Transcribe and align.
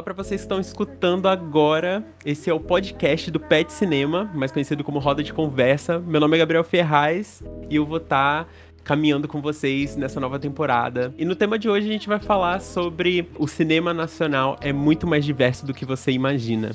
Olá 0.00 0.04
para 0.04 0.14
vocês 0.14 0.40
que 0.40 0.46
estão 0.46 0.58
escutando 0.58 1.28
agora. 1.28 2.02
Esse 2.24 2.48
é 2.48 2.54
o 2.54 2.58
podcast 2.58 3.30
do 3.30 3.38
Pet 3.38 3.70
Cinema, 3.70 4.30
mais 4.34 4.50
conhecido 4.50 4.82
como 4.82 4.98
Roda 4.98 5.22
de 5.22 5.30
Conversa. 5.30 5.98
Meu 5.98 6.18
nome 6.18 6.36
é 6.36 6.38
Gabriel 6.38 6.64
Ferraz 6.64 7.42
e 7.68 7.76
eu 7.76 7.84
vou 7.84 7.98
estar 7.98 8.46
tá 8.46 8.50
caminhando 8.82 9.28
com 9.28 9.42
vocês 9.42 9.96
nessa 9.96 10.18
nova 10.18 10.38
temporada. 10.38 11.14
E 11.18 11.24
no 11.26 11.36
tema 11.36 11.58
de 11.58 11.68
hoje 11.68 11.86
a 11.86 11.92
gente 11.92 12.08
vai 12.08 12.18
falar 12.18 12.62
sobre 12.62 13.28
o 13.38 13.46
cinema 13.46 13.92
nacional 13.92 14.56
é 14.62 14.72
muito 14.72 15.06
mais 15.06 15.22
diverso 15.22 15.66
do 15.66 15.74
que 15.74 15.84
você 15.84 16.10
imagina. 16.12 16.70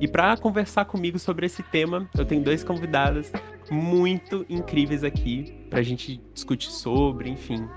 E 0.00 0.08
para 0.08 0.36
conversar 0.36 0.84
comigo 0.84 1.16
sobre 1.16 1.46
esse 1.46 1.62
tema, 1.62 2.10
eu 2.18 2.24
tenho 2.24 2.42
dois 2.42 2.64
convidados 2.64 3.30
muito 3.70 4.44
incríveis 4.50 5.04
aqui 5.04 5.54
para 5.70 5.78
a 5.78 5.84
gente 5.84 6.20
discutir 6.34 6.72
sobre, 6.72 7.30
enfim. 7.30 7.68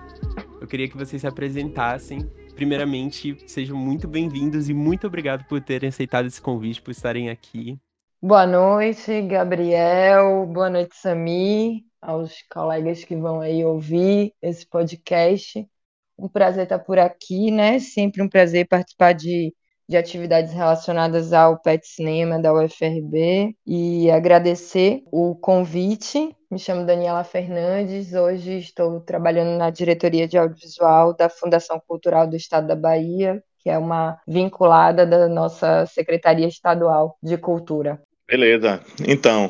Eu 0.59 0.65
queria 0.65 0.87
que 0.87 0.97
vocês 0.97 1.21
se 1.21 1.27
apresentassem 1.27 2.27
primeiramente, 2.57 3.37
sejam 3.45 3.77
muito 3.77 4.07
bem-vindos 4.07 4.67
e 4.67 4.73
muito 4.73 5.05
obrigado 5.05 5.45
por 5.45 5.61
terem 5.61 5.89
aceitado 5.89 6.25
esse 6.25 6.41
convite, 6.41 6.81
por 6.81 6.89
estarem 6.89 7.29
aqui. 7.29 7.77
Boa 8.19 8.47
noite, 8.47 9.21
Gabriel. 9.21 10.43
Boa 10.47 10.67
noite, 10.67 10.95
Sami, 10.95 11.85
aos 12.01 12.41
colegas 12.51 13.03
que 13.03 13.15
vão 13.15 13.41
aí 13.41 13.63
ouvir 13.63 14.33
esse 14.41 14.65
podcast. 14.65 15.69
Um 16.17 16.27
prazer 16.27 16.63
estar 16.63 16.79
por 16.79 16.97
aqui, 16.97 17.51
né? 17.51 17.77
Sempre 17.77 18.23
um 18.23 18.27
prazer 18.27 18.67
participar 18.67 19.13
de 19.13 19.53
de 19.87 19.95
atividades 19.95 20.53
relacionadas 20.53 21.31
ao 21.31 21.57
PET 21.57 21.87
Cinema 21.87 22.39
da 22.39 22.53
UFRB 22.53 23.55
e 23.65 24.11
agradecer 24.11 25.03
o 25.11 25.35
convite. 25.35 26.35
Me 26.51 26.59
chamo 26.59 26.85
Daniela 26.85 27.23
Fernandes, 27.23 28.13
hoje 28.13 28.57
estou 28.57 28.99
trabalhando 29.01 29.57
na 29.57 29.69
diretoria 29.69 30.27
de 30.27 30.37
audiovisual 30.37 31.15
da 31.15 31.29
Fundação 31.29 31.81
Cultural 31.87 32.27
do 32.27 32.35
Estado 32.35 32.67
da 32.67 32.75
Bahia, 32.75 33.41
que 33.59 33.69
é 33.69 33.77
uma 33.77 34.19
vinculada 34.27 35.05
da 35.05 35.27
nossa 35.27 35.85
Secretaria 35.85 36.47
Estadual 36.47 37.17
de 37.21 37.37
Cultura. 37.37 38.01
Beleza. 38.27 38.81
Então, 39.07 39.49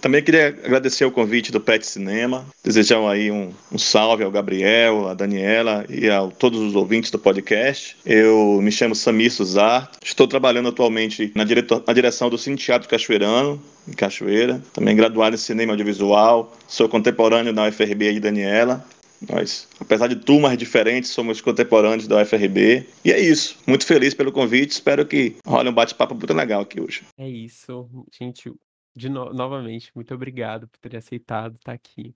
também 0.00 0.22
queria 0.22 0.48
agradecer 0.48 1.04
o 1.04 1.10
convite 1.10 1.50
do 1.50 1.60
Pet 1.60 1.86
Cinema, 1.86 2.46
desejar 2.62 3.00
aí 3.08 3.30
um, 3.30 3.52
um, 3.72 3.78
salve 3.78 4.24
ao 4.24 4.30
Gabriel, 4.30 5.08
a 5.08 5.14
Daniela 5.14 5.84
e 5.88 6.08
a 6.08 6.26
todos 6.26 6.60
os 6.60 6.74
ouvintes 6.74 7.10
do 7.10 7.18
podcast. 7.18 7.96
Eu 8.04 8.60
me 8.62 8.70
chamo 8.70 8.94
Samir 8.94 9.32
Suzar, 9.32 9.90
estou 10.04 10.26
trabalhando 10.26 10.68
atualmente 10.68 11.32
na, 11.34 11.44
diretor, 11.44 11.82
na 11.86 11.92
direção 11.92 12.30
do 12.30 12.38
Cine 12.38 12.56
Teatro 12.56 12.88
Cachoeirano, 12.88 13.62
em 13.86 13.92
Cachoeira, 13.92 14.62
também 14.72 14.96
graduado 14.96 15.34
em 15.34 15.38
Cinema 15.38 15.72
Audiovisual, 15.72 16.56
sou 16.66 16.88
contemporâneo 16.88 17.52
da 17.52 17.68
UFRB 17.68 18.14
de 18.14 18.20
Daniela, 18.20 18.84
nós, 19.30 19.68
apesar 19.80 20.06
de 20.06 20.16
turmas 20.16 20.56
diferentes, 20.58 21.10
somos 21.10 21.40
contemporâneos 21.40 22.06
da 22.06 22.20
UFRB. 22.20 22.86
E 23.04 23.10
é 23.10 23.18
isso. 23.18 23.56
Muito 23.66 23.86
feliz 23.86 24.12
pelo 24.12 24.30
convite. 24.30 24.72
Espero 24.72 25.06
que 25.06 25.36
role 25.46 25.70
um 25.70 25.72
bate-papo 25.72 26.14
muito 26.14 26.34
legal 26.34 26.60
aqui 26.60 26.80
hoje. 26.80 27.02
É 27.16 27.26
isso, 27.26 27.88
gente 28.12 28.52
de 28.96 29.08
no 29.08 29.32
novamente, 29.32 29.90
muito 29.94 30.14
obrigado 30.14 30.68
por 30.68 30.78
ter 30.78 30.96
aceitado 30.96 31.54
estar 31.56 31.72
aqui. 31.72 32.14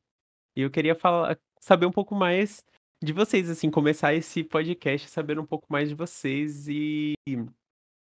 E 0.57 0.63
eu 0.63 0.71
queria 0.71 0.95
falar, 0.95 1.39
saber 1.61 1.87
um 1.87 1.93
pouco 1.93 2.15
mais 2.15 2.65
de 3.03 3.13
vocês, 3.13 3.49
assim, 3.51 3.71
começar 3.71 4.15
esse 4.15 4.45
podcast 4.45 5.09
sabendo 5.09 5.41
um 5.43 5.47
pouco 5.47 5.67
mais 5.71 5.89
de 5.89 5.95
vocês 5.95 6.69
e 6.69 7.15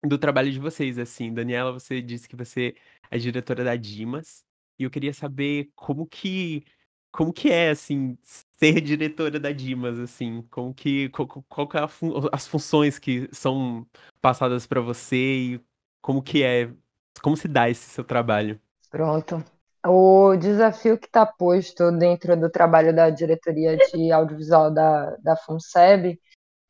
do 0.05 0.17
trabalho 0.17 0.51
de 0.51 0.59
vocês, 0.59 0.99
assim. 0.99 1.33
Daniela, 1.33 1.71
você 1.71 2.01
disse 2.01 2.27
que 2.29 2.35
você 2.35 2.75
é 3.09 3.17
diretora 3.17 3.63
da 3.63 3.75
Dimas, 3.75 4.43
e 4.79 4.83
eu 4.83 4.91
queria 4.91 5.13
saber 5.13 5.71
como 5.75 6.05
que 6.07 6.65
como 7.11 7.31
que 7.33 7.49
é, 7.49 7.69
assim, 7.69 8.17
ser 8.21 8.81
diretora 8.81 9.39
da 9.39 9.51
Dimas, 9.51 9.97
assim, 9.99 10.41
como 10.51 10.73
que, 10.73 11.09
qual, 11.09 11.27
qual 11.27 11.67
que 11.67 11.77
é 11.77 11.87
fun 11.87 12.11
as 12.31 12.45
funções 12.47 12.99
que 12.99 13.29
são 13.31 13.87
passadas 14.21 14.67
para 14.67 14.81
você 14.81 15.15
e 15.55 15.61
como 16.01 16.21
que 16.21 16.43
é 16.43 16.73
como 17.21 17.37
se 17.37 17.47
dá 17.47 17.69
esse 17.69 17.89
seu 17.89 18.03
trabalho? 18.03 18.59
Pronto. 18.95 19.43
O 19.85 20.37
desafio 20.37 20.97
que 20.97 21.05
está 21.05 21.25
posto 21.25 21.91
dentro 21.91 22.39
do 22.39 22.49
trabalho 22.49 22.95
da 22.95 23.09
diretoria 23.09 23.75
de 23.75 24.09
audiovisual 24.09 24.71
da, 24.73 25.17
da 25.17 25.35
FUNSEB 25.35 26.17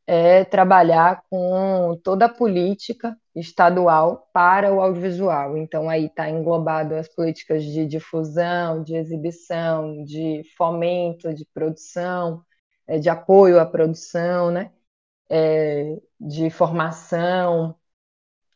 é 0.08 0.44
trabalhar 0.44 1.22
com 1.30 2.02
toda 2.04 2.26
a 2.26 2.34
política 2.34 3.16
estadual 3.36 4.28
para 4.34 4.74
o 4.74 4.82
audiovisual. 4.82 5.56
Então, 5.56 5.88
aí 5.88 6.08
está 6.08 6.28
englobado 6.28 6.96
as 6.96 7.08
políticas 7.08 7.64
de 7.64 7.86
difusão, 7.86 8.82
de 8.82 8.96
exibição, 8.96 10.04
de 10.04 10.42
fomento, 10.58 11.32
de 11.32 11.46
produção, 11.54 12.44
é, 12.88 12.98
de 12.98 13.08
apoio 13.08 13.60
à 13.60 13.68
produção, 13.68 14.50
né? 14.50 14.72
É, 15.30 15.96
de 16.20 16.50
formação, 16.50 17.76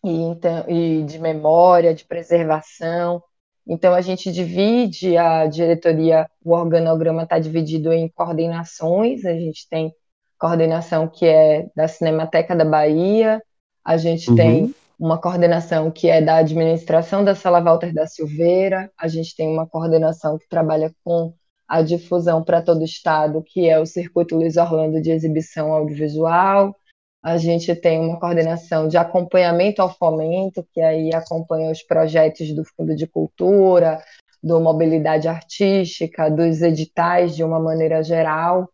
e, 0.03 0.09
então, 0.09 0.68
e 0.68 1.03
de 1.03 1.19
memória, 1.19 1.94
de 1.94 2.06
preservação. 2.06 3.24
Então, 3.69 3.94
a 3.94 4.02
gente 4.02 4.31
divide 4.31 5.16
a 5.16 5.46
diretoria, 5.46 6.28
o 6.44 6.53
organograma 6.53 7.22
está 7.22 7.38
dividido 7.38 7.94
em 7.94 8.09
coordenações, 8.09 9.24
a 9.24 9.34
gente 9.34 9.69
tem 9.69 9.94
coordenação 10.40 11.07
que 11.07 11.28
é 11.28 11.68
da 11.75 11.88
Cinemateca 11.88 12.56
da 12.56 12.66
Bahia, 12.66 13.40
a 13.85 13.96
gente 13.96 14.31
uhum. 14.31 14.35
tem 14.35 14.75
uma 15.00 15.19
coordenação 15.19 15.91
que 15.91 16.09
é 16.09 16.19
da 16.19 16.38
administração 16.38 17.24
da 17.24 17.35
Sala 17.35 17.62
Walter 17.62 17.94
da 17.94 18.07
Silveira, 18.07 18.91
a 18.97 19.07
gente 19.07 19.35
tem 19.35 19.47
uma 19.47 19.68
coordenação 19.68 20.40
que 20.40 20.50
trabalha 20.50 20.91
com 21.03 21.31
a 21.68 21.84
difusão 21.84 22.44
para 22.44 22.63
todo 22.63 22.81
o 22.81 22.86
estado, 22.86 23.44
que 23.46 23.69
é 23.69 23.80
o 23.80 23.86
Circuito 23.86 24.36
Luiz 24.36 24.57
Orlando 24.57 25.00
de 25.00 25.12
Exibição 25.12 25.72
Audiovisual, 25.72 26.75
a 27.22 27.38
gente 27.38 27.75
tem 27.75 28.00
uma 28.00 28.19
coordenação 28.19 28.88
de 28.88 28.97
acompanhamento 28.97 29.81
ao 29.81 29.94
fomento, 29.94 30.66
que 30.74 30.81
aí 30.81 31.13
acompanha 31.13 31.72
os 31.72 31.84
projetos 31.84 32.53
do 32.53 32.63
Fundo 32.63 32.96
de 32.96 33.06
Cultura, 33.06 34.02
do 34.41 34.59
Mobilidade 34.62 35.28
Artística, 35.28 36.30
dos 36.30 36.62
editais 36.62 37.35
de 37.35 37.44
uma 37.44 37.59
maneira 37.59 38.02
geral. 38.02 38.69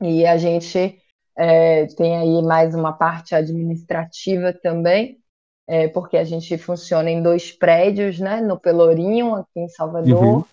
E 0.00 0.24
a 0.24 0.36
gente 0.36 1.00
é, 1.36 1.86
tem 1.86 2.16
aí 2.16 2.42
mais 2.42 2.72
uma 2.72 2.92
parte 2.92 3.34
administrativa 3.34 4.52
também, 4.52 5.18
é, 5.66 5.88
porque 5.88 6.16
a 6.16 6.24
gente 6.24 6.56
funciona 6.56 7.10
em 7.10 7.20
dois 7.20 7.50
prédios, 7.50 8.20
né? 8.20 8.40
No 8.40 8.60
Pelourinho, 8.60 9.34
aqui 9.34 9.58
em 9.58 9.68
Salvador, 9.68 10.22
uhum. 10.22 10.44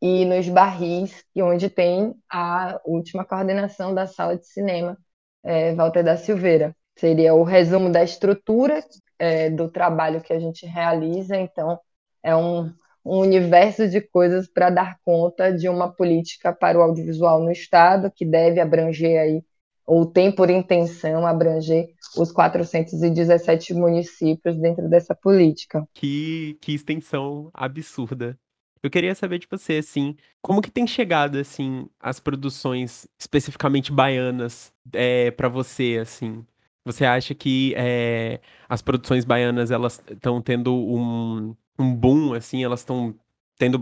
e 0.00 0.24
nos 0.24 0.48
Barris, 0.48 1.24
onde 1.36 1.68
tem 1.68 2.14
a 2.30 2.80
última 2.84 3.24
coordenação 3.24 3.92
da 3.92 4.06
sala 4.06 4.36
de 4.36 4.46
cinema 4.46 4.96
é, 5.42 5.74
Walter 5.74 6.02
da 6.02 6.16
Silveira. 6.16 6.74
Seria 6.96 7.34
o 7.34 7.42
resumo 7.42 7.90
da 7.90 8.02
estrutura 8.02 8.84
é, 9.18 9.50
do 9.50 9.68
trabalho 9.68 10.20
que 10.20 10.32
a 10.32 10.38
gente 10.38 10.66
realiza. 10.66 11.36
Então, 11.36 11.78
é 12.22 12.34
um, 12.36 12.72
um 13.04 13.18
universo 13.18 13.88
de 13.88 14.00
coisas 14.00 14.46
para 14.46 14.70
dar 14.70 14.98
conta 15.04 15.52
de 15.52 15.68
uma 15.68 15.92
política 15.92 16.52
para 16.52 16.78
o 16.78 16.82
audiovisual 16.82 17.42
no 17.42 17.50
Estado, 17.50 18.12
que 18.14 18.24
deve 18.24 18.60
abranger 18.60 19.20
aí, 19.20 19.42
ou 19.86 20.06
tem 20.06 20.30
por 20.30 20.50
intenção 20.50 21.26
abranger 21.26 21.88
os 22.16 22.30
417 22.30 23.74
municípios 23.74 24.56
dentro 24.56 24.88
dessa 24.88 25.14
política. 25.14 25.86
Que, 25.94 26.56
que 26.60 26.74
extensão 26.74 27.50
absurda. 27.52 28.38
Eu 28.82 28.90
queria 28.90 29.14
saber 29.14 29.38
de 29.38 29.46
você, 29.48 29.74
assim, 29.74 30.16
como 30.40 30.60
que 30.60 30.70
tem 30.70 30.86
chegado, 30.86 31.38
assim, 31.38 31.88
as 32.00 32.18
produções 32.18 33.06
especificamente 33.18 33.92
baianas 33.92 34.72
é, 34.92 35.30
para 35.30 35.48
você, 35.48 35.98
assim? 36.02 36.44
Você 36.84 37.04
acha 37.04 37.32
que 37.34 37.72
é, 37.76 38.40
as 38.68 38.82
produções 38.82 39.24
baianas, 39.24 39.70
elas 39.70 40.02
estão 40.10 40.42
tendo 40.42 40.74
um, 40.74 41.54
um 41.78 41.94
boom, 41.94 42.34
assim, 42.34 42.64
elas 42.64 42.80
estão 42.80 43.14
tendo, 43.56 43.78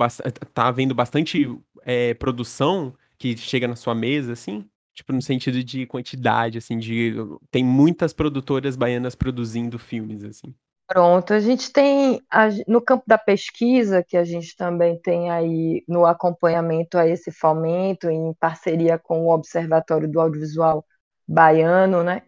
tá 0.52 0.68
havendo 0.68 0.94
bastante 0.94 1.48
é, 1.82 2.12
produção 2.14 2.94
que 3.18 3.34
chega 3.38 3.66
na 3.66 3.76
sua 3.76 3.94
mesa, 3.94 4.34
assim? 4.34 4.68
Tipo, 4.94 5.14
no 5.14 5.22
sentido 5.22 5.64
de 5.64 5.86
quantidade, 5.86 6.58
assim, 6.58 6.78
de... 6.78 7.14
Tem 7.50 7.64
muitas 7.64 8.12
produtoras 8.12 8.76
baianas 8.76 9.14
produzindo 9.14 9.78
filmes, 9.78 10.22
assim. 10.24 10.54
Pronto, 10.90 11.32
a 11.32 11.38
gente 11.38 11.72
tem 11.72 12.20
no 12.66 12.82
campo 12.82 13.04
da 13.06 13.16
pesquisa, 13.16 14.02
que 14.02 14.16
a 14.16 14.24
gente 14.24 14.56
também 14.56 15.00
tem 15.00 15.30
aí 15.30 15.84
no 15.86 16.04
acompanhamento 16.04 16.98
a 16.98 17.06
esse 17.06 17.30
fomento, 17.30 18.10
em 18.10 18.34
parceria 18.34 18.98
com 18.98 19.24
o 19.24 19.32
Observatório 19.32 20.10
do 20.10 20.20
Audiovisual 20.20 20.84
Baiano, 21.28 22.02
né? 22.02 22.22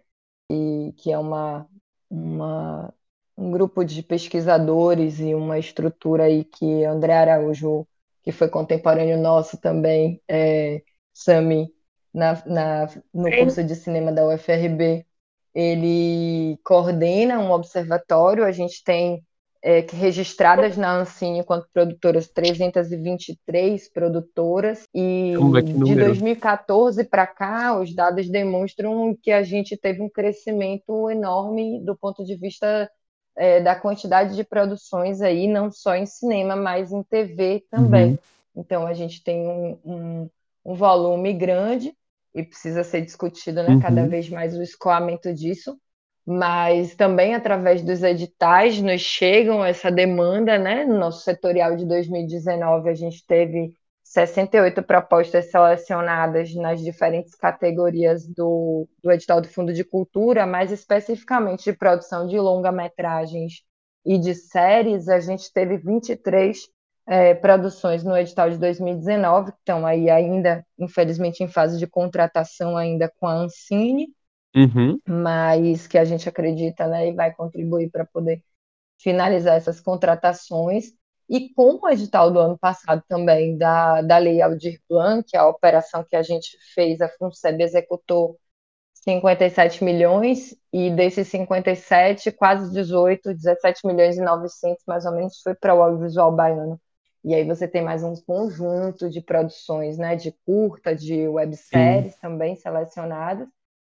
E 0.48 0.94
que 0.96 1.10
é 1.10 1.18
uma, 1.18 1.68
uma, 2.08 2.94
um 3.36 3.50
grupo 3.50 3.84
de 3.84 4.00
pesquisadores 4.00 5.18
e 5.18 5.34
uma 5.34 5.58
estrutura 5.58 6.26
aí 6.26 6.44
que 6.44 6.84
André 6.84 7.14
Araújo, 7.16 7.84
que 8.22 8.30
foi 8.30 8.48
contemporâneo 8.48 9.18
nosso 9.18 9.60
também, 9.60 10.22
é, 10.28 10.84
Sami, 11.12 11.74
na, 12.14 12.40
na, 12.46 12.86
no 13.12 13.28
curso 13.28 13.64
de 13.64 13.74
cinema 13.74 14.12
da 14.12 14.24
UFRB, 14.24 15.04
ele 15.54 16.58
coordena 16.64 17.38
um 17.38 17.52
observatório, 17.52 18.44
a 18.44 18.52
gente 18.52 18.82
tem 18.82 19.22
é, 19.62 19.86
registradas 19.92 20.76
na 20.76 20.96
Ancine 20.96 21.38
enquanto 21.38 21.68
produtoras, 21.72 22.28
323 22.28 23.88
produtoras, 23.90 24.88
e 24.92 25.34
de 25.84 25.94
2014 25.94 27.04
para 27.04 27.26
cá, 27.26 27.78
os 27.78 27.94
dados 27.94 28.28
demonstram 28.28 29.16
que 29.22 29.30
a 29.30 29.42
gente 29.42 29.76
teve 29.76 30.02
um 30.02 30.08
crescimento 30.08 31.08
enorme 31.08 31.80
do 31.84 31.96
ponto 31.96 32.24
de 32.24 32.34
vista 32.34 32.90
é, 33.36 33.60
da 33.60 33.74
quantidade 33.74 34.34
de 34.34 34.44
produções 34.44 35.20
aí, 35.20 35.46
não 35.46 35.70
só 35.70 35.94
em 35.94 36.06
cinema, 36.06 36.56
mas 36.56 36.92
em 36.92 37.02
TV 37.02 37.64
também. 37.70 38.10
Uhum. 38.10 38.18
Então, 38.56 38.86
a 38.86 38.92
gente 38.92 39.22
tem 39.22 39.46
um, 39.46 39.78
um, 39.84 40.30
um, 40.64 40.74
volume 40.74 41.32
grande 41.32 41.94
e 42.34 42.42
precisa 42.42 42.82
ser 42.82 43.02
discutido 43.02 43.62
né, 43.62 43.70
uhum. 43.70 43.80
cada 43.80 44.06
vez 44.06 44.28
mais 44.28 44.56
o 44.56 44.62
escoamento 44.62 45.32
disso, 45.32 45.76
mas 46.26 46.94
também 46.94 47.34
através 47.34 47.82
dos 47.82 48.02
editais 48.02 48.80
nos 48.80 49.00
chegam 49.00 49.64
essa 49.64 49.90
demanda, 49.90 50.58
né? 50.58 50.84
No 50.84 50.98
nosso 50.98 51.22
setorial 51.22 51.76
de 51.76 51.84
2019, 51.84 52.88
a 52.88 52.94
gente 52.94 53.26
teve 53.26 53.74
68 54.04 54.82
propostas 54.82 55.50
selecionadas 55.50 56.54
nas 56.54 56.80
diferentes 56.80 57.34
categorias 57.34 58.26
do, 58.26 58.86
do 59.02 59.10
edital 59.10 59.40
do 59.40 59.48
Fundo 59.48 59.72
de 59.72 59.84
Cultura, 59.84 60.46
mais 60.46 60.70
especificamente 60.70 61.64
de 61.64 61.72
produção 61.72 62.26
de 62.26 62.38
longa-metragens 62.38 63.62
e 64.04 64.18
de 64.18 64.34
séries, 64.34 65.08
a 65.08 65.20
gente 65.20 65.52
teve 65.52 65.76
23 65.78 66.58
é, 67.06 67.34
produções 67.34 68.04
no 68.04 68.16
edital 68.16 68.50
de 68.50 68.58
2019, 68.58 69.52
que 69.52 69.58
estão 69.58 69.84
aí 69.84 70.08
ainda, 70.08 70.64
infelizmente, 70.78 71.42
em 71.42 71.48
fase 71.48 71.78
de 71.78 71.86
contratação 71.86 72.76
ainda 72.76 73.12
com 73.18 73.26
a 73.26 73.34
Ancine, 73.34 74.08
uhum. 74.54 74.98
mas 75.06 75.86
que 75.86 75.98
a 75.98 76.04
gente 76.04 76.28
acredita 76.28 76.86
né, 76.86 77.08
e 77.08 77.12
vai 77.14 77.32
contribuir 77.34 77.90
para 77.90 78.04
poder 78.06 78.42
finalizar 79.00 79.56
essas 79.56 79.80
contratações. 79.80 80.92
E 81.28 81.52
com 81.54 81.78
o 81.82 81.88
edital 81.88 82.30
do 82.30 82.38
ano 82.38 82.58
passado 82.58 83.02
também 83.08 83.56
da, 83.56 84.02
da 84.02 84.18
Lei 84.18 84.42
Aldir 84.42 84.80
Blanc, 84.88 85.36
a 85.36 85.48
operação 85.48 86.04
que 86.08 86.16
a 86.16 86.22
gente 86.22 86.56
fez, 86.74 87.00
a 87.00 87.08
FUNSEB 87.08 87.62
executou 87.62 88.38
57 88.94 89.82
milhões, 89.82 90.54
e 90.72 90.90
desses 90.90 91.28
57, 91.28 92.30
quase 92.32 92.72
18, 92.72 93.34
17 93.34 93.86
milhões 93.86 94.16
e 94.16 94.22
900 94.22 94.84
mais 94.86 95.04
ou 95.04 95.12
menos 95.12 95.40
foi 95.42 95.54
para 95.54 95.74
o 95.74 95.82
audiovisual 95.82 96.32
baiano. 96.32 96.80
E 97.24 97.34
aí 97.34 97.44
você 97.44 97.68
tem 97.68 97.82
mais 97.82 98.02
um 98.02 98.14
conjunto 98.16 99.08
de 99.08 99.20
produções, 99.20 99.96
né, 99.96 100.16
de 100.16 100.32
curta, 100.44 100.94
de 100.94 101.28
webséries 101.28 102.14
Sim. 102.14 102.20
também 102.20 102.56
selecionadas, 102.56 103.48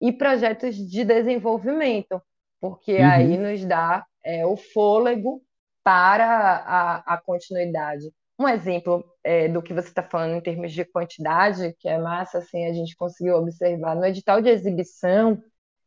e 0.00 0.12
projetos 0.12 0.76
de 0.76 1.04
desenvolvimento, 1.04 2.20
porque 2.60 2.96
uhum. 2.96 3.10
aí 3.10 3.38
nos 3.38 3.64
dá 3.64 4.04
é, 4.22 4.44
o 4.44 4.56
fôlego 4.56 5.42
para 5.82 6.26
a, 6.26 7.14
a 7.14 7.18
continuidade. 7.18 8.10
Um 8.38 8.48
exemplo 8.48 9.04
é, 9.22 9.48
do 9.48 9.62
que 9.62 9.72
você 9.72 9.88
está 9.88 10.02
falando 10.02 10.36
em 10.36 10.40
termos 10.40 10.72
de 10.72 10.84
quantidade, 10.84 11.74
que 11.78 11.88
é 11.88 11.98
massa, 11.98 12.38
assim, 12.38 12.66
a 12.66 12.72
gente 12.72 12.96
conseguiu 12.96 13.36
observar 13.36 13.94
no 13.94 14.04
edital 14.04 14.42
de 14.42 14.48
exibição 14.48 15.40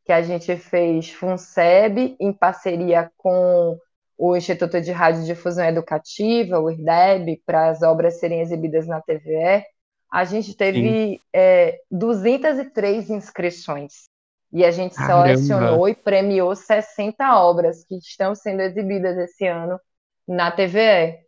que 0.06 0.12
a 0.12 0.22
gente 0.22 0.56
fez 0.56 1.12
FUNSEB 1.12 2.16
em 2.20 2.32
parceria 2.32 3.12
com 3.18 3.78
o 4.18 4.36
Instituto 4.36 4.82
de 4.82 4.92
Radiodifusão 4.92 5.66
Educativa, 5.66 6.60
o 6.60 6.72
IRDEB, 6.72 7.42
para 7.46 7.70
as 7.70 7.84
obras 7.84 8.20
serem 8.20 8.42
exibidas 8.42 8.88
na 8.88 9.02
TVE, 9.02 9.64
a 10.12 10.24
gente 10.26 10.56
teve 10.56 11.22
é, 11.34 11.80
203 11.92 13.10
inscrições. 13.10 14.10
E 14.52 14.64
a 14.64 14.72
gente 14.72 14.96
Caramba. 14.96 15.28
selecionou 15.28 15.90
e 15.90 15.94
premiou 15.94 16.56
60 16.56 17.38
obras 17.42 17.84
que 17.84 17.96
estão 17.98 18.34
sendo 18.34 18.62
exibidas 18.62 19.18
esse 19.18 19.46
ano 19.46 19.80
na 20.28 20.50
TVE. 20.50 21.20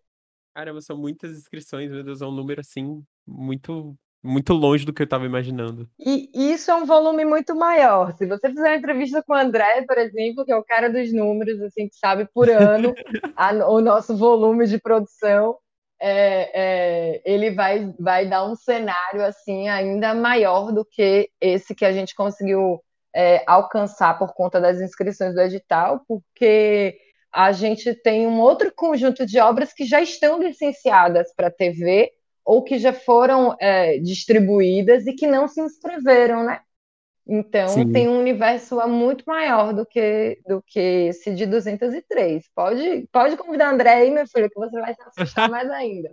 Caramba, 0.56 0.82
são 0.82 0.98
muitas 0.98 1.38
inscrições, 1.38 1.92
meu 1.92 2.04
Deus, 2.04 2.22
é 2.22 2.26
um 2.26 2.32
número 2.32 2.62
assim 2.62 3.04
muito 3.28 3.96
muito 4.24 4.54
longe 4.54 4.86
do 4.86 4.94
que 4.94 5.02
eu 5.02 5.06
estava 5.06 5.26
imaginando. 5.26 5.90
E 5.98 6.30
isso 6.34 6.70
é 6.70 6.76
um 6.76 6.86
volume 6.86 7.24
muito 7.24 7.56
maior. 7.56 8.14
Se 8.18 8.26
você 8.26 8.50
fizer 8.50 8.70
uma 8.70 8.76
entrevista 8.76 9.24
com 9.24 9.34
o 9.34 9.38
André, 9.38 9.84
por 9.88 9.98
exemplo, 9.98 10.46
que 10.46 10.52
é 10.52 10.56
o 10.56 10.64
cara 10.64 10.90
dos 10.90 11.14
números, 11.14 11.62
assim, 11.62 11.88
que 11.88 11.96
sabe 11.96 12.28
por 12.34 12.50
ano 12.50 12.94
a, 13.36 13.52
o 13.70 13.80
nosso 13.82 14.16
volume 14.18 14.68
de 14.68 14.78
produção, 14.78 15.58
é, 16.02 16.52
é, 16.54 17.22
ele 17.26 17.52
vai, 17.52 17.94
vai 18.00 18.28
dar 18.28 18.46
um 18.46 18.56
cenário 18.56 19.24
assim 19.24 19.68
ainda 19.68 20.14
maior 20.14 20.72
do 20.72 20.86
que 20.86 21.30
esse 21.42 21.76
que 21.76 21.84
a 21.84 21.92
gente 21.92 22.16
conseguiu 22.16 22.82
é, 23.14 23.44
alcançar 23.46 24.18
por 24.18 24.34
conta 24.34 24.62
das 24.62 24.80
inscrições 24.80 25.34
do 25.34 25.42
edital, 25.42 26.02
porque 26.08 26.98
a 27.32 27.52
gente 27.52 27.94
tem 27.94 28.28
um 28.28 28.40
outro 28.40 28.72
conjunto 28.74 29.26
de 29.26 29.40
obras 29.40 29.74
que 29.74 29.86
já 29.86 30.02
estão 30.02 30.42
licenciadas 30.42 31.34
para 31.36 31.52
TV 31.52 32.12
ou 32.50 32.64
que 32.64 32.80
já 32.80 32.92
foram 32.92 33.56
é, 33.60 34.00
distribuídas 34.00 35.06
e 35.06 35.14
que 35.14 35.28
não 35.28 35.48
se 35.48 35.62
inscreveram, 35.62 36.44
né? 36.44 36.62
Então 37.28 37.68
Sim. 37.68 37.92
tem 37.92 38.10
um 38.10 38.18
universo 38.18 38.76
muito 38.88 39.24
maior 39.28 39.72
do 39.72 39.86
que 39.86 40.40
do 40.48 40.60
que 40.66 40.80
esse 40.80 41.36
de 41.36 41.46
203. 41.46 42.50
Pode, 42.56 43.08
pode 43.12 43.38
convidar 43.38 43.72
André 43.72 43.94
aí, 43.94 44.10
meu 44.10 44.28
filho, 44.28 44.50
que 44.50 44.60
você 44.60 44.82
vai 44.82 44.96
se 44.96 45.02
assustar 45.04 45.48
mais 45.52 45.70
ainda. 45.70 46.10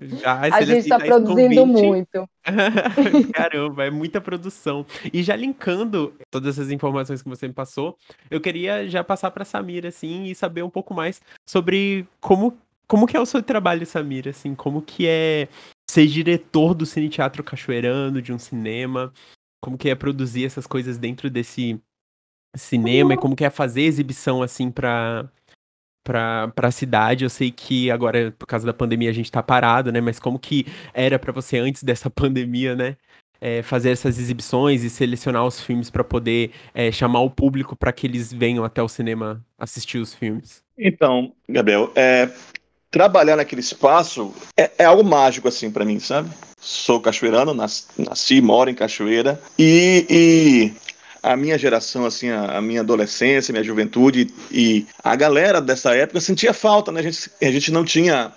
Já, 0.00 0.38
a 0.42 0.62
gente 0.62 0.78
está 0.78 1.00
produzindo 1.00 1.66
muito. 1.66 2.24
Caramba, 3.34 3.86
é 3.86 3.90
muita 3.90 4.20
produção. 4.20 4.86
E 5.12 5.24
já 5.24 5.34
linkando 5.34 6.14
todas 6.30 6.56
essas 6.56 6.70
informações 6.70 7.20
que 7.20 7.28
você 7.28 7.48
me 7.48 7.54
passou, 7.54 7.96
eu 8.30 8.40
queria 8.40 8.88
já 8.88 9.02
passar 9.02 9.32
para 9.32 9.44
Samira 9.44 9.88
assim 9.88 10.26
e 10.26 10.36
saber 10.36 10.62
um 10.62 10.70
pouco 10.70 10.94
mais 10.94 11.20
sobre 11.44 12.06
como 12.20 12.56
como 12.90 13.06
que 13.06 13.16
é 13.16 13.20
o 13.20 13.26
seu 13.26 13.40
trabalho, 13.40 13.86
Samira, 13.86 14.30
assim, 14.30 14.52
como 14.52 14.82
que 14.82 15.06
é 15.06 15.46
ser 15.90 16.06
diretor 16.06 16.74
do 16.74 16.86
Cine 16.86 17.08
Teatro 17.08 17.42
Cachoeirano, 17.42 18.22
de 18.22 18.32
um 18.32 18.38
cinema, 18.38 19.12
como 19.60 19.76
que 19.76 19.90
é 19.90 19.94
produzir 19.94 20.44
essas 20.44 20.66
coisas 20.66 20.96
dentro 20.96 21.28
desse 21.28 21.80
cinema 22.56 23.14
e 23.14 23.16
como 23.16 23.36
que 23.36 23.44
é 23.44 23.50
fazer 23.50 23.82
exibição 23.82 24.42
assim 24.42 24.70
para 24.70 25.28
para 26.02 26.52
a 26.56 26.70
cidade. 26.70 27.24
Eu 27.24 27.30
sei 27.30 27.50
que 27.50 27.90
agora, 27.90 28.32
por 28.38 28.46
causa 28.46 28.66
da 28.66 28.72
pandemia, 28.72 29.10
a 29.10 29.12
gente 29.12 29.26
está 29.26 29.42
parado, 29.42 29.92
né? 29.92 30.00
Mas 30.00 30.18
como 30.18 30.38
que 30.38 30.66
era 30.94 31.18
para 31.18 31.32
você 31.32 31.58
antes 31.58 31.82
dessa 31.82 32.08
pandemia, 32.10 32.74
né? 32.74 32.96
É, 33.42 33.62
fazer 33.62 33.90
essas 33.90 34.18
exibições 34.18 34.82
e 34.82 34.90
selecionar 34.90 35.46
os 35.46 35.60
filmes 35.60 35.88
para 35.88 36.04
poder 36.04 36.50
é, 36.74 36.92
chamar 36.92 37.20
o 37.20 37.30
público 37.30 37.74
para 37.74 37.90
que 37.90 38.06
eles 38.06 38.30
venham 38.30 38.64
até 38.64 38.82
o 38.82 38.88
cinema 38.88 39.42
assistir 39.58 39.98
os 39.98 40.12
filmes? 40.12 40.62
Então, 40.76 41.32
Gabriel, 41.48 41.90
é, 41.94 42.30
trabalhar 42.90 43.36
naquele 43.36 43.60
espaço 43.60 44.34
é, 44.56 44.70
é 44.78 44.84
algo 44.84 45.04
mágico 45.04 45.48
assim 45.48 45.70
para 45.70 45.84
mim, 45.84 46.00
sabe? 46.00 46.30
Sou 46.60 47.00
cachoeirano, 47.00 47.54
nasci, 47.54 48.40
moro 48.40 48.68
em 48.68 48.74
Cachoeira 48.74 49.40
e, 49.58 50.04
e 50.10 50.72
a 51.22 51.36
minha 51.36 51.58
geração, 51.58 52.04
assim, 52.04 52.28
a, 52.30 52.58
a, 52.58 52.60
minha 52.60 52.80
adolescência, 52.80 53.52
minha 53.52 53.64
juventude 53.64 54.32
e 54.50 54.86
a 55.02 55.16
galera 55.16 55.60
dessa 55.60 55.94
época 55.94 56.20
sentia 56.20 56.52
falta, 56.52 56.92
né? 56.92 57.00
A 57.00 57.02
gente, 57.02 57.30
a 57.40 57.50
gente 57.50 57.72
não 57.72 57.84
tinha, 57.84 58.32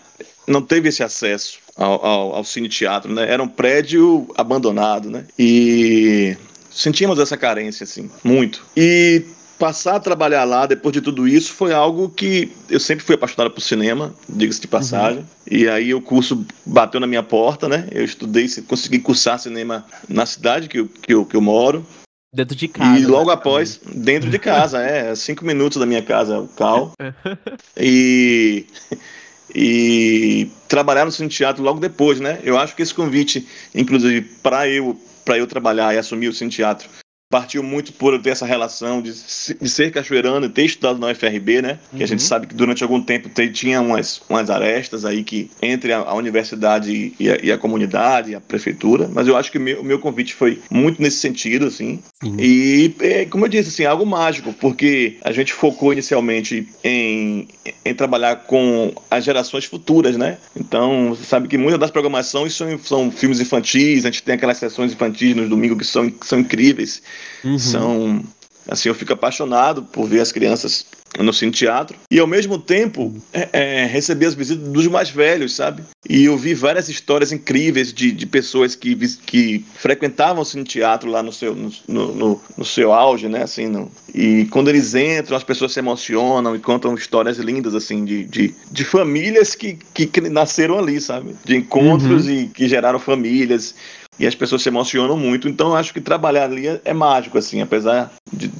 não 0.48 0.62
teve 0.62 0.90
esse 0.90 1.04
acesso 1.04 1.60
ao, 1.76 2.06
ao, 2.06 2.36
ao 2.36 2.44
cine 2.44 2.70
teatro, 2.70 3.12
né? 3.14 3.30
Era 3.30 3.44
um 3.44 3.48
prédio 3.48 4.28
abandonado, 4.38 5.10
né? 5.10 5.26
E 5.38 6.38
sentimos 6.72 7.20
essa 7.20 7.36
carência, 7.38 7.84
assim, 7.84 8.10
muito. 8.24 8.66
E 8.76 9.26
passar 9.58 9.96
a 9.96 10.00
trabalhar 10.00 10.44
lá 10.44 10.66
depois 10.66 10.94
de 10.94 11.02
tudo 11.02 11.28
isso 11.28 11.54
foi 11.54 11.74
algo 11.74 12.10
que 12.10 12.52
eu 12.70 12.80
sempre 12.80 13.06
fui 13.06 13.16
apaixonado 13.16 13.52
por 13.52 13.62
cinema, 13.62 14.14
diga-se 14.28 14.62
de 14.62 14.68
passagem. 14.68 15.20
Uhum. 15.20 15.26
E 15.50 15.68
aí 15.68 15.94
o 15.94 16.02
curso 16.02 16.46
bateu 16.66 17.00
na 17.00 17.08
minha 17.08 17.24
porta, 17.24 17.70
né? 17.70 17.88
Eu 17.92 18.04
estudei, 18.04 18.48
consegui 18.68 19.00
cursar 19.00 19.40
cinema 19.40 19.86
na 20.08 20.26
cidade 20.26 20.68
que 20.68 20.80
eu, 20.80 20.88
que 20.88 21.14
eu, 21.14 21.26
que 21.26 21.36
eu 21.36 21.42
moro. 21.42 21.86
Dentro 22.34 22.56
de 22.56 22.68
casa. 22.68 23.00
E 23.00 23.06
logo 23.06 23.28
né? 23.28 23.34
após, 23.34 23.80
dentro 23.94 24.30
de 24.30 24.40
casa, 24.40 24.82
é. 24.82 25.14
Cinco 25.16 25.46
minutos 25.46 25.78
da 25.78 25.86
minha 25.86 26.02
casa, 26.02 26.40
o 26.40 26.48
Cal. 26.48 26.92
e. 27.78 28.66
E 29.56 30.50
trabalhar 30.68 31.06
no 31.06 31.12
Cine 31.12 31.30
Teatro 31.30 31.62
logo 31.62 31.80
depois, 31.80 32.20
né? 32.20 32.40
Eu 32.44 32.58
acho 32.58 32.76
que 32.76 32.82
esse 32.82 32.94
convite, 32.94 33.48
inclusive, 33.76 34.22
para 34.42 34.68
eu, 34.68 35.00
eu 35.28 35.46
trabalhar 35.46 35.94
e 35.94 36.00
assumir 36.00 36.28
o 36.28 36.34
Cine 36.34 36.50
Teatro, 36.50 36.90
partiu 37.34 37.64
muito 37.64 37.92
por 37.94 38.22
ter 38.22 38.30
essa 38.30 38.46
relação 38.46 39.02
de, 39.02 39.12
de 39.12 39.68
ser 39.68 39.92
cachoeirano 39.92 40.46
e 40.46 40.50
ter 40.50 40.66
estudado 40.66 41.00
na 41.00 41.08
UFRB, 41.08 41.64
né? 41.64 41.80
Que 41.98 42.04
a 42.04 42.08
gente 42.08 42.20
uhum. 42.20 42.28
sabe 42.28 42.46
que 42.46 42.54
durante 42.54 42.84
algum 42.84 43.02
tempo 43.02 43.28
te, 43.28 43.50
tinha 43.50 43.82
umas, 43.82 44.22
umas 44.30 44.52
arestas 44.52 45.04
aí 45.04 45.24
que 45.24 45.50
entre 45.60 45.92
a, 45.92 45.98
a 45.98 46.14
universidade 46.14 47.12
e 47.20 47.32
a, 47.32 47.40
e 47.42 47.52
a, 47.52 47.58
comunidade, 47.58 48.36
a 48.36 48.40
prefeitura, 48.40 49.10
mas 49.12 49.28
eu 49.28 49.36
acho 49.36 49.52
que 49.52 49.58
o 49.58 49.62
meu, 49.62 49.84
meu 49.84 49.98
convite 49.98 50.36
foi 50.36 50.62
muito 50.70 51.02
nesse 51.02 51.18
sentido, 51.18 51.66
assim. 51.66 52.04
Uhum. 52.24 52.36
E, 52.38 52.94
é, 53.00 53.26
como 53.26 53.46
eu 53.46 53.50
disse, 53.50 53.70
assim, 53.70 53.86
algo 53.86 54.06
mágico, 54.06 54.54
porque 54.54 55.18
a 55.24 55.32
gente 55.32 55.54
focou 55.54 55.92
inicialmente 55.92 56.68
em, 56.84 57.48
em 57.84 57.96
trabalhar 57.96 58.44
com 58.46 58.94
as 59.10 59.24
gerações 59.24 59.66
futuras, 59.66 60.16
né? 60.16 60.38
Então, 60.56 61.10
você 61.10 61.24
sabe 61.24 61.48
que 61.48 61.58
muitas 61.58 61.80
das 61.80 61.90
programações 61.90 62.54
são, 62.54 62.78
são 62.78 63.10
filmes 63.10 63.40
infantis, 63.40 64.06
a 64.06 64.12
gente 64.12 64.22
tem 64.22 64.36
aquelas 64.36 64.58
sessões 64.58 64.92
infantis 64.92 65.36
nos 65.36 65.50
domingos 65.50 65.80
que 65.80 65.86
são, 65.86 66.08
que 66.12 66.28
são 66.28 66.38
incríveis. 66.38 67.02
Uhum. 67.44 67.60
São. 67.60 68.24
Assim, 68.68 68.88
eu 68.88 68.96
fico 68.96 69.12
apaixonado 69.12 69.84
por 69.84 70.08
ver 70.08 70.22
as 70.22 70.32
crianças 70.32 70.86
no 71.20 71.34
Cine 71.34 71.52
Teatro 71.52 71.96
e 72.10 72.20
ao 72.20 72.26
mesmo 72.26 72.58
tempo 72.58 73.14
é, 73.32 73.50
é, 73.52 73.86
receber 73.86 74.26
as 74.26 74.34
visitas 74.34 74.68
dos 74.70 74.88
mais 74.88 75.10
velhos, 75.10 75.54
sabe? 75.54 75.84
E 76.10 76.26
eu 76.26 76.38
vi 76.38 76.54
várias 76.54 76.90
histórias 76.90 77.32
incríveis 77.32 77.94
de, 77.94 78.12
de 78.12 78.26
pessoas 78.26 78.76
que, 78.76 78.96
que 78.96 79.64
frequentavam 79.76 80.42
o 80.42 80.46
Cine 80.46 80.64
Teatro 80.64 81.10
lá 81.10 81.22
no 81.22 81.32
seu, 81.32 81.56
no, 81.56 81.72
no, 81.88 82.42
no 82.58 82.66
seu 82.66 82.94
auge, 82.94 83.28
né? 83.28 83.44
Assim, 83.44 83.68
no, 83.68 83.92
e 84.14 84.46
quando 84.46 84.70
eles 84.70 84.96
entram, 84.96 85.38
as 85.38 85.44
pessoas 85.44 85.74
se 85.74 85.80
emocionam 85.80 86.56
e 86.56 86.60
contam 86.60 86.96
histórias 86.96 87.38
lindas, 87.38 87.76
assim, 87.76 88.04
de, 88.06 88.26
de, 88.26 88.56
de 88.72 88.84
famílias 88.84 89.56
que, 89.56 89.78
que, 89.94 90.08
que 90.08 90.22
nasceram 90.22 90.80
ali, 90.80 91.00
sabe? 91.00 91.36
De 91.44 91.56
encontros 91.56 92.26
uhum. 92.26 92.34
e 92.34 92.48
que 92.48 92.68
geraram 92.68 93.00
famílias 93.00 93.76
e 94.20 94.28
as 94.28 94.36
pessoas 94.36 94.62
se 94.62 94.70
emocionam 94.70 95.18
muito. 95.18 95.48
Então 95.48 95.70
eu 95.70 95.76
acho 95.76 95.94
que 95.94 96.02
trabalhar 96.02 96.46
ali 96.46 96.68
é, 96.68 96.82
é 96.86 96.94
mágico, 96.94 97.38
assim, 97.38 97.62
apesar 97.62 98.12
de, 98.32 98.52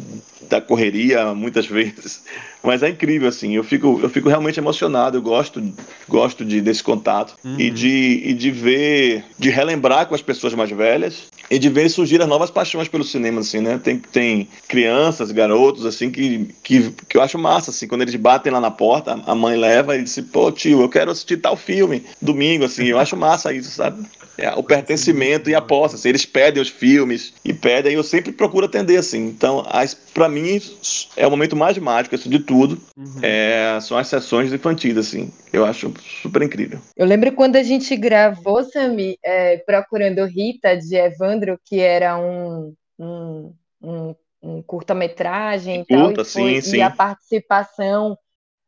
da 0.50 0.62
correria 0.62 1.34
muitas 1.34 1.66
vezes. 1.68 2.24
Mas 2.64 2.82
é 2.82 2.90
incrível, 2.90 3.28
assim. 3.28 3.56
Eu 3.56 3.64
fico, 3.64 4.00
eu 4.02 4.10
fico 4.10 4.30
realmente 4.30 4.58
emocionado. 4.58 5.18
Eu 5.18 5.22
gosto, 5.22 5.62
gosto 6.08 6.46
de, 6.46 6.62
desse 6.62 6.82
contato 6.82 7.36
uhum. 7.44 7.60
e, 7.60 7.70
de, 7.70 8.22
e 8.24 8.34
de 8.34 8.52
ver, 8.52 9.26
de 9.38 9.50
relembrar 9.50 10.06
com 10.08 10.16
as 10.16 10.22
pessoas 10.22 10.54
mais 10.54 10.70
velhas 10.70 11.26
e 11.52 11.60
de 11.60 11.68
ver 11.68 11.90
surgir 11.90 12.22
as 12.22 12.28
novas 12.28 12.50
paixões 12.50 12.88
pelo 12.88 13.04
cinema, 13.04 13.42
assim, 13.42 13.60
né? 13.60 13.78
Tem, 13.84 14.00
tem 14.00 14.48
crianças, 14.68 15.30
garotos, 15.32 15.86
assim, 15.86 16.10
que, 16.10 16.48
que, 16.64 16.90
que 17.10 17.18
eu 17.18 17.22
acho 17.22 17.38
massa, 17.38 17.70
assim, 17.70 17.86
quando 17.86 18.02
eles 18.02 18.16
batem 18.16 18.52
lá 18.52 18.62
na 18.62 18.72
porta, 18.72 19.20
a 19.26 19.36
mãe 19.36 19.58
leva 19.58 19.98
e 19.98 20.04
diz, 20.04 20.18
pô, 20.32 20.50
tio, 20.50 20.82
eu 20.82 20.90
quero 20.90 21.12
assistir 21.12 21.38
tal 21.38 21.58
filme 21.58 22.04
domingo, 22.22 22.64
assim. 22.64 22.86
Eu 22.86 22.98
acho 22.98 23.18
massa 23.18 23.54
isso, 23.54 23.72
sabe? 23.72 24.06
É, 24.38 24.52
o 24.54 24.64
pertencimento 24.64 25.50
e 25.50 25.56
a 25.56 25.62
posse. 25.62 25.96
Assim, 25.96 26.10
eles 26.10 26.26
pedem 26.26 26.62
os 26.62 26.70
filmes 26.70 27.34
e 27.46 27.54
pedem, 27.54 27.94
eu 27.94 28.04
sempre 28.04 28.32
procuro 28.32 28.66
atender 28.66 28.98
assim. 28.98 29.28
Então, 29.28 29.64
para 30.14 30.28
mim, 30.28 30.60
é 31.16 31.28
o 31.28 31.30
momento 31.32 31.56
mais 31.56 31.78
mágico 31.78 32.16
assim, 32.16 32.30
de 32.30 32.40
tudo. 32.40 32.80
Uhum. 32.98 33.20
É, 33.22 33.78
são 33.82 33.98
as 33.98 34.08
sessões 34.08 34.52
infantis, 34.52 34.98
assim. 34.98 35.32
Eu 35.52 35.66
acho 35.66 35.94
super 36.22 36.42
incrível. 36.42 36.80
Eu 36.96 37.06
lembro 37.06 37.32
quando 37.34 37.56
a 37.56 37.64
gente 37.64 37.96
gravou, 37.96 38.64
Sami, 38.64 39.18
é, 39.24 39.58
Procurando 39.58 40.26
Rita, 40.26 40.76
de 40.76 40.96
Evandro, 40.96 41.60
que 41.64 41.80
era 41.80 42.18
um, 42.18 42.74
um, 43.00 43.54
um, 43.82 44.16
um 44.42 44.62
curta-metragem 44.62 45.82
e 45.82 45.86
tal. 45.86 46.12
E, 46.12 46.16
foi, 46.16 46.26
sim, 46.26 46.62
sim. 46.62 46.78
e 46.78 46.82
a 46.82 46.90
participação 46.90 48.18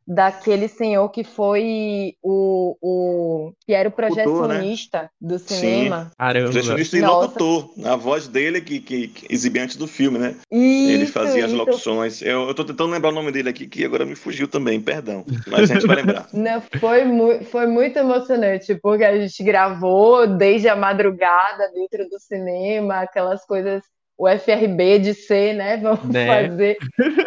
daquele 0.06 0.68
senhor 0.68 1.08
que 1.08 1.24
foi 1.24 2.14
o, 2.22 2.76
o 2.80 3.52
que 3.66 3.72
era 3.72 3.88
o 3.88 3.90
né? 3.90 3.96
projecionista 3.96 5.02
né? 5.02 5.08
do 5.20 5.38
cinema. 5.38 6.04
Sim. 6.04 6.10
Caramba. 6.16 6.50
Projecionista 6.50 6.96
e 6.96 7.00
locutor. 7.00 7.70
A 7.84 7.96
voz 7.96 8.28
dele 8.28 8.60
que, 8.60 8.80
que, 8.80 9.08
que 9.08 9.26
exibia 9.28 9.64
antes 9.64 9.76
do 9.76 9.88
filme, 9.88 10.18
né? 10.18 10.36
Isso, 10.50 10.90
Ele 10.90 11.06
fazia 11.06 11.44
as 11.44 11.52
locuções. 11.52 12.22
Eu, 12.22 12.46
eu 12.46 12.54
tô 12.54 12.64
tentando 12.64 12.92
lembrar 12.92 13.10
o 13.10 13.14
nome 13.14 13.32
dele 13.32 13.48
aqui, 13.48 13.66
que 13.66 13.84
agora 13.84 14.04
me 14.04 14.14
fugiu 14.14 14.46
também, 14.46 14.80
perdão. 14.80 15.24
Mas 15.46 15.70
a 15.70 15.74
gente 15.74 15.86
vai 15.86 15.96
lembrar. 15.96 16.28
Não, 16.32 16.60
foi, 16.78 17.04
mu 17.04 17.44
foi 17.44 17.66
muito 17.66 17.98
emocionante, 17.98 18.74
porque 18.76 19.04
a 19.04 19.18
gente 19.18 19.42
gravou 19.42 20.26
desde 20.26 20.68
a 20.68 20.76
madrugada 20.76 21.70
dentro 21.74 22.08
do 22.08 22.20
cinema, 22.20 23.00
aquelas 23.00 23.44
coisas 23.44 23.82
o 24.18 24.26
FRB 24.28 24.98
de 24.98 25.14
ser, 25.14 25.54
né? 25.54 25.76
Vamos 25.82 26.08
né? 26.08 26.26
fazer 26.26 26.76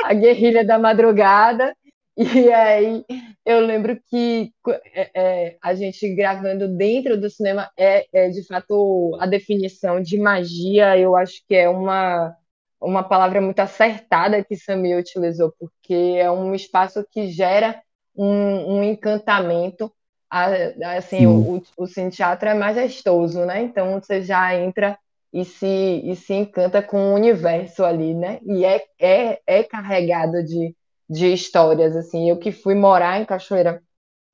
a 0.03 0.13
guerrilha 0.13 0.65
da 0.65 0.79
madrugada. 0.79 1.75
E 2.17 2.51
aí 2.51 3.05
eu 3.45 3.61
lembro 3.61 3.99
que 4.09 4.51
é, 4.93 5.11
é, 5.13 5.57
a 5.61 5.73
gente 5.73 6.13
gravando 6.15 6.67
dentro 6.67 7.19
do 7.19 7.29
cinema 7.29 7.71
é, 7.77 8.05
é, 8.11 8.29
de 8.29 8.45
fato 8.45 9.17
a 9.21 9.25
definição 9.25 10.01
de 10.01 10.17
magia, 10.19 10.97
eu 10.97 11.15
acho 11.15 11.41
que 11.47 11.55
é 11.55 11.69
uma, 11.69 12.35
uma 12.81 13.03
palavra 13.03 13.39
muito 13.41 13.59
acertada 13.59 14.43
que 14.43 14.55
Samir 14.57 14.97
utilizou, 14.97 15.53
porque 15.57 15.93
é 16.17 16.29
um 16.29 16.53
espaço 16.53 17.05
que 17.09 17.27
gera 17.31 17.81
um, 18.15 18.79
um 18.79 18.83
encantamento. 18.83 19.91
Assim, 20.29 21.25
o, 21.25 21.63
o 21.77 21.87
cine 21.87 22.11
teatro 22.11 22.49
é 22.49 22.53
majestoso, 22.53 23.45
né? 23.45 23.61
Então 23.63 23.99
você 23.99 24.21
já 24.21 24.55
entra 24.55 24.97
e 25.33 25.43
se, 25.45 25.65
e 26.03 26.15
se 26.15 26.33
encanta 26.33 26.83
com 26.83 26.97
o 27.11 27.15
universo 27.15 27.83
ali, 27.83 28.13
né? 28.13 28.39
E 28.45 28.63
é, 28.65 28.83
é, 28.99 29.41
é 29.47 29.63
carregado 29.63 30.43
de 30.43 30.75
de 31.09 31.33
histórias, 31.33 31.95
assim. 31.95 32.29
Eu 32.29 32.37
que 32.37 32.51
fui 32.51 32.75
morar 32.75 33.19
em 33.19 33.25
Cachoeira, 33.25 33.81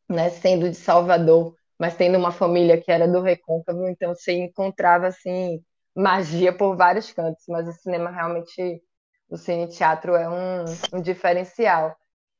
né, 0.10 0.29
sendo 0.29 0.70
de 0.70 0.75
Salvador, 0.75 1.55
mas 1.79 1.96
tendo 1.96 2.17
uma 2.17 2.32
família 2.32 2.82
que 2.82 2.91
era 2.91 3.08
do 3.08 3.22
Recôncavo, 3.22 3.88
então 3.88 4.13
você 4.13 4.34
encontrava, 4.34 5.08
assim, 5.08 5.63
magia 5.96 6.51
por 6.55 6.75
vários 6.75 7.12
cantos, 7.12 7.46
mas 7.48 7.67
o 7.67 7.74
cinema 7.74 8.12
realmente, 8.12 8.82
o 9.29 9.38
cine 9.38 9.67
teatro 9.67 10.15
é 10.15 10.29
um, 10.29 10.65
um 10.94 11.01
diferencial. 11.01 11.96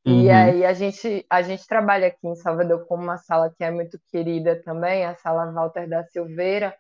Uhum. 0.06 0.22
E 0.22 0.30
aí 0.30 0.66
a 0.66 0.74
gente, 0.74 1.26
a 1.30 1.42
gente 1.42 1.66
trabalha 1.66 2.08
aqui 2.08 2.28
em 2.28 2.36
Salvador 2.36 2.86
com 2.86 2.96
uma 2.96 3.18
sala 3.18 3.52
que 3.58 3.64
é 3.64 3.72
muito 3.72 4.00
querida 4.12 4.62
também, 4.64 5.06
a 5.06 5.16
sala 5.16 5.52
Walter 5.52 5.90
da 5.90 6.04
Silveira, 6.04 6.76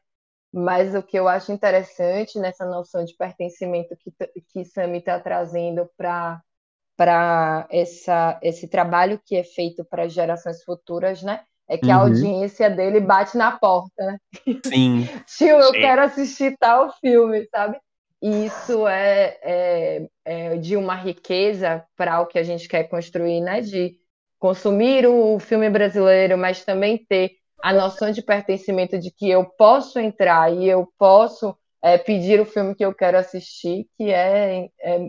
mas 0.54 0.94
o 0.94 1.02
que 1.02 1.18
eu 1.18 1.28
acho 1.28 1.52
interessante 1.52 2.40
nessa 2.40 2.66
noção 2.66 3.04
de 3.04 3.16
pertencimento 3.16 3.96
que, 3.98 4.14
que 4.50 4.64
Sami 4.66 5.00
está 5.00 5.20
trazendo 5.20 5.90
para 5.98 6.42
para 6.98 7.68
esse 7.72 8.68
trabalho 8.68 9.20
que 9.26 9.36
é 9.36 9.44
feito 9.44 9.84
para 9.86 10.08
gerações 10.08 10.64
futuras, 10.64 11.22
né? 11.22 11.42
É 11.68 11.78
que 11.78 11.88
uhum. 11.88 11.92
a 11.92 11.96
audiência 12.02 12.70
dele 12.70 13.00
bate 13.00 13.38
na 13.38 13.52
porta, 13.52 14.06
né? 14.06 14.18
Sim. 14.66 15.10
Tio, 15.26 15.48
eu 15.48 15.74
Sim. 15.74 15.80
quero 15.80 16.02
assistir 16.04 16.56
tal 16.60 16.94
filme, 17.00 17.48
sabe? 17.50 17.78
E 18.22 18.46
isso 18.46 18.88
é, 18.88 19.38
é, 19.42 20.08
é 20.24 20.58
de 20.58 20.78
uma 20.78 20.96
riqueza 20.96 21.84
para 21.98 22.22
o 22.22 22.28
que 22.28 22.40
a 22.40 22.44
gente 22.44 22.68
quer 22.68 22.84
construir, 22.86 23.42
né? 23.42 23.62
De 23.62 23.96
consumir 24.40 25.08
o 25.08 25.40
filme 25.40 25.70
brasileiro, 25.70 26.38
mas 26.38 26.64
também 26.64 27.04
ter 27.10 27.32
a 27.64 27.74
noção 27.74 28.12
de 28.12 28.22
pertencimento 28.22 29.00
de 29.00 29.12
que 29.12 29.30
eu 29.30 29.44
posso 29.44 30.00
entrar 30.00 30.54
e 30.54 30.68
eu 30.68 30.88
posso 31.00 31.58
é, 31.82 31.98
pedir 31.98 32.40
o 32.40 32.46
filme 32.46 32.76
que 32.76 32.86
eu 32.86 32.94
quero 32.94 33.18
assistir, 33.18 33.88
que 33.98 34.12
é, 34.12 34.70
é 34.80 35.00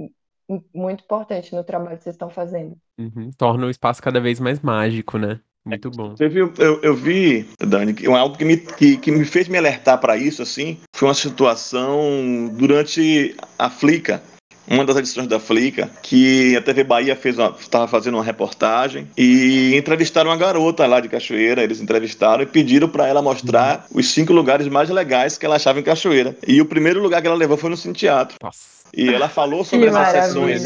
muito 0.74 1.04
importante 1.04 1.54
no 1.54 1.64
trabalho 1.64 1.96
que 1.96 2.04
vocês 2.04 2.14
estão 2.14 2.30
fazendo. 2.30 2.76
Uhum. 2.98 3.30
Torna 3.36 3.66
o 3.66 3.70
espaço 3.70 4.02
cada 4.02 4.20
vez 4.20 4.40
mais 4.40 4.60
mágico, 4.60 5.18
né? 5.18 5.40
Muito 5.64 5.90
bom. 5.90 6.10
Você 6.16 6.28
viu, 6.28 6.52
eu, 6.58 6.80
eu 6.80 6.94
vi, 6.94 7.44
Dani, 7.58 7.92
que 7.92 8.06
algo 8.06 8.38
que 8.38 8.44
me, 8.44 8.56
que, 8.56 8.96
que 8.96 9.10
me 9.10 9.24
fez 9.24 9.48
me 9.48 9.58
alertar 9.58 9.98
para 9.98 10.16
isso, 10.16 10.40
assim, 10.40 10.78
foi 10.94 11.08
uma 11.08 11.14
situação 11.14 12.48
durante 12.56 13.34
a 13.58 13.68
Flica, 13.68 14.22
uma 14.68 14.84
das 14.84 14.96
edições 14.96 15.26
da 15.26 15.38
Flica, 15.38 15.90
que 16.02 16.56
a 16.56 16.62
TV 16.62 16.84
Bahia 16.84 17.14
fez 17.14 17.36
estava 17.60 17.86
fazendo 17.86 18.14
uma 18.14 18.24
reportagem 18.24 19.08
e 19.16 19.74
entrevistaram 19.76 20.30
uma 20.30 20.36
garota 20.36 20.86
lá 20.86 21.00
de 21.00 21.08
Cachoeira. 21.08 21.62
Eles 21.62 21.80
entrevistaram 21.80 22.42
e 22.42 22.46
pediram 22.46 22.88
para 22.88 23.06
ela 23.06 23.22
mostrar 23.22 23.86
uhum. 23.90 24.00
os 24.00 24.08
cinco 24.08 24.32
lugares 24.32 24.66
mais 24.68 24.90
legais 24.90 25.38
que 25.38 25.46
ela 25.46 25.56
achava 25.56 25.80
em 25.80 25.82
Cachoeira. 25.82 26.36
E 26.46 26.60
o 26.60 26.66
primeiro 26.66 27.00
lugar 27.00 27.20
que 27.20 27.28
ela 27.28 27.36
levou 27.36 27.56
foi 27.56 27.70
no 27.70 27.76
Cine 27.76 27.94
Teatro. 27.94 28.36
Nossa. 28.42 28.76
E 28.94 29.08
ela 29.08 29.28
falou 29.28 29.64
sobre 29.64 29.88
essas 29.88 30.10
sessões, 30.10 30.62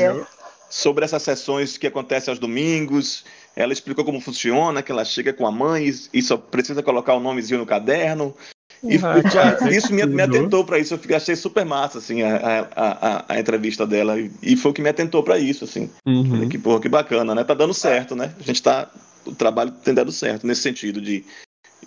sobre 0.69 1.05
essas 1.05 1.23
sessões 1.23 1.77
que 1.77 1.87
acontecem 1.87 2.31
aos 2.31 2.39
domingos. 2.39 3.25
Ela 3.57 3.73
explicou 3.73 4.05
como 4.05 4.21
funciona, 4.21 4.83
que 4.83 4.93
ela 4.93 5.05
chega 5.05 5.33
com 5.33 5.47
a 5.47 5.51
mãe 5.51 5.93
e 6.13 6.23
só 6.23 6.37
precisa 6.37 6.83
colocar 6.83 7.15
o 7.15 7.21
nomezinho 7.21 7.61
no 7.61 7.67
caderno. 7.67 8.35
E 8.83 8.97
uhum. 8.97 9.69
isso 9.69 9.93
me, 9.93 10.05
me 10.07 10.23
atentou 10.23 10.65
para 10.65 10.79
isso. 10.79 10.99
Eu 11.09 11.17
achei 11.17 11.37
super 11.37 11.65
massa 11.65 11.99
assim, 11.99 12.23
a, 12.23 12.67
a, 12.75 12.89
a, 13.09 13.25
a 13.29 13.41
entrevista 13.41 13.87
dela. 13.87 14.17
E, 14.43 14.57
foi 14.57 14.71
o 14.71 14.75
que 14.75 14.83
me 14.83 14.89
atentou 14.89 15.23
para 15.23 15.39
isso. 15.39 15.65
Assim. 15.65 15.91
Uhum. 16.07 16.49
Que, 16.49 16.59
porra, 16.59 16.81
que 16.81 16.89
bacana, 16.89 17.35
né? 17.35 17.45
Tá 17.45 17.55
dando 17.55 17.75
certo, 17.75 18.17
né? 18.17 18.35
A 18.39 18.43
gente 18.43 18.63
tá. 18.63 18.91
O 19.27 19.35
trabalho 19.35 19.71
tem 19.71 19.93
dado 19.93 20.11
certo 20.11 20.47
nesse 20.47 20.63
sentido 20.63 21.01
de, 21.01 21.25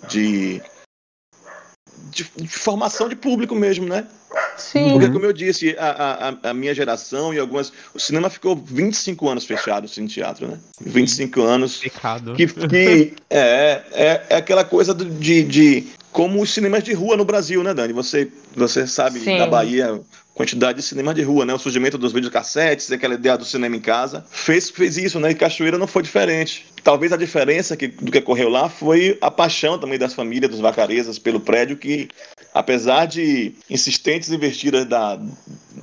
de 0.08 0.62
de, 2.10 2.26
de, 2.36 2.48
formação 2.48 3.08
de 3.08 3.16
público 3.16 3.54
mesmo, 3.54 3.86
né? 3.86 4.06
Sim. 4.56 4.92
Porque, 4.92 5.10
como 5.10 5.24
eu 5.24 5.32
disse, 5.32 5.76
a, 5.78 6.28
a, 6.42 6.50
a, 6.50 6.54
minha 6.54 6.74
geração 6.74 7.34
e 7.34 7.38
algumas. 7.38 7.72
O 7.92 7.98
cinema 7.98 8.30
ficou 8.30 8.56
25 8.56 9.28
anos 9.28 9.44
fechado, 9.44 9.84
assim, 9.86 10.06
teatro, 10.06 10.46
né? 10.46 10.58
25 10.80 11.42
anos. 11.42 11.78
Pecado. 11.78 12.34
Que, 12.34 12.46
que 12.46 13.14
é, 13.30 13.82
é, 13.92 14.26
é 14.30 14.36
aquela 14.36 14.64
coisa 14.64 14.94
de, 14.94 15.42
de. 15.42 15.86
Como 16.14 16.40
os 16.40 16.54
cinemas 16.54 16.84
de 16.84 16.92
rua 16.92 17.16
no 17.16 17.24
Brasil, 17.24 17.60
né, 17.64 17.74
Dani? 17.74 17.92
Você, 17.92 18.30
você 18.54 18.86
sabe, 18.86 19.18
Sim. 19.18 19.36
na 19.36 19.48
Bahia, 19.48 20.00
quantidade 20.32 20.78
de 20.78 20.84
cinema 20.84 21.12
de 21.12 21.22
rua, 21.22 21.44
né? 21.44 21.52
O 21.52 21.58
surgimento 21.58 21.98
dos 21.98 22.12
videocassetes, 22.12 22.92
aquela 22.92 23.14
ideia 23.14 23.36
do 23.36 23.44
cinema 23.44 23.74
em 23.74 23.80
casa, 23.80 24.24
fez, 24.30 24.70
fez 24.70 24.96
isso, 24.96 25.18
né? 25.18 25.32
E 25.32 25.34
Cachoeira 25.34 25.76
não 25.76 25.88
foi 25.88 26.04
diferente. 26.04 26.66
Talvez 26.84 27.12
a 27.12 27.16
diferença 27.16 27.76
que, 27.76 27.88
do 27.88 28.12
que 28.12 28.18
ocorreu 28.18 28.48
lá 28.48 28.68
foi 28.68 29.18
a 29.20 29.28
paixão 29.28 29.76
também 29.76 29.98
das 29.98 30.14
famílias, 30.14 30.52
dos 30.52 30.60
vacarezas 30.60 31.18
pelo 31.18 31.40
prédio, 31.40 31.76
que 31.76 32.08
apesar 32.54 33.06
de 33.06 33.52
insistentes 33.68 34.30
investidas 34.30 34.86
da, 34.86 35.20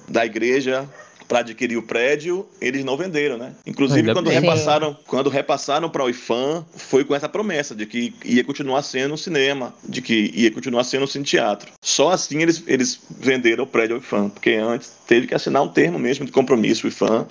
da 0.07 0.25
igreja, 0.25 0.87
para 1.31 1.39
adquirir 1.39 1.77
o 1.77 1.81
prédio, 1.81 2.45
eles 2.59 2.83
não 2.83 2.97
venderam, 2.97 3.37
né? 3.37 3.53
Inclusive, 3.65 4.11
quando 4.11 4.29
repassaram, 4.29 4.97
quando 5.07 5.29
repassaram 5.29 5.89
para 5.89 6.03
o 6.03 6.09
IFAM, 6.09 6.65
foi 6.75 7.05
com 7.05 7.15
essa 7.15 7.29
promessa 7.29 7.73
de 7.73 7.85
que 7.85 8.13
ia 8.25 8.43
continuar 8.43 8.81
sendo 8.81 9.13
um 9.13 9.17
cinema, 9.17 9.73
de 9.87 10.01
que 10.01 10.29
ia 10.35 10.51
continuar 10.51 10.83
sendo 10.83 11.05
um 11.05 11.07
cine 11.07 11.23
teatro. 11.23 11.71
Só 11.81 12.11
assim 12.11 12.41
eles, 12.41 12.61
eles 12.67 12.99
venderam 13.09 13.63
o 13.63 13.67
prédio 13.67 13.95
ao 13.95 14.01
IFAM, 14.01 14.27
porque 14.27 14.55
antes 14.55 14.91
teve 15.07 15.25
que 15.25 15.33
assinar 15.33 15.63
um 15.63 15.69
termo 15.69 15.97
mesmo 15.97 16.25
de 16.25 16.33
compromisso, 16.33 16.85
o 16.85 16.89
IFAM. 16.89 17.25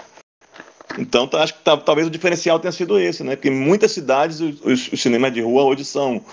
Então, 0.99 1.29
tá, 1.29 1.43
acho 1.43 1.53
que 1.53 1.63
tá, 1.63 1.77
talvez 1.77 2.07
o 2.07 2.11
diferencial 2.11 2.59
tenha 2.59 2.73
sido 2.73 2.99
esse, 2.99 3.23
né? 3.23 3.37
Porque 3.37 3.49
em 3.49 3.55
muitas 3.55 3.93
cidades 3.93 4.41
os, 4.41 4.91
os 4.91 4.99
cinemas 4.99 5.35
de 5.35 5.43
rua 5.43 5.65
hoje 5.65 5.85
são 5.85 6.25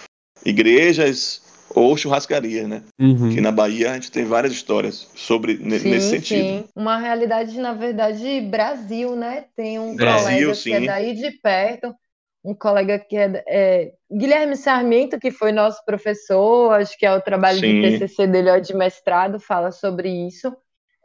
igrejas 0.45 1.41
ou 1.73 1.95
churrascaria, 1.97 2.67
né? 2.67 2.83
Uhum. 2.99 3.29
Que 3.29 3.41
na 3.41 3.51
Bahia 3.51 3.91
a 3.91 3.93
gente 3.95 4.11
tem 4.11 4.25
várias 4.25 4.53
histórias 4.53 5.09
sobre 5.15 5.57
sim, 5.57 5.63
nesse 5.63 6.09
sentido. 6.09 6.47
Sim, 6.47 6.65
uma 6.75 6.97
realidade, 6.97 7.59
na 7.59 7.73
verdade, 7.73 8.41
Brasil, 8.41 9.15
né? 9.15 9.45
Tem 9.55 9.79
um 9.79 9.95
Brasil, 9.95 10.39
colega 10.39 10.55
sim. 10.55 10.69
que 10.69 10.75
é 10.75 10.85
daí 10.85 11.13
de 11.13 11.31
perto, 11.31 11.95
um 12.43 12.53
colega 12.53 12.97
que 12.97 13.17
é, 13.17 13.43
é, 13.47 13.91
Guilherme 14.11 14.55
Sarmento, 14.55 15.19
que 15.19 15.31
foi 15.31 15.51
nosso 15.51 15.83
professor, 15.85 16.73
acho 16.73 16.97
que 16.97 17.05
é 17.05 17.13
o 17.13 17.21
trabalho 17.21 17.59
sim. 17.59 17.81
de 17.81 17.99
TCC 17.99 18.27
dele 18.27 18.59
de 18.61 18.73
mestrado, 18.73 19.39
fala 19.39 19.71
sobre 19.71 20.09
isso. 20.09 20.55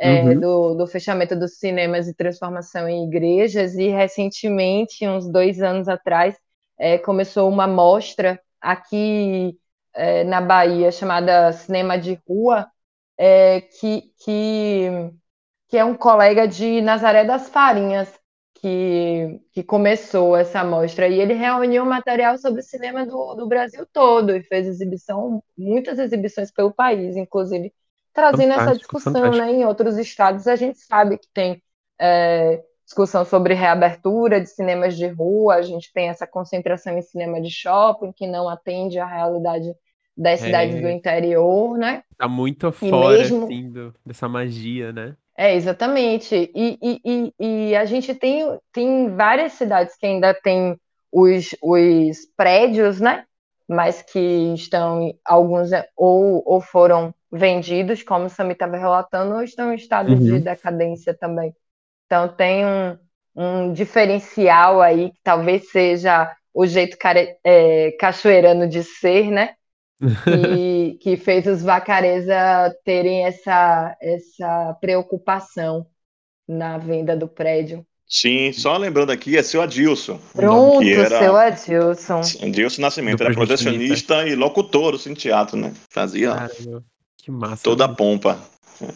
É, 0.00 0.22
uhum. 0.22 0.40
do, 0.40 0.74
do, 0.74 0.86
fechamento 0.86 1.36
dos 1.36 1.58
cinemas 1.58 2.08
e 2.08 2.14
transformação 2.14 2.88
em 2.88 3.06
igrejas, 3.06 3.74
e 3.74 3.86
recentemente, 3.86 5.06
uns 5.06 5.30
dois 5.30 5.62
anos 5.62 5.88
atrás, 5.88 6.34
é, 6.76 6.98
começou 6.98 7.48
uma 7.48 7.68
mostra 7.68 8.40
aqui 8.60 9.56
é, 9.94 10.24
na 10.24 10.40
Bahia 10.40 10.90
chamada 10.90 11.52
Cinema 11.52 11.98
de 11.98 12.18
Rua, 12.26 12.66
é, 13.18 13.60
que, 13.60 14.12
que, 14.24 15.10
que 15.68 15.76
é 15.76 15.84
um 15.84 15.94
colega 15.94 16.46
de 16.46 16.80
Nazaré 16.80 17.24
das 17.24 17.48
Farinhas 17.48 18.12
que, 18.54 19.40
que 19.52 19.62
começou 19.62 20.36
essa 20.36 20.62
mostra. 20.62 21.08
E 21.08 21.20
ele 21.20 21.34
reuniu 21.34 21.84
material 21.84 22.38
sobre 22.38 22.62
cinema 22.62 23.04
do, 23.04 23.34
do 23.34 23.46
Brasil 23.46 23.86
todo 23.92 24.34
e 24.34 24.42
fez 24.42 24.66
exibição, 24.66 25.42
muitas 25.58 25.98
exibições 25.98 26.50
pelo 26.52 26.72
país, 26.72 27.16
inclusive 27.16 27.72
trazendo 28.14 28.54
fantástico, 28.54 28.70
essa 28.70 28.78
discussão 28.78 29.30
né, 29.32 29.52
em 29.52 29.64
outros 29.64 29.98
estados. 29.98 30.46
A 30.46 30.54
gente 30.54 30.78
sabe 30.78 31.18
que 31.18 31.26
tem 31.32 31.62
é, 31.98 32.62
discussão 32.84 33.24
sobre 33.24 33.54
reabertura 33.54 34.40
de 34.40 34.48
cinemas 34.48 34.96
de 34.96 35.08
rua, 35.08 35.54
a 35.54 35.62
gente 35.62 35.92
tem 35.92 36.08
essa 36.08 36.26
concentração 36.26 36.96
em 36.96 37.02
cinema 37.02 37.40
de 37.40 37.50
shopping, 37.50 38.12
que 38.12 38.26
não 38.26 38.48
atende 38.48 38.98
à 38.98 39.06
realidade 39.06 39.74
das 40.16 40.40
cidades 40.40 40.76
é. 40.76 40.80
do 40.80 40.88
interior, 40.88 41.76
né? 41.76 42.02
Tá 42.16 42.28
muito 42.28 42.70
fora, 42.70 43.18
mesmo... 43.18 43.44
assim, 43.44 43.70
do, 43.70 43.94
dessa 44.04 44.28
magia, 44.28 44.92
né? 44.92 45.16
É, 45.36 45.54
exatamente. 45.54 46.50
E, 46.54 46.78
e, 46.82 47.00
e, 47.04 47.34
e, 47.40 47.76
a 47.76 47.84
gente 47.84 48.14
tem, 48.14 48.44
tem 48.72 49.14
várias 49.14 49.52
cidades 49.52 49.96
que 49.96 50.06
ainda 50.06 50.34
tem 50.34 50.78
os, 51.10 51.54
os 51.62 52.26
prédios, 52.36 53.00
né? 53.00 53.24
Mas 53.68 54.02
que 54.02 54.18
estão, 54.54 55.14
alguns 55.24 55.72
é, 55.72 55.88
ou, 55.96 56.42
ou 56.44 56.60
foram 56.60 57.14
vendidos, 57.30 58.02
como 58.02 58.26
o 58.26 58.30
Sami 58.30 58.52
estava 58.52 58.76
relatando, 58.76 59.34
ou 59.34 59.42
estão 59.42 59.72
em 59.72 59.76
estado 59.76 60.12
uhum. 60.12 60.18
de 60.18 60.40
decadência 60.40 61.14
também. 61.14 61.54
Então 62.04 62.28
tem 62.28 62.64
um, 62.66 62.98
um 63.34 63.72
diferencial 63.72 64.82
aí 64.82 65.10
que 65.10 65.20
talvez 65.22 65.70
seja 65.70 66.30
o 66.52 66.66
jeito 66.66 66.98
care, 66.98 67.36
é, 67.42 67.92
cachoeirano 67.98 68.68
de 68.68 68.84
ser, 68.84 69.30
né? 69.30 69.54
Que, 70.24 70.98
que 71.00 71.16
fez 71.16 71.46
os 71.46 71.62
vacareza 71.62 72.34
terem 72.84 73.24
essa, 73.24 73.96
essa 74.00 74.76
preocupação 74.80 75.86
na 76.48 76.78
venda 76.78 77.16
do 77.16 77.28
prédio. 77.28 77.86
Sim, 78.06 78.52
só 78.52 78.76
lembrando 78.76 79.10
aqui, 79.10 79.38
é 79.38 79.42
seu 79.42 79.62
Adilson. 79.62 80.20
Pronto, 80.34 80.80
que 80.80 80.92
era... 80.92 81.18
seu 81.18 81.34
Adilson. 81.34 82.20
Adilson 82.42 82.82
Nascimento, 82.82 83.22
era 83.22 83.32
projecionista 83.32 84.28
e 84.28 84.34
locutor 84.34 84.92
do 84.92 85.14
Teatro, 85.14 85.56
né? 85.56 85.72
Fazia 85.88 86.34
Caramba, 86.34 86.84
que 87.16 87.30
massa, 87.30 87.62
toda 87.62 87.86
a 87.86 87.88
pompa. 87.88 88.38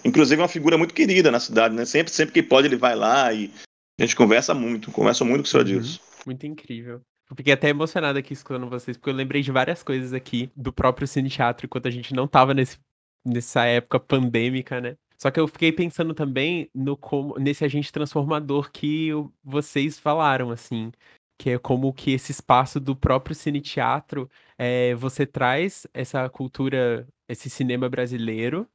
Inclusive 0.05 0.43
uma 0.43 0.49
figura 0.49 0.77
muito 0.77 0.93
querida 0.93 1.31
na 1.31 1.41
cidade, 1.41 1.75
né? 1.75 1.87
Sempre, 1.87 2.13
sempre 2.13 2.35
que 2.35 2.43
pode 2.43 2.69
ele 2.69 2.77
vai 2.77 2.95
lá 2.95 3.33
e 3.33 3.51
a 3.99 4.03
gente 4.03 4.15
conversa 4.15 4.53
muito, 4.53 4.91
conversa 4.91 5.25
muito 5.25 5.45
com 5.45 5.47
o 5.47 5.51
seu 5.51 5.61
uhum. 5.61 5.67
Adilson. 5.67 5.99
Muito 6.27 6.47
incrível. 6.47 7.01
Eu 7.29 7.37
fiquei 7.37 7.53
até 7.53 7.69
emocionado 7.69 8.19
aqui 8.19 8.33
escutando 8.33 8.69
vocês, 8.69 8.97
porque 8.97 9.11
eu 9.11 9.15
lembrei 9.15 9.43
de 9.43 9.51
várias 9.51 9.83
coisas 9.83 10.13
aqui 10.13 10.51
do 10.55 10.73
próprio 10.73 11.07
Cine 11.09 11.29
Teatro, 11.29 11.67
enquanto 11.67 11.89
a 11.89 11.91
gente 11.91 12.15
não 12.15 12.29
tava 12.29 12.55
nesse, 12.55 12.79
nessa 13.25 13.65
época 13.65 13.99
pandêmica, 13.99 14.81
né? 14.81 14.97
Só 15.19 15.31
que 15.31 15.41
eu 15.41 15.49
fiquei 15.49 15.73
pensando 15.73 16.15
também 16.15 16.71
no 16.75 16.97
como, 16.97 17.39
nesse 17.39 17.65
agente 17.65 17.91
transformador 17.91 18.71
que 18.71 19.11
vocês 19.43 19.99
falaram, 19.99 20.51
assim, 20.51 20.93
que 21.39 21.51
é 21.51 21.59
como 21.59 21.93
que 21.93 22.13
esse 22.13 22.33
espaço 22.33 22.79
do 22.79 22.95
próprio 22.95 23.35
cine 23.35 23.61
teatro, 23.61 24.31
é, 24.59 24.95
você 24.95 25.27
traz 25.27 25.87
essa 25.93 26.29
cultura, 26.29 27.09
esse 27.29 27.51
cinema 27.51 27.89
brasileiro 27.89 28.69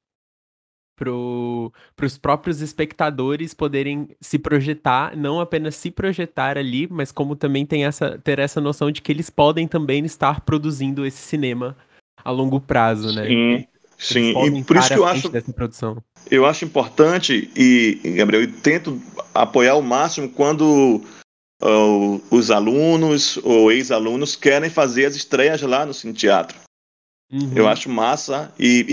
para 1.02 2.06
os 2.06 2.18
próprios 2.18 2.62
espectadores 2.62 3.56
poderem 3.56 4.10
se 4.22 4.38
projetar, 4.38 5.18
não 5.18 5.40
apenas 5.40 5.76
se 5.76 5.90
projetar 5.90 6.60
ali, 6.60 6.88
mas 6.90 7.12
como 7.12 7.36
também 7.36 7.66
tem 7.66 7.86
essa, 7.86 8.20
ter 8.24 8.38
essa 8.38 8.62
noção 8.62 8.92
de 8.92 9.02
que 9.02 9.12
eles 9.12 9.30
podem 9.30 9.68
também 9.68 10.06
estar 10.06 10.42
produzindo 10.42 11.04
esse 11.04 11.18
cinema 11.18 11.76
a 12.24 12.30
longo 12.30 12.62
prazo, 12.62 13.12
né? 13.16 13.26
Sim, 13.26 13.68
sim. 13.98 14.58
E 14.58 14.64
por 14.64 14.78
isso 14.78 14.90
que 14.90 15.00
eu 15.00 15.06
acho 15.06 15.30
dessa 15.30 15.52
produção. 15.52 15.98
Eu 16.30 16.46
acho 16.46 16.66
importante 16.66 17.50
e 17.56 18.00
Gabriel, 18.16 18.44
eu 18.44 18.52
tento 18.62 19.02
apoiar 19.34 19.72
ao 19.72 19.82
máximo 19.82 20.30
quando 20.30 21.02
uh, 21.64 22.22
os 22.30 22.52
alunos 22.52 23.38
ou 23.44 23.72
ex-alunos 23.72 24.36
querem 24.36 24.70
fazer 24.70 25.06
as 25.06 25.16
estreias 25.16 25.64
lá 25.64 25.84
no 25.84 25.96
Cine 25.96 26.14
Teatro. 26.14 26.56
Uhum. 27.32 27.52
Eu 27.56 27.68
acho 27.68 27.90
massa 27.90 28.52
e, 28.60 28.86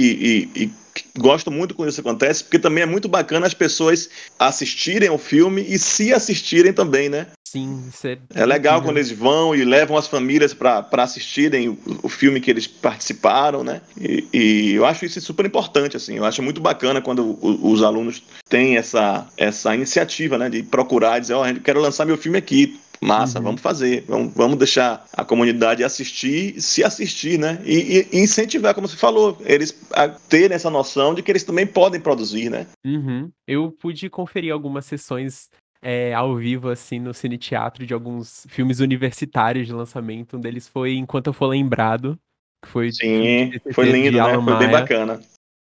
e, 0.55 0.63
e, 0.63 0.65
e 0.65 0.73
gosto 1.19 1.51
muito 1.51 1.75
quando 1.75 1.91
isso 1.91 2.01
acontece, 2.01 2.45
porque 2.45 2.59
também 2.59 2.83
é 2.83 2.87
muito 2.87 3.09
bacana 3.09 3.47
as 3.47 3.55
pessoas 3.55 4.09
assistirem 4.39 5.09
ao 5.09 5.19
filme 5.19 5.65
e 5.69 5.79
se 5.79 6.13
assistirem 6.13 6.73
também, 6.73 7.09
né? 7.09 7.27
Sim, 7.51 7.89
é. 8.05 8.19
É 8.35 8.45
legal 8.45 8.83
quando 8.83 8.99
eles 8.99 9.11
vão 9.11 9.55
e 9.55 9.65
levam 9.65 9.97
as 9.97 10.07
famílias 10.07 10.53
para 10.53 10.87
assistirem 10.93 11.71
o, 11.71 11.79
o, 12.03 12.09
filme 12.09 12.43
que 12.43 12.51
eles 12.51 12.67
participaram, 12.67 13.65
né? 13.65 13.81
E, 13.99 14.29
e, 14.35 14.73
eu 14.75 14.85
acho 14.85 15.07
isso 15.07 15.19
super 15.23 15.47
importante, 15.47 15.97
assim. 15.97 16.17
Eu 16.19 16.27
acho 16.27 16.43
muito 16.43 16.61
bacana 16.61 17.01
quando 17.01 17.39
o, 17.41 17.73
os 17.73 17.83
alunos 17.83 18.23
têm 18.51 18.77
essa, 18.77 19.27
essa 19.35 19.75
iniciativa, 19.75 20.37
né? 20.37 20.51
De 20.51 20.63
procurar, 20.63 21.21
dizer, 21.21 21.33
ó, 21.33 21.49
oh, 21.49 21.61
quero 21.61 21.81
lançar 21.81 22.05
meu 22.05 22.19
filme 22.19 22.37
aqui 22.37 22.79
Massa, 23.01 23.39
uhum. 23.39 23.45
vamos 23.45 23.61
fazer. 23.61 24.05
Vamos, 24.09 24.33
vamos 24.35 24.59
deixar 24.59 25.07
a 25.13 25.25
comunidade 25.25 25.85
assistir, 25.85 26.61
se 26.61 26.83
assistir, 26.83 27.39
né? 27.39 27.61
E, 27.65 28.07
e, 28.13 28.19
incentivar, 28.19 28.75
como 28.75 28.89
você 28.89 28.97
falou, 28.97 29.37
eles 29.45 29.79
a 29.93 30.09
terem 30.09 30.55
essa 30.55 30.71
noção 30.71 31.15
de 31.15 31.23
que 31.23 31.31
eles 31.31 31.45
também 31.45 31.67
podem 31.67 32.01
produzir, 32.01 32.51
né? 32.51 32.67
Uhum. 32.85 33.31
Eu 33.47 33.71
pude 33.71 34.11
conferir 34.11 34.53
algumas 34.53 34.85
sessões 34.85 35.49
é, 35.81 36.13
ao 36.13 36.35
vivo, 36.35 36.69
assim, 36.69 36.99
no 36.99 37.15
Cine 37.15 37.39
Teatro 37.39 37.87
de 37.87 37.95
alguns 37.95 38.47
filmes 38.49 38.81
universitários 38.81 39.67
de 39.67 39.73
lançamento. 39.73 40.37
Um 40.37 40.41
deles 40.41 40.69
foi 40.69 40.95
Enquanto 40.95 41.29
Eu 41.29 41.33
For 41.33 41.47
Lembrado. 41.47 42.19
Que 42.65 42.71
foi 42.71 42.93
Sim, 42.93 43.53
foi 43.73 43.91
lindo, 43.91 44.19
né? 44.19 44.35
Foi 44.35 44.59
bem 44.59 44.71
bacana. 44.71 45.21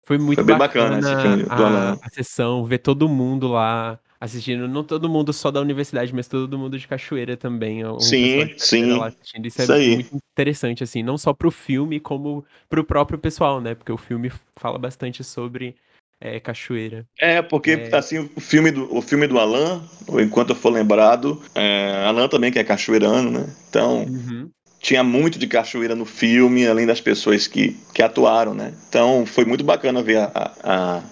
Foi 0.07 0.19
muito 0.19 0.37
foi 0.37 0.45
bem 0.45 0.59
bacana, 0.59 1.01
bacana 1.01 1.93
a, 1.93 2.07
a 2.07 2.11
sessão, 2.11 2.63
ver 2.65 2.79
todo 2.79 3.09
mundo 3.09 3.49
lá 3.49 3.99
assistindo, 4.21 4.67
não 4.69 4.85
todo 4.85 5.09
mundo 5.09 5.33
só 5.33 5.51
da 5.51 5.61
universidade, 5.61 6.15
mas 6.15 6.29
todo 6.29 6.59
mundo 6.59 6.79
de 6.79 6.89
Cachoeira 6.89 7.37
também. 7.37 7.83
Sim, 8.01 8.55
sim. 8.57 8.99
Isso, 9.45 9.63
Isso 9.63 9.73
é 9.73 9.77
aí. 9.77 9.95
muito 9.95 10.17
interessante, 10.17 10.83
assim, 10.83 11.03
não 11.03 11.19
só 11.19 11.33
pro 11.33 11.51
filme, 11.51 12.01
como 12.01 12.45
pro 12.69 12.85
próprio 12.85 13.19
pessoal, 13.19 13.61
né? 13.61 13.75
Porque 13.75 13.93
o 13.93 13.97
filme 13.97 14.31
fala 14.57 14.79
bastante 14.79 15.23
sobre 15.23 15.77
é, 16.21 16.41
Cachoeira. 16.41 17.07
É, 17.19 17.43
porque, 17.43 17.73
é... 17.73 17.97
assim, 17.97 18.31
o 18.35 18.41
filme 18.41 18.71
do, 18.71 18.95
o 18.95 19.03
filme 19.03 19.27
do 19.27 19.39
Alan, 19.39 19.83
enquanto 20.23 20.51
eu 20.51 20.57
for 20.57 20.71
lembrado, 20.71 21.43
é, 21.55 22.05
Alan 22.07 22.29
também 22.29 22.51
que 22.51 22.59
é 22.59 22.65
cachoeirano, 22.65 23.31
né? 23.31 23.47
Então, 23.69 24.05
uhum 24.05 24.51
tinha 24.85 25.03
muito 25.03 25.39
de 25.39 25.47
cachoeira 25.47 25.95
no 25.95 26.05
filme, 26.05 26.67
além 26.67 26.85
das 26.85 27.01
pessoas 27.01 27.47
que, 27.47 27.75
que 27.95 28.03
atuaram, 28.03 28.53
né? 28.53 28.75
Então 28.87 29.25
foi 29.25 29.47
muito 29.47 29.65
bacana 29.65 30.03
ver 30.03 30.19
a, 30.19 30.31
a, 30.35 30.99
a, 30.99 31.03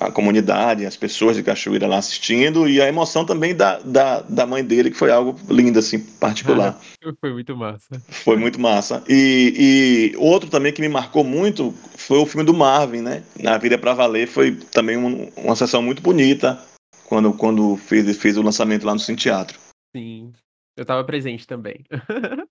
a, 0.00 0.10
comunidade, 0.10 0.84
as 0.84 0.96
pessoas 0.96 1.36
de 1.36 1.42
Cachoeira 1.42 1.86
lá 1.86 1.98
assistindo 1.98 2.68
e 2.68 2.80
a 2.80 2.88
emoção 2.88 3.24
também 3.24 3.54
da, 3.54 3.78
da, 3.78 4.20
da 4.22 4.46
mãe 4.46 4.64
dele, 4.64 4.90
que 4.90 4.96
foi 4.96 5.12
algo 5.12 5.38
lindo, 5.48 5.78
assim, 5.78 6.00
particular. 6.00 6.80
foi 7.20 7.32
muito 7.32 7.56
massa. 7.56 8.02
Foi 8.08 8.36
muito 8.36 8.60
massa. 8.60 9.04
E, 9.08 10.12
e 10.12 10.16
outro 10.16 10.50
também 10.50 10.72
que 10.72 10.80
me 10.80 10.88
marcou 10.88 11.22
muito 11.22 11.72
foi 11.96 12.18
o 12.18 12.26
filme 12.26 12.44
do 12.44 12.52
Marvin, 12.52 13.00
né? 13.00 13.22
Na 13.40 13.56
Vida 13.56 13.78
para 13.78 13.94
Valer 13.94 14.26
foi 14.26 14.56
também 14.56 14.96
um, 14.96 15.30
uma 15.36 15.54
sessão 15.54 15.80
muito 15.80 16.02
bonita 16.02 16.60
quando, 17.04 17.32
quando 17.32 17.76
fez, 17.76 18.16
fez 18.16 18.36
o 18.36 18.42
lançamento 18.42 18.84
lá 18.84 18.92
no 18.92 18.98
Cine 18.98 19.16
Teatro. 19.16 19.58
Sim, 19.96 20.32
eu 20.76 20.82
estava 20.82 21.04
presente 21.04 21.46
também. 21.46 21.84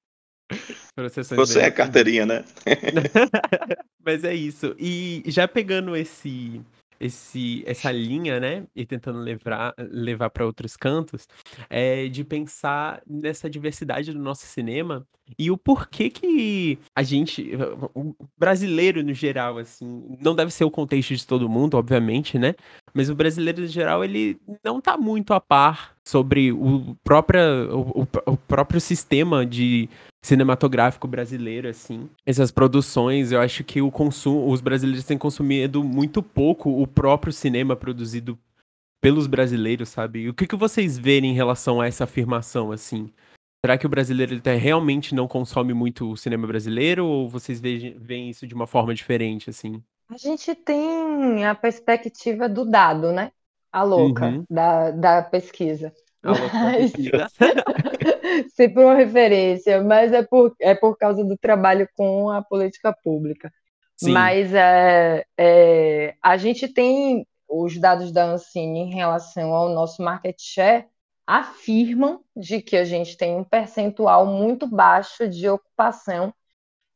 Você 1.36 1.60
é 1.60 1.72
carteirinha, 1.72 2.26
né? 2.26 2.46
Mas 4.06 4.24
é 4.24 4.34
isso. 4.36 4.76
E 4.78 5.24
já 5.26 5.48
pegando 5.48 5.96
esse 5.96 6.62
esse, 7.04 7.64
essa 7.66 7.92
linha, 7.92 8.40
né, 8.40 8.66
e 8.76 8.86
tentando 8.86 9.20
levar, 9.20 9.74
levar 9.78 10.30
para 10.30 10.46
outros 10.46 10.78
cantos, 10.78 11.28
é 11.70 12.08
de 12.08 12.24
pensar 12.24 13.02
nessa 13.06 13.50
diversidade 13.50 14.14
do 14.14 14.20
nosso 14.20 14.46
cinema 14.46 15.06
e 15.38 15.50
o 15.50 15.58
porquê 15.58 16.10
que 16.10 16.78
a 16.96 17.04
gente, 17.04 17.52
o 17.94 18.14
brasileiro 18.38 19.04
no 19.04 19.14
geral, 19.14 19.58
assim, 19.58 20.18
não 20.22 20.36
deve 20.36 20.52
ser 20.52 20.66
o 20.66 20.72
contexto 20.72 21.16
de 21.16 21.26
todo 21.26 21.50
mundo, 21.50 21.76
obviamente, 21.76 22.40
né, 22.40 22.56
mas 22.94 23.10
o 23.10 23.16
brasileiro 23.16 23.64
em 23.64 23.68
geral 23.68 24.04
ele 24.04 24.40
não 24.64 24.80
tá 24.80 24.98
muito 24.98 25.34
a 25.34 25.42
par 25.42 25.96
sobre 26.06 26.52
o 26.52 26.96
próprio, 27.04 27.42
o, 27.72 28.08
o 28.32 28.38
próprio 28.38 28.80
sistema 28.80 29.46
de 29.46 29.90
cinematográfico 30.24 31.08
brasileiro, 31.08 31.68
assim. 31.68 32.10
Essas 32.26 32.50
produções, 32.50 33.32
eu 33.32 33.42
acho 33.42 33.64
que 33.64 33.82
o 33.82 33.92
consumo, 33.92 34.50
os 34.50 34.62
brasileiros 34.62 35.06
têm 35.06 35.18
consumido 35.18 35.84
muito 35.84 36.24
pouco 36.24 36.82
o 36.82 36.88
próprio 36.88 37.34
cinema 37.34 37.76
produzido 37.76 38.40
pelos 39.02 39.28
brasileiros, 39.28 39.90
sabe? 39.90 40.30
O 40.30 40.34
que, 40.34 40.48
que 40.48 40.56
vocês 40.56 40.98
veem 40.98 41.26
em 41.26 41.34
relação 41.34 41.82
a 41.82 41.88
essa 41.88 42.06
afirmação, 42.06 42.72
assim? 42.72 43.12
Será 43.64 43.78
que 43.78 43.86
o 43.86 43.90
brasileiro 43.90 44.34
ele 44.34 44.58
realmente 44.58 45.14
não 45.14 45.28
consome 45.28 45.74
muito 45.74 46.12
o 46.12 46.18
cinema 46.18 46.48
brasileiro 46.48 47.06
ou 47.06 47.30
vocês 47.30 47.60
veem 47.62 48.30
isso 48.30 48.48
de 48.48 48.54
uma 48.54 48.66
forma 48.66 48.96
diferente, 48.96 49.50
assim? 49.50 49.84
A 50.10 50.18
gente 50.18 50.56
tem 50.56 51.46
a 51.46 51.54
perspectiva 51.54 52.48
do 52.48 52.64
dado, 52.64 53.12
né? 53.12 53.32
A 53.72 53.84
louca 53.84 54.28
uhum. 54.28 54.46
da, 54.50 54.92
da 54.92 55.22
pesquisa. 55.22 55.94
Sempre 58.56 58.84
uma 58.84 58.96
referência, 58.96 59.84
mas 59.84 60.14
é 60.14 60.24
por, 60.24 60.56
é 60.60 60.74
por 60.74 60.98
causa 60.98 61.24
do 61.24 61.38
trabalho 61.38 61.88
com 61.96 62.30
a 62.30 62.42
política 62.42 62.96
pública. 63.04 63.52
Sim. 63.96 64.12
Mas 64.12 64.54
é, 64.54 65.24
é, 65.38 66.16
a 66.22 66.38
gente 66.38 66.68
tem 66.68 67.28
os 67.48 67.80
dados 67.80 68.12
da 68.12 68.26
Ancine 68.26 68.80
em 68.80 68.94
relação 68.94 69.54
ao 69.54 69.70
nosso 69.70 70.02
market 70.02 70.36
share 70.40 70.86
afirmam 71.26 72.22
de 72.36 72.62
que 72.62 72.76
a 72.76 72.84
gente 72.84 73.16
tem 73.16 73.36
um 73.36 73.44
percentual 73.44 74.26
muito 74.26 74.68
baixo 74.68 75.28
de 75.28 75.48
ocupação 75.48 76.34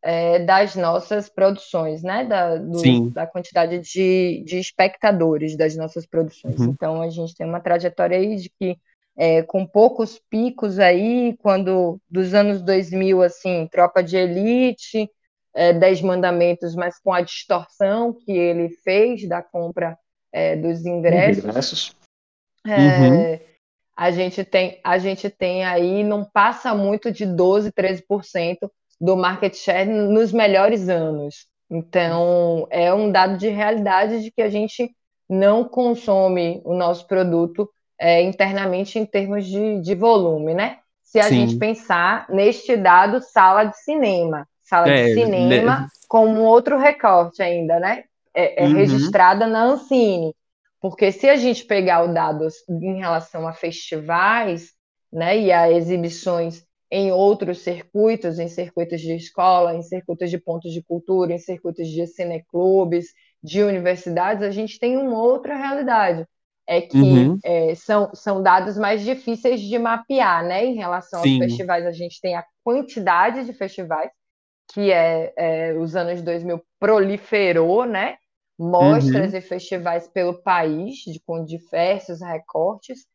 é, 0.01 0.39
das 0.39 0.75
nossas 0.75 1.29
produções, 1.29 2.03
né? 2.03 2.25
Da, 2.25 2.57
do, 2.57 3.09
da 3.09 3.25
quantidade 3.25 3.79
de, 3.79 4.43
de 4.45 4.59
espectadores 4.59 5.57
das 5.57 5.75
nossas 5.75 6.05
produções. 6.05 6.59
Uhum. 6.59 6.69
Então, 6.69 7.01
a 7.01 7.09
gente 7.09 7.35
tem 7.35 7.47
uma 7.47 7.59
trajetória 7.59 8.17
aí 8.17 8.35
de 8.35 8.49
que, 8.49 8.77
é, 9.17 9.41
com 9.41 9.65
poucos 9.65 10.19
picos 10.29 10.77
aí, 10.77 11.35
quando 11.41 11.99
dos 12.07 12.35
anos 12.35 12.61
2000, 12.61 13.23
assim, 13.23 13.67
Tropa 13.71 14.03
de 14.03 14.15
Elite, 14.15 15.09
é, 15.55 15.73
Dez 15.73 16.01
Mandamentos, 16.01 16.75
mas 16.75 16.99
com 16.99 17.11
a 17.11 17.21
distorção 17.21 18.13
que 18.13 18.31
ele 18.31 18.69
fez 18.83 19.27
da 19.27 19.41
compra 19.41 19.97
é, 20.31 20.55
dos 20.55 20.85
ingressos. 20.85 21.43
ingressos. 21.43 21.95
É, 22.67 22.77
uhum. 22.77 23.39
A 23.95 24.11
gente 24.11 24.43
tem, 24.43 24.79
a 24.83 24.99
gente 24.99 25.29
tem 25.29 25.65
aí, 25.65 26.03
não 26.03 26.23
passa 26.23 26.75
muito 26.75 27.11
de 27.11 27.25
12, 27.25 27.71
13% 27.71 28.69
do 29.01 29.17
market 29.17 29.55
share 29.55 29.89
nos 29.89 30.31
melhores 30.31 30.89
anos. 30.89 31.47
Então, 31.69 32.67
é 32.69 32.93
um 32.93 33.11
dado 33.11 33.37
de 33.37 33.47
realidade 33.47 34.21
de 34.21 34.31
que 34.31 34.43
a 34.43 34.49
gente 34.49 34.91
não 35.27 35.63
consome 35.63 36.61
o 36.63 36.75
nosso 36.75 37.07
produto 37.07 37.67
é, 37.99 38.21
internamente 38.21 38.99
em 38.99 39.05
termos 39.05 39.45
de, 39.45 39.81
de 39.81 39.95
volume, 39.95 40.53
né? 40.53 40.79
Se 41.03 41.19
a 41.19 41.23
Sim. 41.23 41.47
gente 41.47 41.57
pensar 41.57 42.27
neste 42.29 42.75
dado 42.75 43.21
sala 43.21 43.63
de 43.63 43.77
cinema, 43.77 44.47
sala 44.61 44.89
é, 44.89 45.05
de 45.05 45.13
cinema 45.13 45.81
né? 45.81 45.87
como 46.07 46.41
outro 46.41 46.77
recorte 46.77 47.41
ainda, 47.41 47.79
né? 47.79 48.03
É, 48.33 48.63
é 48.63 48.67
uhum. 48.67 48.73
registrada 48.73 49.47
na 49.47 49.63
Ancine, 49.63 50.35
porque 50.79 51.11
se 51.11 51.27
a 51.27 51.35
gente 51.35 51.65
pegar 51.65 52.03
o 52.03 52.13
dado 52.13 52.47
em 52.69 52.99
relação 52.99 53.47
a 53.47 53.53
festivais, 53.53 54.73
né, 55.11 55.39
e 55.39 55.51
a 55.51 55.71
exibições 55.71 56.65
em 56.91 57.11
outros 57.11 57.59
circuitos, 57.59 58.39
em 58.39 58.47
circuitos 58.47 59.01
de 59.01 59.15
escola, 59.15 59.73
em 59.73 59.81
circuitos 59.81 60.29
de 60.29 60.37
pontos 60.37 60.71
de 60.71 60.81
cultura, 60.81 61.33
em 61.33 61.39
circuitos 61.39 61.87
de 61.87 62.05
cineclubes, 62.07 63.07
de 63.43 63.61
universidades, 63.63 64.43
a 64.43 64.51
gente 64.51 64.79
tem 64.79 64.97
uma 64.97 65.21
outra 65.21 65.55
realidade. 65.55 66.25
É 66.67 66.81
que 66.81 66.97
uhum. 66.97 67.39
é, 67.43 67.75
são, 67.75 68.13
são 68.13 68.43
dados 68.43 68.77
mais 68.77 69.01
difíceis 69.01 69.61
de 69.61 69.79
mapear, 69.79 70.43
né? 70.43 70.65
Em 70.65 70.75
relação 70.75 71.21
Sim. 71.21 71.35
aos 71.35 71.45
festivais, 71.45 71.85
a 71.85 71.91
gente 71.93 72.19
tem 72.19 72.35
a 72.35 72.45
quantidade 72.63 73.45
de 73.45 73.53
festivais, 73.53 74.11
que 74.73 74.91
é, 74.91 75.33
é 75.37 75.73
os 75.73 75.95
anos 75.95 76.21
2000 76.21 76.61
proliferou, 76.77 77.85
né? 77.85 78.17
Mostras 78.59 79.31
uhum. 79.31 79.37
e 79.37 79.41
festivais 79.41 80.07
pelo 80.09 80.41
país, 80.41 80.97
de, 81.05 81.21
com 81.25 81.45
diversos 81.45 82.21
recortes. 82.21 83.05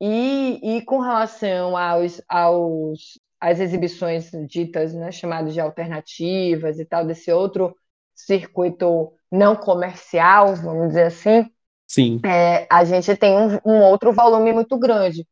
E, 0.00 0.60
e 0.62 0.82
com 0.82 0.98
relação 0.98 1.76
aos, 1.76 2.20
aos, 2.28 3.18
às 3.40 3.60
exibições 3.60 4.30
ditas, 4.48 4.92
né, 4.94 5.12
chamadas 5.12 5.54
de 5.54 5.60
alternativas 5.60 6.78
e 6.78 6.84
tal, 6.84 7.04
desse 7.06 7.30
outro 7.32 7.76
circuito 8.14 9.12
não 9.30 9.56
comercial, 9.56 10.54
vamos 10.56 10.88
dizer 10.88 11.04
assim, 11.04 11.50
Sim. 11.92 12.20
É, 12.24 12.66
a 12.70 12.84
gente 12.84 13.14
tem 13.16 13.36
um, 13.36 13.58
um, 13.66 13.82
outro 13.82 14.14
volume 14.14 14.50
muito 14.50 14.78
grande. 14.78 15.26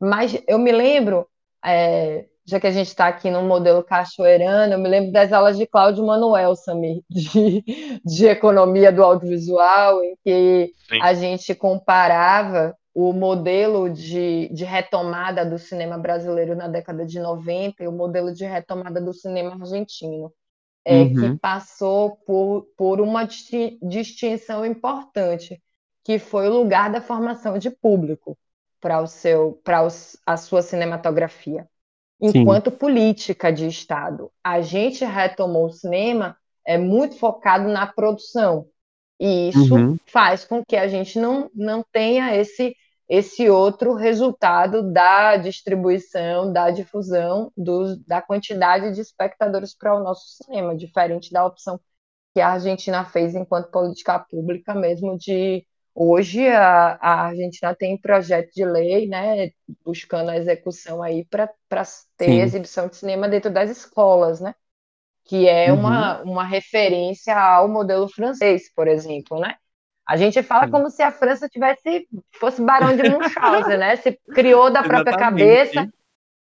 Mas 0.00 0.42
eu 0.48 0.58
me 0.58 0.72
lembro, 0.72 1.26
é, 1.62 2.24
já 2.46 2.58
que 2.58 2.66
a 2.66 2.70
gente 2.70 2.86
está 2.86 3.06
aqui 3.06 3.30
no 3.30 3.42
modelo 3.42 3.84
cachoeirano, 3.84 4.72
eu 4.72 4.78
me 4.78 4.88
lembro 4.88 5.12
das 5.12 5.30
aulas 5.30 5.58
de 5.58 5.66
Cláudio 5.66 6.06
Manuel, 6.06 6.56
Samir, 6.56 7.02
de, 7.10 7.62
de 8.02 8.26
economia 8.26 8.90
do 8.90 9.04
audiovisual, 9.04 10.02
em 10.02 10.16
que 10.24 10.72
Sim. 10.88 11.02
a 11.02 11.12
gente 11.12 11.54
comparava 11.54 12.74
o 12.94 13.12
modelo 13.12 13.90
de, 13.90 14.48
de 14.54 14.64
retomada 14.64 15.44
do 15.44 15.58
cinema 15.58 15.98
brasileiro 15.98 16.56
na 16.56 16.66
década 16.66 17.04
de 17.04 17.20
90 17.20 17.84
e 17.84 17.88
o 17.88 17.92
modelo 17.92 18.32
de 18.32 18.46
retomada 18.46 19.02
do 19.02 19.12
cinema 19.12 19.52
argentino, 19.52 20.32
é, 20.82 21.02
uhum. 21.02 21.12
que 21.14 21.38
passou 21.40 22.16
por, 22.26 22.66
por 22.74 23.02
uma 23.02 23.28
distinção 23.82 24.64
importante, 24.64 25.60
que 26.06 26.20
foi 26.20 26.46
o 26.46 26.52
lugar 26.52 26.88
da 26.88 27.00
formação 27.00 27.58
de 27.58 27.68
público 27.68 28.38
para 28.80 29.02
o 29.02 29.08
seu 29.08 29.60
para 29.64 29.84
a 30.24 30.36
sua 30.36 30.62
cinematografia. 30.62 31.68
Enquanto 32.20 32.70
Sim. 32.70 32.76
política 32.76 33.52
de 33.52 33.66
Estado, 33.66 34.30
a 34.42 34.60
gente 34.60 35.04
retomou 35.04 35.66
o 35.66 35.72
cinema 35.72 36.36
é 36.64 36.78
muito 36.78 37.18
focado 37.18 37.68
na 37.68 37.88
produção. 37.88 38.68
E 39.18 39.48
isso 39.48 39.74
uhum. 39.74 39.96
faz 40.06 40.44
com 40.44 40.64
que 40.64 40.76
a 40.76 40.86
gente 40.86 41.18
não, 41.18 41.50
não 41.52 41.84
tenha 41.92 42.36
esse 42.36 42.76
esse 43.08 43.48
outro 43.50 43.94
resultado 43.94 44.92
da 44.92 45.36
distribuição, 45.36 46.52
da 46.52 46.70
difusão 46.70 47.52
do, 47.56 47.96
da 48.04 48.22
quantidade 48.22 48.94
de 48.94 49.00
espectadores 49.00 49.74
para 49.74 49.94
o 49.94 50.02
nosso 50.02 50.44
cinema, 50.44 50.76
diferente 50.76 51.32
da 51.32 51.44
opção 51.44 51.80
que 52.32 52.40
a 52.40 52.50
Argentina 52.50 53.04
fez 53.04 53.34
enquanto 53.34 53.70
política 53.72 54.18
pública 54.20 54.74
mesmo 54.74 55.16
de 55.18 55.64
hoje 55.96 56.46
a, 56.46 56.98
a 57.00 57.26
Argentina 57.28 57.74
tem 57.74 57.98
projeto 57.98 58.52
de 58.54 58.64
lei, 58.64 59.08
né, 59.08 59.50
buscando 59.84 60.30
a 60.30 60.36
execução 60.36 61.02
aí 61.02 61.24
para 61.24 61.48
ter 62.16 62.26
Sim. 62.26 62.40
exibição 62.42 62.86
de 62.86 62.96
cinema 62.96 63.28
dentro 63.28 63.50
das 63.50 63.70
escolas, 63.70 64.40
né, 64.40 64.54
que 65.24 65.48
é 65.48 65.72
uhum. 65.72 65.80
uma, 65.80 66.22
uma 66.22 66.44
referência 66.44 67.34
ao 67.34 67.66
modelo 67.66 68.08
francês, 68.08 68.70
por 68.74 68.86
exemplo, 68.86 69.40
né, 69.40 69.54
a 70.06 70.16
gente 70.16 70.40
fala 70.42 70.66
Sim. 70.66 70.70
como 70.70 70.88
se 70.88 71.02
a 71.02 71.10
França 71.10 71.48
tivesse 71.48 72.06
fosse 72.38 72.62
Barão 72.62 72.94
de 72.96 73.02
Munchausen, 73.10 73.76
né? 73.76 73.96
Se 73.96 74.12
criou 74.32 74.70
da 74.70 74.84
própria 74.84 75.16
cabeça. 75.16 75.88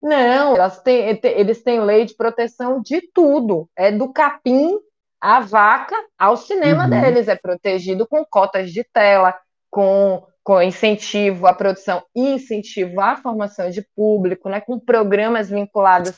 Não, 0.02 0.54
têm, 0.84 1.18
eles 1.24 1.64
têm 1.64 1.80
lei 1.80 2.04
de 2.04 2.14
proteção 2.14 2.82
de 2.82 3.02
tudo. 3.14 3.70
É 3.74 3.90
do 3.90 4.12
capim 4.12 4.78
à 5.24 5.40
vaca 5.40 5.96
ao 6.20 6.36
cinema 6.36 6.84
uhum. 6.84 6.90
deles. 6.90 7.30
É 7.30 7.36
protegido 7.36 8.06
com 8.06 8.26
cotas 8.26 8.74
de 8.74 8.84
tela, 8.84 9.34
com, 9.72 10.22
com 10.44 10.62
incentivo 10.62 11.48
à 11.48 11.54
produção 11.54 12.04
e 12.14 12.34
incentivo 12.34 13.00
à 13.00 13.16
formação 13.16 13.70
de 13.70 13.82
público, 13.96 14.50
né? 14.50 14.60
com 14.60 14.78
programas 14.78 15.50
vinculados 15.50 16.14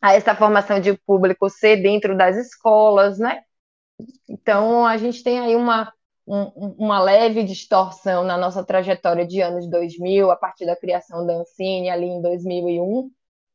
a 0.00 0.14
essa 0.14 0.34
formação 0.34 0.80
de 0.80 0.94
público 1.06 1.50
ser 1.50 1.76
dentro 1.76 2.16
das 2.16 2.36
escolas, 2.36 3.18
né? 3.18 3.42
Então, 4.28 4.84
a 4.84 4.96
gente 4.96 5.22
tem 5.22 5.38
aí 5.38 5.56
uma, 5.56 5.90
um, 6.26 6.74
uma 6.78 7.00
leve 7.00 7.42
distorção 7.42 8.24
na 8.24 8.36
nossa 8.36 8.62
trajetória 8.62 9.26
de 9.26 9.40
anos 9.40 9.68
2000, 9.68 10.30
a 10.30 10.36
partir 10.36 10.66
da 10.66 10.76
criação 10.76 11.26
da 11.26 11.34
Ancine 11.34 11.88
ali 11.88 12.06
em 12.06 12.20
2001, 12.20 13.10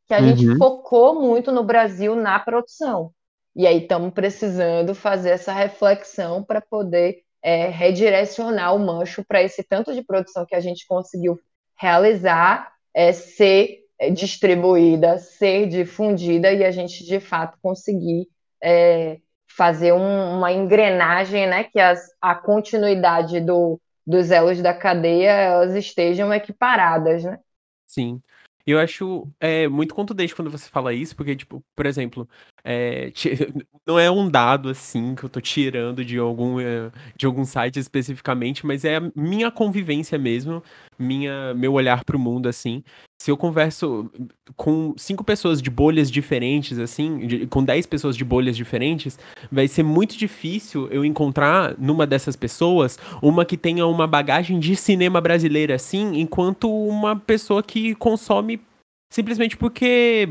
que 0.08 0.14
a 0.14 0.20
uhum. 0.20 0.28
gente 0.28 0.58
focou 0.58 1.22
muito 1.22 1.52
no 1.52 1.64
Brasil 1.64 2.16
na 2.16 2.40
produção. 2.40 3.14
E 3.56 3.66
aí 3.66 3.82
estamos 3.82 4.14
precisando 4.14 4.94
fazer 4.94 5.32
essa 5.32 5.52
reflexão 5.52 6.44
para 6.44 6.62
poder 6.62 7.24
é, 7.42 7.68
redirecionar 7.68 8.76
o 8.76 8.80
mancho 8.80 9.24
para 9.26 9.42
esse 9.42 9.64
tanto 9.64 9.94
de 9.94 10.04
produção 10.04 10.46
que 10.46 10.56
a 10.56 10.60
gente 10.60 10.86
conseguiu 10.88 11.40
realizar, 11.78 12.74
é, 12.94 13.12
ser 13.12 13.86
é, 13.98 14.10
distribuída, 14.10 15.18
ser 15.18 15.68
difundida 15.68 16.52
e 16.52 16.64
a 16.64 16.72
gente 16.72 17.06
de 17.06 17.20
fato 17.20 17.58
conseguir 17.62 18.28
é, 18.62 19.20
fazer 19.48 19.94
um, 19.94 20.38
uma 20.38 20.52
engrenagem, 20.52 21.48
né, 21.48 21.64
que 21.64 21.80
as, 21.80 22.10
a 22.22 22.36
continuidade 22.36 23.40
do, 23.42 23.80
dos 24.06 24.32
elos 24.32 24.62
da 24.62 24.74
cadeia 24.74 25.32
elas 25.32 25.76
estejam 25.76 26.34
equiparadas, 26.34 27.24
né? 27.24 27.40
Sim. 27.88 28.22
Eu 28.66 28.80
acho 28.80 29.28
é, 29.40 29.68
muito 29.68 29.96
contundente 29.96 30.36
quando 30.36 30.52
você 30.52 30.70
fala 30.70 30.94
isso, 30.94 31.16
porque, 31.16 31.36
tipo, 31.36 31.64
por 31.76 31.86
exemplo, 31.88 32.30
é, 32.64 33.12
não 33.88 33.98
é 33.98 34.10
um 34.10 34.30
dado 34.30 34.70
assim 34.70 35.16
que 35.16 35.24
eu 35.24 35.30
tô 35.30 35.42
tirando 35.42 36.04
de 36.04 36.18
algum, 36.18 36.60
eh, 36.60 36.92
de 37.18 37.26
algum 37.26 37.46
site 37.46 37.80
especificamente, 37.80 38.66
mas 38.66 38.86
é 38.86 38.98
a 38.98 39.12
minha 39.16 39.50
convivência 39.50 40.18
mesmo, 40.18 40.64
minha, 40.98 41.54
meu 41.54 41.74
olhar 41.74 42.04
para 42.04 42.16
o 42.16 42.20
mundo 42.20 42.48
assim. 42.48 42.84
Se 43.22 43.32
eu 43.32 43.36
converso 43.36 44.10
com 44.56 44.94
cinco 44.98 45.24
pessoas 45.24 45.62
de 45.62 45.70
bolhas 45.70 46.10
diferentes, 46.10 46.80
assim, 46.80 47.28
de, 47.28 47.48
com 47.48 47.64
dez 47.64 47.86
pessoas 47.86 48.16
de 48.16 48.24
bolhas 48.24 48.56
diferentes, 48.56 49.20
vai 49.52 49.68
ser 49.68 49.84
muito 49.84 50.18
difícil 50.18 50.88
eu 50.90 51.04
encontrar 51.04 51.76
numa 51.78 52.08
dessas 52.08 52.36
pessoas 52.36 52.98
uma 53.22 53.44
que 53.44 53.58
tenha 53.58 53.86
uma 53.86 54.08
bagagem 54.08 54.60
de 54.60 54.76
cinema 54.76 55.20
brasileiro 55.20 55.74
assim, 55.74 56.20
enquanto 56.20 56.70
uma 56.72 57.16
pessoa 57.16 57.62
que 57.62 57.94
consome 57.96 58.62
simplesmente 59.12 59.58
porque 59.58 60.30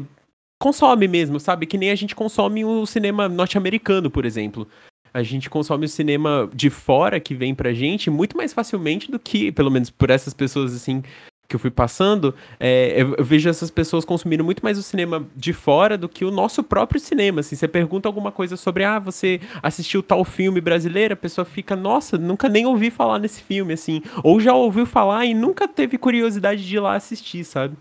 consome 0.58 1.06
mesmo, 1.06 1.38
sabe? 1.38 1.66
Que 1.66 1.78
nem 1.78 1.90
a 1.90 1.94
gente 1.94 2.14
consome 2.14 2.64
o 2.64 2.84
cinema 2.86 3.28
norte-americano, 3.28 4.10
por 4.10 4.24
exemplo. 4.24 4.66
A 5.12 5.22
gente 5.22 5.48
consome 5.48 5.86
o 5.86 5.88
cinema 5.88 6.50
de 6.52 6.68
fora 6.68 7.18
que 7.18 7.34
vem 7.34 7.54
pra 7.54 7.72
gente 7.72 8.10
muito 8.10 8.36
mais 8.36 8.52
facilmente 8.52 9.10
do 9.10 9.18
que, 9.18 9.50
pelo 9.50 9.70
menos 9.70 9.90
por 9.90 10.10
essas 10.10 10.34
pessoas 10.34 10.74
assim 10.74 11.02
que 11.48 11.56
eu 11.56 11.60
fui 11.60 11.70
passando, 11.70 12.34
é, 12.60 12.92
eu, 13.00 13.14
eu, 13.16 13.24
vejo 13.24 13.48
essas 13.48 13.70
pessoas 13.70 14.04
consumindo 14.04 14.44
muito 14.44 14.62
mais 14.62 14.76
o 14.76 14.82
cinema 14.82 15.26
de 15.34 15.54
fora 15.54 15.96
do 15.96 16.06
que 16.06 16.22
o 16.22 16.30
nosso 16.30 16.62
próprio 16.62 17.00
cinema. 17.00 17.40
Assim, 17.40 17.56
você 17.56 17.66
pergunta 17.66 18.06
alguma 18.06 18.30
coisa 18.30 18.54
sobre, 18.54 18.84
ah, 18.84 18.98
você 18.98 19.40
assistiu 19.62 20.02
tal 20.02 20.24
filme 20.26 20.60
brasileiro, 20.60 21.14
a 21.14 21.16
pessoa 21.16 21.46
fica, 21.46 21.74
nossa, 21.74 22.18
nunca 22.18 22.50
nem 22.50 22.66
ouvi 22.66 22.90
falar 22.90 23.18
nesse 23.18 23.42
filme, 23.42 23.72
assim, 23.72 24.02
ou 24.22 24.38
já 24.38 24.52
ouviu 24.52 24.84
falar 24.84 25.24
e 25.24 25.32
nunca 25.32 25.66
teve 25.66 25.96
curiosidade 25.96 26.66
de 26.66 26.76
ir 26.76 26.80
lá 26.80 26.96
assistir, 26.96 27.42
sabe? 27.44 27.74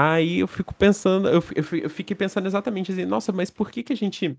Aí 0.00 0.38
eu 0.38 0.46
fico 0.46 0.72
pensando, 0.72 1.28
eu, 1.28 1.42
eu 1.82 1.90
fiquei 1.90 2.14
pensando 2.14 2.46
exatamente 2.46 2.92
assim, 2.92 3.04
nossa, 3.04 3.32
mas 3.32 3.50
por 3.50 3.68
que 3.68 3.82
que 3.82 3.92
a 3.92 3.96
gente 3.96 4.38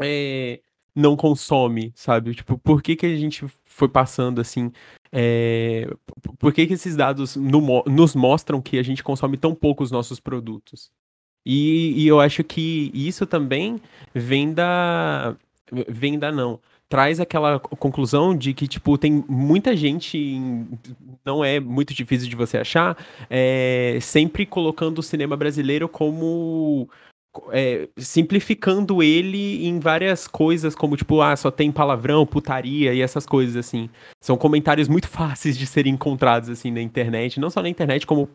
é, 0.00 0.60
não 0.94 1.16
consome, 1.16 1.92
sabe? 1.96 2.36
Tipo, 2.36 2.56
por 2.56 2.80
que 2.80 2.94
que 2.94 3.04
a 3.04 3.16
gente 3.16 3.44
foi 3.64 3.88
passando 3.88 4.40
assim? 4.40 4.70
É, 5.10 5.88
por 6.38 6.52
que 6.52 6.68
que 6.68 6.74
esses 6.74 6.94
dados 6.94 7.34
no, 7.34 7.82
nos 7.84 8.14
mostram 8.14 8.62
que 8.62 8.78
a 8.78 8.82
gente 8.84 9.02
consome 9.02 9.36
tão 9.36 9.56
pouco 9.56 9.82
os 9.82 9.90
nossos 9.90 10.20
produtos? 10.20 10.92
E, 11.44 12.04
e 12.04 12.06
eu 12.06 12.20
acho 12.20 12.44
que 12.44 12.92
isso 12.94 13.26
também 13.26 13.80
vem 14.14 14.54
da. 14.54 15.34
Vem 15.88 16.16
da 16.16 16.30
não 16.30 16.60
traz 16.88 17.18
aquela 17.20 17.58
conclusão 17.58 18.36
de 18.36 18.54
que, 18.54 18.68
tipo, 18.68 18.96
tem 18.96 19.24
muita 19.28 19.76
gente, 19.76 20.40
não 21.24 21.44
é 21.44 21.58
muito 21.58 21.92
difícil 21.92 22.28
de 22.28 22.36
você 22.36 22.58
achar, 22.58 22.96
é, 23.28 23.98
sempre 24.00 24.46
colocando 24.46 24.98
o 24.98 25.02
cinema 25.02 25.36
brasileiro 25.36 25.88
como. 25.88 26.88
É, 27.52 27.86
simplificando 27.98 29.02
ele 29.02 29.66
em 29.66 29.78
várias 29.78 30.26
coisas, 30.26 30.74
como 30.74 30.96
tipo, 30.96 31.20
ah, 31.20 31.36
só 31.36 31.50
tem 31.50 31.70
palavrão, 31.70 32.24
putaria 32.24 32.94
e 32.94 33.02
essas 33.02 33.26
coisas 33.26 33.56
assim. 33.56 33.90
São 34.22 34.38
comentários 34.38 34.88
muito 34.88 35.06
fáceis 35.10 35.58
de 35.58 35.66
serem 35.66 35.92
encontrados 35.92 36.48
assim 36.48 36.70
na 36.70 36.80
internet, 36.80 37.38
não 37.38 37.50
só 37.50 37.60
na 37.60 37.68
internet, 37.68 38.06
como 38.06 38.26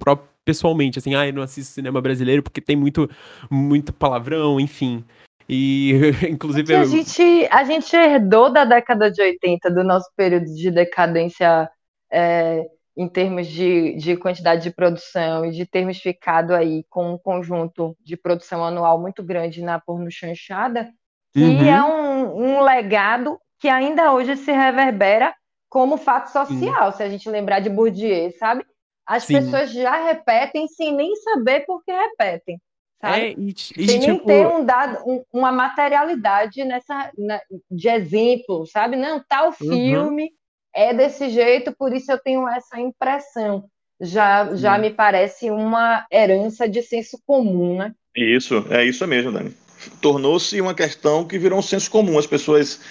pessoalmente, 0.46 1.00
assim, 1.00 1.16
ah, 1.16 1.26
eu 1.28 1.34
não 1.34 1.42
assisto 1.42 1.74
cinema 1.74 2.00
brasileiro 2.00 2.44
porque 2.44 2.62
tem 2.62 2.76
muito, 2.76 3.10
muito 3.50 3.92
palavrão, 3.92 4.60
enfim. 4.60 5.04
E, 5.48 5.94
inclusive. 6.30 6.74
a, 6.74 6.86
gente, 6.86 7.48
a 7.50 7.64
gente 7.64 7.96
herdou 7.96 8.52
da 8.52 8.66
década 8.66 9.12
de 9.12 9.22
80, 9.22 9.70
do 9.72 9.84
nosso 9.84 10.10
período 10.16 10.46
de 10.46 10.72
decadência 10.72 11.70
é, 12.12 12.66
em 12.96 13.08
termos 13.08 13.48
de, 13.48 13.96
de 13.96 14.18
quantidade 14.18 14.64
de 14.64 14.72
produção 14.72 15.46
e 15.46 15.52
de 15.52 15.66
termos 15.66 15.98
ficado 15.98 16.54
aí 16.54 16.86
com 16.90 17.14
um 17.14 17.18
conjunto 17.18 17.96
de 18.02 18.18
produção 18.18 18.64
anual 18.64 19.00
muito 19.00 19.24
grande 19.24 19.62
na 19.62 19.80
porno 19.80 20.12
chanchada, 20.12 20.90
que 21.34 21.42
uhum. 21.42 21.64
é 21.64 21.84
um, 21.84 22.44
um 22.44 22.62
legado 22.62 23.40
que 23.60 23.70
ainda 23.70 24.12
hoje 24.12 24.36
se 24.36 24.52
reverbera 24.52 25.34
como 25.70 25.96
fato 25.96 26.28
social, 26.28 26.92
Sim. 26.92 26.98
se 26.98 27.04
a 27.04 27.10
gente 27.10 27.30
lembrar 27.30 27.62
de 27.62 27.70
Bourdieu, 27.70 28.32
sabe? 28.38 28.66
As 29.06 29.24
Sim. 29.24 29.36
pessoas 29.36 29.72
já 29.72 30.04
repetem 30.04 30.68
sem 30.68 30.94
nem 30.94 31.16
saber 31.16 31.62
por 31.66 31.82
que 31.84 31.92
repetem. 31.92 32.60
Sabe? 33.02 33.20
É, 33.20 33.36
e, 33.36 33.50
e, 33.50 33.88
Sem 33.88 34.00
nem 34.00 34.14
tipo... 34.14 34.26
ter 34.28 34.46
um 34.46 34.64
dado, 34.64 35.00
um, 35.10 35.24
uma 35.34 35.52
materialidade 35.52 36.64
nessa, 36.64 37.12
na, 37.18 37.42
de 37.70 37.90
exemplo, 37.90 38.68
sabe? 38.68 38.96
Não, 38.96 39.24
tal 39.28 39.48
uhum. 39.48 39.54
filme 39.54 40.24
uhum. 40.24 40.30
é 40.76 40.94
desse 40.94 41.30
jeito, 41.32 41.74
por 41.76 41.92
isso 41.92 42.12
eu 42.12 42.20
tenho 42.20 42.48
essa 42.48 42.80
impressão. 42.80 43.66
Já, 44.00 44.56
já 44.56 44.78
me 44.78 44.92
parece 44.92 45.50
uma 45.50 46.06
herança 46.12 46.70
de 46.70 46.82
senso 46.84 47.20
comum, 47.26 47.78
né? 47.78 47.94
Isso, 48.16 48.66
é 48.70 48.86
isso 48.86 49.06
mesmo, 49.08 49.32
Dani. 49.32 49.54
Tornou-se 50.00 50.60
uma 50.62 50.76
questão 50.76 51.26
que 51.26 51.40
virou 51.40 51.58
um 51.58 51.64
senso 51.64 51.90
comum. 51.90 52.20
As 52.20 52.28
pessoas 52.28 52.82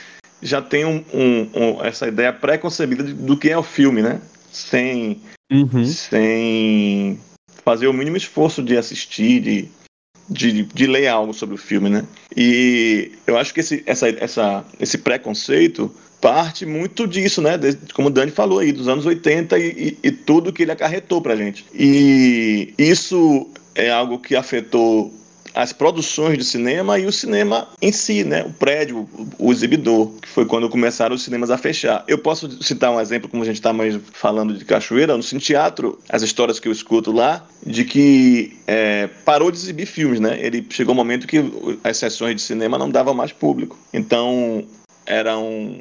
já 0.42 0.60
têm 0.60 0.84
um, 0.84 1.04
um, 1.12 1.50
um, 1.54 1.84
essa 1.84 2.08
ideia 2.08 2.32
pré-concebida 2.32 3.02
do 3.04 3.36
que 3.36 3.50
é 3.50 3.58
o 3.58 3.62
filme, 3.62 4.02
né? 4.02 4.20
Sem, 4.50 5.20
uhum. 5.50 5.84
sem 5.84 7.20
fazer 7.64 7.86
o 7.86 7.92
mínimo 7.92 8.16
esforço 8.16 8.62
de 8.62 8.76
assistir, 8.76 9.40
de 9.40 9.68
de, 10.30 10.62
de 10.62 10.86
ler 10.86 11.08
algo 11.08 11.34
sobre 11.34 11.56
o 11.56 11.58
filme, 11.58 11.90
né? 11.90 12.04
E 12.36 13.10
eu 13.26 13.36
acho 13.36 13.52
que 13.52 13.60
esse, 13.60 13.82
essa, 13.84 14.08
essa, 14.08 14.64
esse 14.78 14.98
preconceito 14.98 15.92
parte 16.20 16.64
muito 16.64 17.06
disso, 17.06 17.42
né? 17.42 17.58
Como 17.94 18.08
o 18.08 18.10
Dani 18.10 18.30
falou 18.30 18.60
aí, 18.60 18.72
dos 18.72 18.86
anos 18.86 19.06
80 19.06 19.58
e, 19.58 19.62
e, 19.62 19.98
e 20.08 20.10
tudo 20.12 20.52
que 20.52 20.62
ele 20.62 20.72
acarretou 20.72 21.20
pra 21.20 21.34
gente. 21.34 21.64
E 21.74 22.72
isso 22.78 23.48
é 23.74 23.90
algo 23.90 24.18
que 24.18 24.36
afetou 24.36 25.12
as 25.54 25.72
produções 25.72 26.38
de 26.38 26.44
cinema 26.44 26.98
e 26.98 27.06
o 27.06 27.12
cinema 27.12 27.68
em 27.80 27.92
si, 27.92 28.24
né? 28.24 28.42
O 28.44 28.52
prédio, 28.52 29.08
o 29.38 29.52
exibidor, 29.52 30.12
que 30.20 30.28
foi 30.28 30.46
quando 30.46 30.68
começaram 30.68 31.14
os 31.14 31.22
cinemas 31.22 31.50
a 31.50 31.58
fechar. 31.58 32.04
Eu 32.06 32.18
posso 32.18 32.62
citar 32.62 32.90
um 32.90 33.00
exemplo, 33.00 33.28
como 33.28 33.42
a 33.42 33.46
gente 33.46 33.56
está 33.56 33.72
mais 33.72 33.98
falando 34.12 34.54
de 34.54 34.64
Cachoeira, 34.64 35.16
no 35.16 35.22
Cine 35.22 35.40
Teatro, 35.40 35.98
as 36.08 36.22
histórias 36.22 36.60
que 36.60 36.68
eu 36.68 36.72
escuto 36.72 37.12
lá, 37.12 37.46
de 37.64 37.84
que 37.84 38.58
é, 38.66 39.08
parou 39.24 39.50
de 39.50 39.58
exibir 39.58 39.86
filmes, 39.86 40.20
né? 40.20 40.38
Ele 40.40 40.66
chegou 40.70 40.94
um 40.94 40.96
momento 40.96 41.26
que 41.26 41.42
as 41.82 41.96
sessões 41.96 42.36
de 42.36 42.42
cinema 42.42 42.78
não 42.78 42.90
davam 42.90 43.14
mais 43.14 43.32
público. 43.32 43.78
Então, 43.92 44.64
eram 45.06 45.80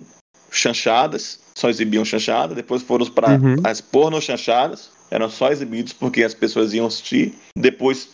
chanchadas, 0.51 1.39
só 1.59 1.69
exibiam 1.69 2.05
chanchada, 2.05 2.55
depois 2.55 2.81
foram 2.81 3.05
para 3.07 3.31
uhum. 3.31 3.55
as 3.63 3.81
porno 3.81 4.21
chanchadas, 4.21 4.89
eram 5.11 5.29
só 5.29 5.51
exibidos 5.51 5.93
porque 5.93 6.23
as 6.23 6.33
pessoas 6.33 6.73
iam 6.73 6.85
assistir. 6.85 7.33
Depois 7.55 8.09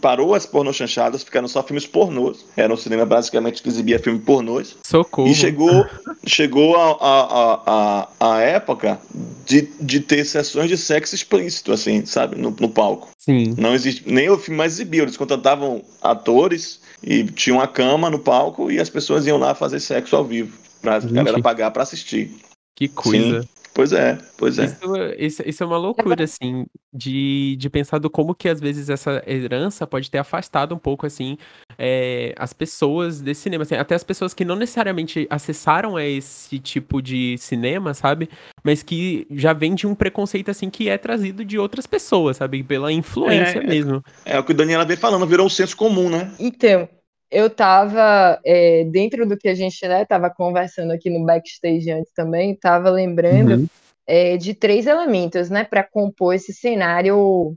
parou 0.00 0.34
as 0.34 0.44
pornochanchadas, 0.44 1.22
ficaram 1.22 1.46
só 1.46 1.62
filmes 1.62 1.86
pornôs. 1.86 2.44
Era 2.56 2.72
um 2.72 2.76
cinema 2.76 3.06
basicamente 3.06 3.62
que 3.62 3.68
exibia 3.68 3.98
filme 3.98 4.18
pornôs. 4.18 4.76
Socorro. 4.82 5.28
E 5.28 5.34
chegou, 5.34 5.86
chegou 6.26 6.76
a, 6.76 6.90
a, 7.00 7.62
a, 7.66 8.34
a, 8.34 8.40
época 8.40 9.00
de, 9.46 9.68
de 9.80 10.00
ter 10.00 10.24
sessões 10.24 10.68
de 10.68 10.76
sexo 10.76 11.14
explícito, 11.14 11.72
assim, 11.72 12.04
sabe, 12.04 12.36
no, 12.36 12.50
no 12.58 12.68
palco. 12.68 13.08
Sim. 13.16 13.54
Não 13.56 13.74
existe, 13.74 14.10
nem 14.10 14.28
o 14.28 14.38
filme 14.38 14.58
mais 14.58 14.72
exibia, 14.72 15.02
eles 15.02 15.16
contratavam 15.16 15.82
atores 16.02 16.80
e 17.02 17.24
tinha 17.24 17.54
uma 17.54 17.68
cama 17.68 18.10
no 18.10 18.18
palco 18.18 18.70
e 18.70 18.80
as 18.80 18.90
pessoas 18.90 19.26
iam 19.26 19.38
lá 19.38 19.54
fazer 19.54 19.78
sexo 19.78 20.16
ao 20.16 20.24
vivo. 20.24 20.58
Pra 20.82 20.98
Gente. 20.98 21.12
galera 21.12 21.40
pagar 21.42 21.70
para 21.70 21.82
assistir. 21.82 22.34
Que 22.80 22.88
coisa. 22.88 23.42
Sim. 23.42 23.48
Pois 23.74 23.92
é, 23.92 24.18
pois 24.36 24.58
é. 24.58 24.64
Isso, 24.64 24.96
isso, 25.16 25.42
isso, 25.46 25.62
é 25.62 25.66
uma 25.66 25.76
loucura, 25.76 26.24
assim, 26.24 26.66
de, 26.92 27.56
de 27.56 27.70
pensar 27.70 27.98
do 27.98 28.10
como 28.10 28.34
que 28.34 28.48
às 28.48 28.58
vezes 28.58 28.88
essa 28.90 29.22
herança 29.26 29.86
pode 29.86 30.10
ter 30.10 30.18
afastado 30.18 30.74
um 30.74 30.78
pouco, 30.78 31.06
assim, 31.06 31.38
é, 31.78 32.34
as 32.36 32.52
pessoas 32.52 33.20
desse 33.20 33.42
cinema, 33.42 33.62
assim, 33.62 33.76
até 33.76 33.94
as 33.94 34.02
pessoas 34.02 34.34
que 34.34 34.44
não 34.44 34.56
necessariamente 34.56 35.26
acessaram 35.30 35.96
a 35.96 36.04
esse 36.04 36.58
tipo 36.58 37.00
de 37.00 37.36
cinema, 37.38 37.94
sabe? 37.94 38.28
Mas 38.64 38.82
que 38.82 39.26
já 39.30 39.52
vem 39.52 39.74
de 39.74 39.86
um 39.86 39.94
preconceito, 39.94 40.50
assim, 40.50 40.68
que 40.68 40.88
é 40.88 40.98
trazido 40.98 41.44
de 41.44 41.56
outras 41.56 41.86
pessoas, 41.86 42.38
sabe? 42.38 42.64
Pela 42.64 42.90
influência 42.90 43.60
é, 43.60 43.66
mesmo. 43.66 44.02
É, 44.24 44.36
é, 44.36 44.38
o 44.40 44.42
que 44.42 44.52
o 44.52 44.54
Daniela 44.54 44.84
vem 44.84 44.96
falando, 44.96 45.26
virou 45.26 45.46
um 45.46 45.50
senso 45.50 45.76
comum, 45.76 46.10
né? 46.10 46.32
Então, 46.40 46.88
eu 47.30 47.46
estava 47.46 48.40
é, 48.44 48.84
dentro 48.84 49.26
do 49.26 49.36
que 49.36 49.48
a 49.48 49.54
gente 49.54 49.80
estava 49.80 50.28
né, 50.28 50.34
conversando 50.36 50.92
aqui 50.92 51.08
no 51.08 51.24
backstage 51.24 51.90
antes 51.90 52.12
também, 52.12 52.52
estava 52.52 52.90
lembrando 52.90 53.60
uhum. 53.60 53.66
é, 54.06 54.36
de 54.36 54.52
três 54.54 54.86
elementos, 54.86 55.48
né, 55.48 55.64
para 55.64 55.84
compor 55.84 56.34
esse 56.34 56.52
cenário 56.52 57.56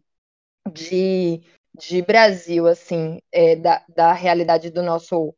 de, 0.72 1.42
de 1.78 2.02
Brasil, 2.02 2.68
assim, 2.68 3.20
é, 3.32 3.56
da, 3.56 3.84
da 3.90 4.14
realidade 4.14 4.70
do 4.70 4.84
nosso 4.84 5.34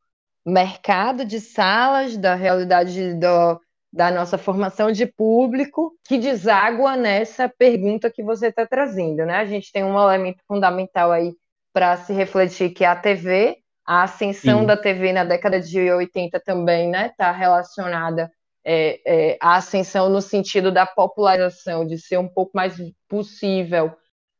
mercado 0.46 1.26
de 1.26 1.40
salas, 1.40 2.18
da 2.18 2.36
realidade 2.36 3.14
do, 3.16 3.60
da 3.92 4.12
nossa 4.12 4.38
formação 4.38 4.92
de 4.92 5.06
público, 5.06 5.98
que 6.04 6.18
deságua 6.18 6.98
nessa 6.98 7.48
pergunta 7.48 8.12
que 8.12 8.22
você 8.22 8.48
está 8.48 8.68
trazendo, 8.68 9.26
né? 9.26 9.38
A 9.38 9.46
gente 9.46 9.72
tem 9.72 9.84
um 9.84 9.98
elemento 9.98 10.44
fundamental 10.46 11.12
aí 11.12 11.34
para 11.74 11.98
se 11.98 12.14
refletir 12.14 12.72
que 12.72 12.84
é 12.84 12.88
a 12.88 12.96
TV, 12.96 13.58
a 13.86 14.04
ascensão 14.04 14.62
Sim. 14.62 14.66
da 14.66 14.76
TV 14.76 15.14
na 15.14 15.24
década 15.24 15.60
de 15.60 15.80
80 15.92 16.40
também 16.40 16.88
está 16.88 17.02
né, 17.02 17.14
tá 17.16 17.32
relacionada 17.32 18.32
é, 18.64 19.00
é, 19.06 19.38
à 19.40 19.58
ascensão 19.58 20.10
no 20.10 20.22
sentido 20.22 20.72
da 20.72 20.88
popularização, 20.88 21.86
de 21.86 22.00
ser 22.00 22.18
um 22.18 22.28
pouco 22.28 22.52
mais 22.56 22.76
possível 23.08 23.96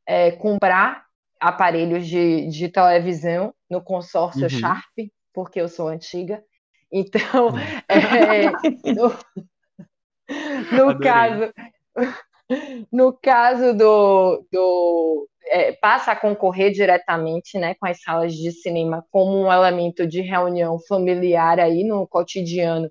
é, 0.08 0.32
comprar 0.32 1.06
aparelhos 1.40 2.08
de, 2.08 2.48
de 2.48 2.70
televisão 2.70 3.54
no 3.70 3.82
consórcio 3.82 4.44
uhum. 4.44 4.50
Sharp, 4.50 4.98
porque 5.32 5.62
eu 5.62 5.68
sou 5.68 5.88
antiga. 5.90 6.44
Então, 6.92 7.50
é, 7.88 8.50
no, 8.94 9.16
no 10.72 11.00
caso, 11.00 11.54
no 12.92 13.14
caso 13.14 13.74
do, 13.76 14.48
do 14.52 15.30
é, 15.48 15.74
passa 15.74 16.12
a 16.12 16.16
concorrer 16.16 16.72
diretamente, 16.72 17.58
né, 17.58 17.76
com 17.76 17.88
as 17.88 18.02
salas 18.02 18.34
de 18.34 18.52
cinema 18.52 19.06
como 19.12 19.38
um 19.40 19.52
elemento 19.52 20.08
de 20.08 20.22
reunião 20.22 20.80
familiar 20.88 21.60
aí 21.60 21.84
no 21.84 22.08
cotidiano 22.08 22.90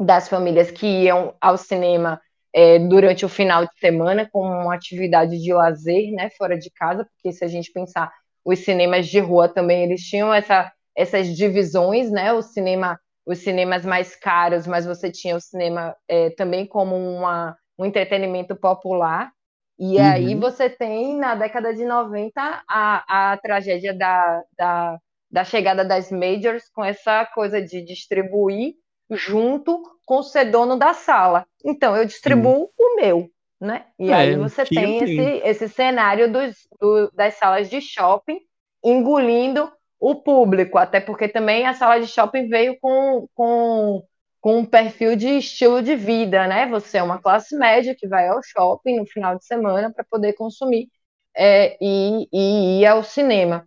das 0.00 0.28
famílias 0.28 0.70
que 0.70 0.86
iam 0.86 1.34
ao 1.40 1.56
cinema 1.56 2.20
é, 2.52 2.78
durante 2.78 3.24
o 3.24 3.28
final 3.28 3.64
de 3.66 3.78
semana 3.78 4.28
como 4.30 4.48
uma 4.48 4.74
atividade 4.74 5.38
de 5.42 5.52
lazer, 5.52 6.12
né, 6.12 6.30
fora 6.30 6.58
de 6.58 6.70
casa, 6.70 7.04
porque 7.04 7.32
se 7.32 7.44
a 7.44 7.48
gente 7.48 7.72
pensar 7.72 8.12
os 8.44 8.60
cinemas 8.60 9.06
de 9.08 9.18
rua 9.20 9.48
também 9.48 9.84
eles 9.84 10.02
tinham 10.02 10.32
essa, 10.32 10.72
essas 10.96 11.28
divisões, 11.36 12.10
né, 12.10 12.32
o 12.32 12.42
cinema 12.42 12.98
os 13.26 13.38
cinemas 13.38 13.84
mais 13.84 14.14
caros, 14.14 14.66
mas 14.66 14.84
você 14.84 15.10
tinha 15.10 15.36
o 15.36 15.40
cinema 15.40 15.96
é, 16.06 16.30
também 16.30 16.66
como 16.66 16.94
uma, 16.96 17.56
um 17.78 17.84
entretenimento 17.84 18.54
popular. 18.54 19.30
E 19.78 19.96
uhum. 19.96 20.04
aí 20.04 20.34
você 20.34 20.70
tem, 20.70 21.16
na 21.16 21.34
década 21.34 21.74
de 21.74 21.84
90, 21.84 22.64
a, 22.68 23.32
a 23.32 23.36
tragédia 23.38 23.92
da, 23.92 24.42
da, 24.56 24.98
da 25.30 25.44
chegada 25.44 25.84
das 25.84 26.10
majors, 26.10 26.68
com 26.72 26.84
essa 26.84 27.26
coisa 27.26 27.60
de 27.60 27.82
distribuir 27.82 28.74
junto 29.10 29.82
com 30.06 30.22
ser 30.22 30.46
dono 30.46 30.76
da 30.76 30.94
sala. 30.94 31.46
Então, 31.64 31.96
eu 31.96 32.04
distribuo 32.04 32.66
Sim. 32.66 32.72
o 32.78 32.96
meu, 32.96 33.30
né? 33.60 33.86
E 33.98 34.10
é, 34.10 34.14
aí 34.14 34.36
você 34.36 34.64
tem 34.64 34.98
esse, 35.02 35.40
esse 35.44 35.68
cenário 35.68 36.32
dos, 36.32 36.54
do, 36.80 37.10
das 37.12 37.34
salas 37.34 37.68
de 37.68 37.80
shopping 37.80 38.38
engolindo 38.84 39.72
o 39.98 40.16
público, 40.16 40.76
até 40.76 41.00
porque 41.00 41.26
também 41.26 41.66
a 41.66 41.72
sala 41.72 41.98
de 41.98 42.06
shopping 42.06 42.46
veio 42.48 42.76
com, 42.80 43.26
com, 43.34 44.02
com 44.44 44.58
um 44.58 44.64
perfil 44.66 45.16
de 45.16 45.38
estilo 45.38 45.80
de 45.80 45.96
vida, 45.96 46.46
né? 46.46 46.66
Você 46.66 46.98
é 46.98 47.02
uma 47.02 47.18
classe 47.18 47.56
média 47.56 47.94
que 47.98 48.06
vai 48.06 48.28
ao 48.28 48.42
shopping 48.42 48.98
no 48.98 49.06
final 49.06 49.38
de 49.38 49.46
semana 49.46 49.90
para 49.90 50.04
poder 50.04 50.34
consumir 50.34 50.90
é, 51.34 51.78
e, 51.80 52.28
e 52.30 52.82
ir 52.82 52.86
ao 52.86 53.02
cinema. 53.02 53.66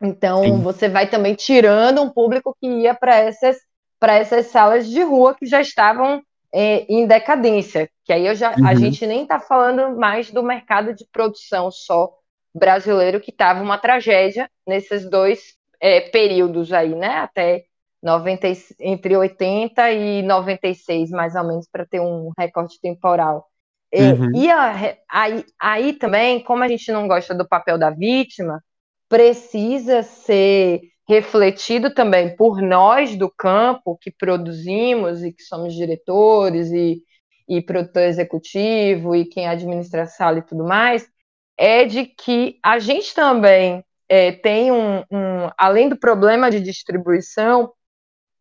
Então, 0.00 0.44
Sim. 0.44 0.62
você 0.62 0.88
vai 0.88 1.10
também 1.10 1.34
tirando 1.34 2.00
um 2.00 2.08
público 2.08 2.56
que 2.60 2.64
ia 2.64 2.94
para 2.94 3.16
essas, 3.16 3.56
essas 4.00 4.46
salas 4.46 4.88
de 4.88 5.02
rua 5.02 5.34
que 5.34 5.46
já 5.46 5.60
estavam 5.60 6.22
é, 6.52 6.86
em 6.88 7.08
decadência. 7.08 7.90
Que 8.04 8.12
aí 8.12 8.24
eu 8.24 8.36
já, 8.36 8.54
uhum. 8.56 8.68
a 8.68 8.74
gente 8.76 9.04
nem 9.08 9.24
está 9.24 9.40
falando 9.40 9.98
mais 9.98 10.30
do 10.30 10.44
mercado 10.44 10.94
de 10.94 11.04
produção 11.10 11.72
só 11.72 12.16
brasileiro, 12.54 13.20
que 13.20 13.32
estava 13.32 13.60
uma 13.60 13.78
tragédia 13.78 14.48
nesses 14.64 15.10
dois 15.10 15.56
é, 15.80 16.02
períodos 16.02 16.72
aí, 16.72 16.94
né? 16.94 17.16
Até 17.16 17.64
90, 18.04 18.46
entre 18.80 19.16
80 19.16 19.90
e 19.90 20.22
96, 20.22 21.10
mais 21.10 21.34
ou 21.34 21.44
menos, 21.44 21.66
para 21.66 21.86
ter 21.86 22.00
um 22.00 22.30
recorte 22.38 22.78
temporal. 22.78 23.46
Uhum. 23.94 24.30
E, 24.34 24.44
e 24.44 24.50
a, 24.50 24.96
aí, 25.10 25.44
aí 25.58 25.92
também, 25.94 26.42
como 26.44 26.62
a 26.62 26.68
gente 26.68 26.92
não 26.92 27.08
gosta 27.08 27.34
do 27.34 27.48
papel 27.48 27.78
da 27.78 27.90
vítima, 27.90 28.62
precisa 29.08 30.02
ser 30.02 30.82
refletido 31.08 31.94
também 31.94 32.36
por 32.36 32.60
nós 32.60 33.16
do 33.16 33.30
campo 33.30 33.96
que 34.00 34.10
produzimos 34.10 35.22
e 35.22 35.32
que 35.32 35.42
somos 35.42 35.74
diretores 35.74 36.70
e, 36.72 37.02
e 37.48 37.62
produtor 37.62 38.02
executivo 38.02 39.16
e 39.16 39.24
quem 39.24 39.46
administra 39.46 40.02
a 40.02 40.06
sala 40.06 40.38
e 40.38 40.42
tudo 40.42 40.64
mais, 40.64 41.08
é 41.56 41.84
de 41.84 42.04
que 42.04 42.58
a 42.62 42.78
gente 42.78 43.14
também 43.14 43.84
é, 44.08 44.32
tem 44.32 44.72
um, 44.72 44.98
um, 45.10 45.50
além 45.56 45.88
do 45.88 45.96
problema 45.96 46.50
de 46.50 46.60
distribuição, 46.60 47.72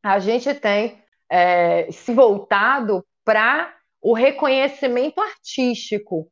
a 0.03 0.19
gente 0.19 0.53
tem 0.53 1.01
é, 1.31 1.89
se 1.91 2.13
voltado 2.13 3.03
para 3.23 3.73
o 4.01 4.13
reconhecimento 4.13 5.21
artístico 5.21 6.29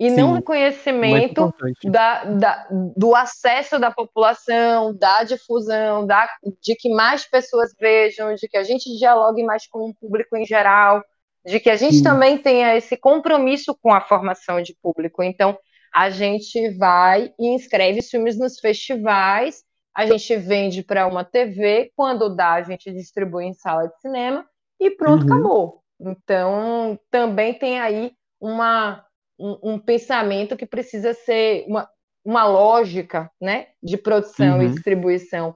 e 0.00 0.10
Sim, 0.10 0.16
não 0.16 0.32
reconhecimento 0.32 1.54
da, 1.84 2.24
da, 2.24 2.68
do 2.96 3.14
acesso 3.14 3.78
da 3.78 3.90
população, 3.90 4.96
da 4.96 5.22
difusão, 5.22 6.04
da, 6.04 6.28
de 6.60 6.74
que 6.74 6.88
mais 6.88 7.28
pessoas 7.28 7.72
vejam, 7.78 8.34
de 8.34 8.48
que 8.48 8.56
a 8.56 8.64
gente 8.64 8.90
dialogue 8.98 9.44
mais 9.44 9.66
com 9.68 9.90
o 9.90 9.94
público 9.94 10.36
em 10.36 10.44
geral, 10.44 11.04
de 11.46 11.60
que 11.60 11.70
a 11.70 11.76
gente 11.76 11.96
Sim. 11.96 12.02
também 12.02 12.38
tenha 12.38 12.74
esse 12.74 12.96
compromisso 12.96 13.76
com 13.80 13.92
a 13.92 14.00
formação 14.00 14.60
de 14.60 14.74
público. 14.82 15.22
Então, 15.22 15.56
a 15.94 16.08
gente 16.08 16.70
vai 16.78 17.32
e 17.38 17.54
inscreve 17.54 18.02
filmes 18.02 18.38
nos 18.38 18.58
festivais, 18.58 19.62
a 19.94 20.06
gente 20.06 20.36
vende 20.36 20.82
para 20.82 21.06
uma 21.06 21.24
TV, 21.24 21.92
quando 21.94 22.34
dá, 22.34 22.54
a 22.54 22.62
gente 22.62 22.90
distribui 22.92 23.44
em 23.44 23.54
sala 23.54 23.88
de 23.88 24.00
cinema 24.00 24.46
e 24.80 24.90
pronto, 24.90 25.26
uhum. 25.26 25.32
acabou. 25.32 25.82
Então, 26.00 26.98
também 27.10 27.54
tem 27.54 27.78
aí 27.78 28.12
uma, 28.40 29.04
um, 29.38 29.74
um, 29.74 29.78
pensamento 29.78 30.56
que 30.56 30.66
precisa 30.66 31.14
ser 31.14 31.64
uma, 31.68 31.88
uma 32.24 32.44
lógica 32.44 33.30
né, 33.40 33.68
de 33.82 33.96
produção 33.96 34.56
uhum. 34.56 34.62
e 34.62 34.70
distribuição 34.70 35.54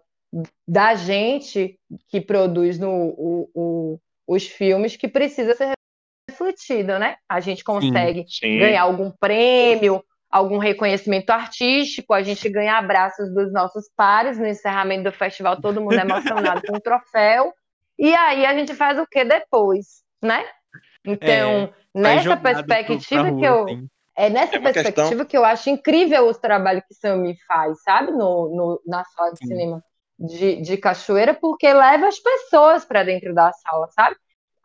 da 0.68 0.94
gente 0.94 1.78
que 2.08 2.20
produz 2.20 2.78
no, 2.78 2.90
o, 2.90 3.50
o, 3.54 4.00
os 4.26 4.46
filmes 4.46 4.96
que 4.96 5.08
precisa 5.08 5.54
ser 5.54 5.72
refletida, 6.28 6.98
né? 6.98 7.16
A 7.28 7.40
gente 7.40 7.64
consegue 7.64 8.24
sim, 8.28 8.46
sim. 8.46 8.58
ganhar 8.58 8.82
algum 8.82 9.10
prêmio 9.10 10.04
algum 10.30 10.58
reconhecimento 10.58 11.30
artístico, 11.30 12.12
a 12.12 12.22
gente 12.22 12.48
ganha 12.48 12.78
abraços 12.78 13.32
dos 13.34 13.52
nossos 13.52 13.88
pares 13.96 14.38
no 14.38 14.46
encerramento 14.46 15.04
do 15.04 15.12
festival, 15.12 15.60
todo 15.60 15.80
mundo 15.80 15.94
emocionado 15.94 16.62
com 16.66 16.76
o 16.76 16.80
troféu. 16.80 17.52
E 17.98 18.14
aí 18.14 18.44
a 18.44 18.54
gente 18.54 18.74
faz 18.74 18.98
o 18.98 19.06
que 19.06 19.24
depois, 19.24 20.02
né? 20.22 20.44
Então, 21.06 21.72
é, 21.94 22.00
nessa 22.00 22.36
perspectiva 22.36 23.28
rua, 23.28 23.38
que 23.38 23.44
eu. 23.46 23.64
Assim. 23.64 23.88
É 24.18 24.30
nessa 24.30 24.56
é 24.56 24.60
perspectiva 24.60 25.08
questão... 25.08 25.26
que 25.26 25.36
eu 25.36 25.44
acho 25.44 25.68
incrível 25.68 26.26
os 26.26 26.38
trabalhos 26.38 26.82
que 26.88 26.94
o 26.94 26.96
Sammy 26.96 27.36
faz, 27.46 27.82
sabe? 27.82 28.12
No, 28.12 28.48
no, 28.48 28.82
na 28.86 29.04
sala 29.04 29.32
de 29.32 29.38
Sim. 29.40 29.48
cinema 29.48 29.84
de, 30.18 30.62
de 30.62 30.76
Cachoeira, 30.78 31.34
porque 31.34 31.70
leva 31.70 32.08
as 32.08 32.18
pessoas 32.18 32.84
para 32.84 33.02
dentro 33.02 33.34
da 33.34 33.52
sala, 33.52 33.88
sabe? 33.88 34.16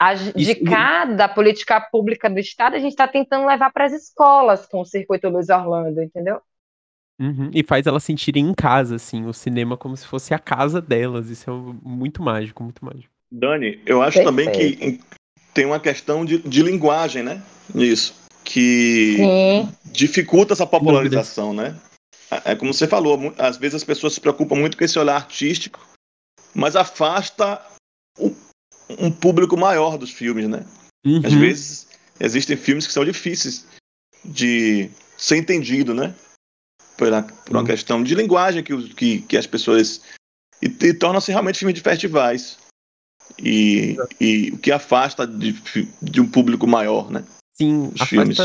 A, 0.02 0.16
de 0.16 0.32
Isso. 0.36 0.64
cada 0.64 1.30
política 1.30 1.80
pública 1.80 2.28
do 2.28 2.40
Estado, 2.40 2.76
a 2.76 2.80
gente 2.80 2.94
está 2.94 3.08
tentando 3.08 3.46
levar 3.46 3.72
para 3.72 3.86
as 3.86 3.94
escolas 3.94 4.66
com 4.66 4.82
o 4.82 4.86
Circuito 4.86 5.30
Luz 5.30 5.50
Orlando, 5.50 6.02
entendeu? 6.02 6.42
Uhum. 7.20 7.52
E 7.54 7.62
faz 7.62 7.86
elas 7.86 8.04
sentirem 8.04 8.50
em 8.50 8.54
casa, 8.56 8.96
assim, 8.96 9.28
o 9.28 9.32
cinema 9.32 9.78
como 9.78 9.96
se 9.96 10.08
fosse 10.08 10.34
a 10.34 10.40
casa 10.40 10.82
delas. 10.82 11.30
Isso 11.30 11.52
é 11.52 11.54
muito 11.88 12.24
mágico, 12.24 12.64
muito 12.64 12.84
mágico. 12.84 13.14
Dani, 13.32 13.80
eu 13.86 14.02
acho 14.02 14.18
Perfeito. 14.18 14.26
também 14.26 14.52
que 14.52 15.00
tem 15.54 15.66
uma 15.68 15.80
questão 15.80 16.26
de, 16.26 16.40
de 16.40 16.64
linguagem, 16.64 17.22
né? 17.22 17.40
Nisso. 17.72 18.16
Que 18.44 19.18
Sim. 19.18 19.70
dificulta 19.86 20.54
essa 20.54 20.66
popularização, 20.66 21.54
né? 21.54 21.76
É, 22.32 22.54
é 22.54 22.56
como 22.56 22.74
você 22.74 22.88
falou, 22.88 23.32
às 23.38 23.56
vezes 23.56 23.76
as 23.76 23.84
pessoas 23.84 24.14
se 24.14 24.20
preocupam 24.20 24.56
muito 24.56 24.76
com 24.76 24.84
esse 24.84 24.98
olhar 24.98 25.18
artístico, 25.18 25.80
mas 26.56 26.76
afasta 26.76 27.62
um 29.00 29.12
público 29.12 29.58
maior 29.58 29.98
dos 29.98 30.12
filmes, 30.12 30.48
né? 30.48 30.66
Uhum. 31.06 31.22
Às 31.26 31.34
vezes 31.34 31.88
existem 32.20 32.56
filmes 32.56 32.86
que 32.86 32.94
são 32.94 33.06
difíceis 33.06 33.66
de 34.24 34.90
ser 35.18 35.38
entendido, 35.38 35.94
né? 35.94 36.14
Por, 36.98 37.08
uma, 37.08 37.24
por 37.24 37.52
uma 37.52 37.60
uhum. 37.62 37.66
questão 37.66 38.04
de 38.04 38.14
linguagem 38.16 38.64
que, 38.64 38.94
que, 38.94 39.22
que 39.22 39.38
as 39.38 39.48
pessoas. 39.48 40.02
E, 40.62 40.68
e 40.68 40.94
tornam-se 40.94 41.32
realmente 41.32 41.60
filmes 41.60 41.76
de 41.76 41.82
festivais. 41.82 42.58
E, 43.40 43.96
e 44.20 44.52
o 44.52 44.58
que 44.58 44.72
afasta 44.72 45.26
de, 45.26 45.56
de 46.02 46.22
um 46.22 46.30
público 46.30 46.68
maior, 46.68 47.10
né? 47.10 47.24
Sim, 47.56 47.88
Os 47.88 48.02
afasta 48.02 48.06
filmes. 48.06 48.38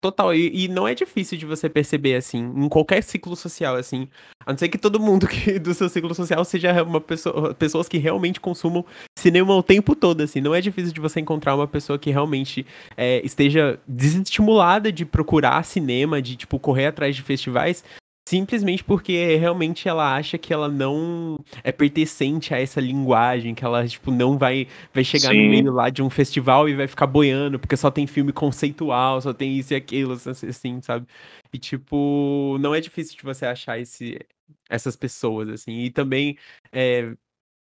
Total, 0.00 0.34
e, 0.34 0.64
e, 0.64 0.68
não 0.68 0.88
é 0.88 0.94
difícil 0.94 1.36
de 1.36 1.44
você 1.44 1.68
perceber, 1.68 2.14
assim, 2.14 2.38
em 2.38 2.68
qualquer 2.70 3.02
ciclo 3.02 3.36
social, 3.36 3.76
assim. 3.76 4.08
A 4.46 4.52
não 4.52 4.58
ser 4.58 4.70
que 4.70 4.78
todo 4.78 4.98
mundo 4.98 5.28
que, 5.28 5.58
do 5.58 5.74
seu 5.74 5.90
ciclo 5.90 6.14
social 6.14 6.42
seja 6.42 6.82
uma 6.82 7.02
pessoa, 7.02 7.52
pessoas 7.52 7.86
que 7.86 7.98
realmente 7.98 8.40
consumam 8.40 8.82
cinema 9.18 9.54
o 9.54 9.62
tempo 9.62 9.94
todo, 9.94 10.22
assim. 10.22 10.40
Não 10.40 10.54
é 10.54 10.60
difícil 10.62 10.94
de 10.94 11.00
você 11.00 11.20
encontrar 11.20 11.54
uma 11.54 11.68
pessoa 11.68 11.98
que 11.98 12.10
realmente 12.10 12.64
é, 12.96 13.20
esteja 13.26 13.78
desestimulada 13.86 14.90
de 14.90 15.04
procurar 15.04 15.62
cinema, 15.66 16.22
de, 16.22 16.34
tipo, 16.34 16.58
correr 16.58 16.86
atrás 16.86 17.14
de 17.14 17.20
festivais, 17.20 17.84
Simplesmente 18.30 18.84
porque 18.84 19.34
realmente 19.34 19.88
ela 19.88 20.14
acha 20.14 20.38
que 20.38 20.52
ela 20.52 20.68
não 20.68 21.36
é 21.64 21.72
pertencente 21.72 22.54
a 22.54 22.60
essa 22.60 22.80
linguagem, 22.80 23.56
que 23.56 23.64
ela, 23.64 23.84
tipo, 23.88 24.12
não 24.12 24.38
vai, 24.38 24.68
vai 24.94 25.02
chegar 25.02 25.30
Sim. 25.30 25.42
no 25.42 25.50
meio 25.50 25.72
lá 25.72 25.90
de 25.90 26.00
um 26.00 26.08
festival 26.08 26.68
e 26.68 26.76
vai 26.76 26.86
ficar 26.86 27.08
boiando, 27.08 27.58
porque 27.58 27.76
só 27.76 27.90
tem 27.90 28.06
filme 28.06 28.32
conceitual, 28.32 29.20
só 29.20 29.32
tem 29.32 29.58
isso 29.58 29.72
e 29.72 29.76
aquilo, 29.76 30.12
assim, 30.12 30.46
assim 30.46 30.80
sabe? 30.80 31.08
E, 31.52 31.58
tipo, 31.58 32.56
não 32.60 32.72
é 32.72 32.80
difícil 32.80 33.16
de 33.16 33.24
você 33.24 33.44
achar 33.44 33.80
esse, 33.80 34.20
essas 34.68 34.94
pessoas, 34.94 35.48
assim. 35.48 35.80
E 35.80 35.90
também 35.90 36.38
é, 36.70 37.12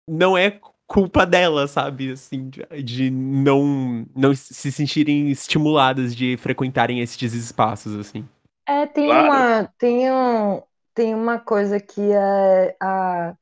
não 0.07 0.37
é 0.37 0.59
culpa 0.85 1.25
dela, 1.25 1.67
sabe? 1.67 2.11
Assim, 2.11 2.47
de, 2.47 2.83
de 2.83 3.09
não, 3.09 4.05
não 4.15 4.35
se 4.35 4.71
sentirem 4.71 5.31
estimuladas 5.31 6.15
de 6.15 6.37
frequentarem 6.37 6.99
esses 6.99 7.33
espaços, 7.33 7.95
assim. 7.95 8.23
É, 8.69 8.85
tem 8.85 9.07
claro. 9.07 9.25
uma, 9.25 9.73
tem, 9.79 10.11
um, 10.11 10.61
tem 10.93 11.15
uma 11.15 11.39
coisa 11.39 11.79
que 11.79 12.11
é 12.11 12.75
a, 12.79 13.35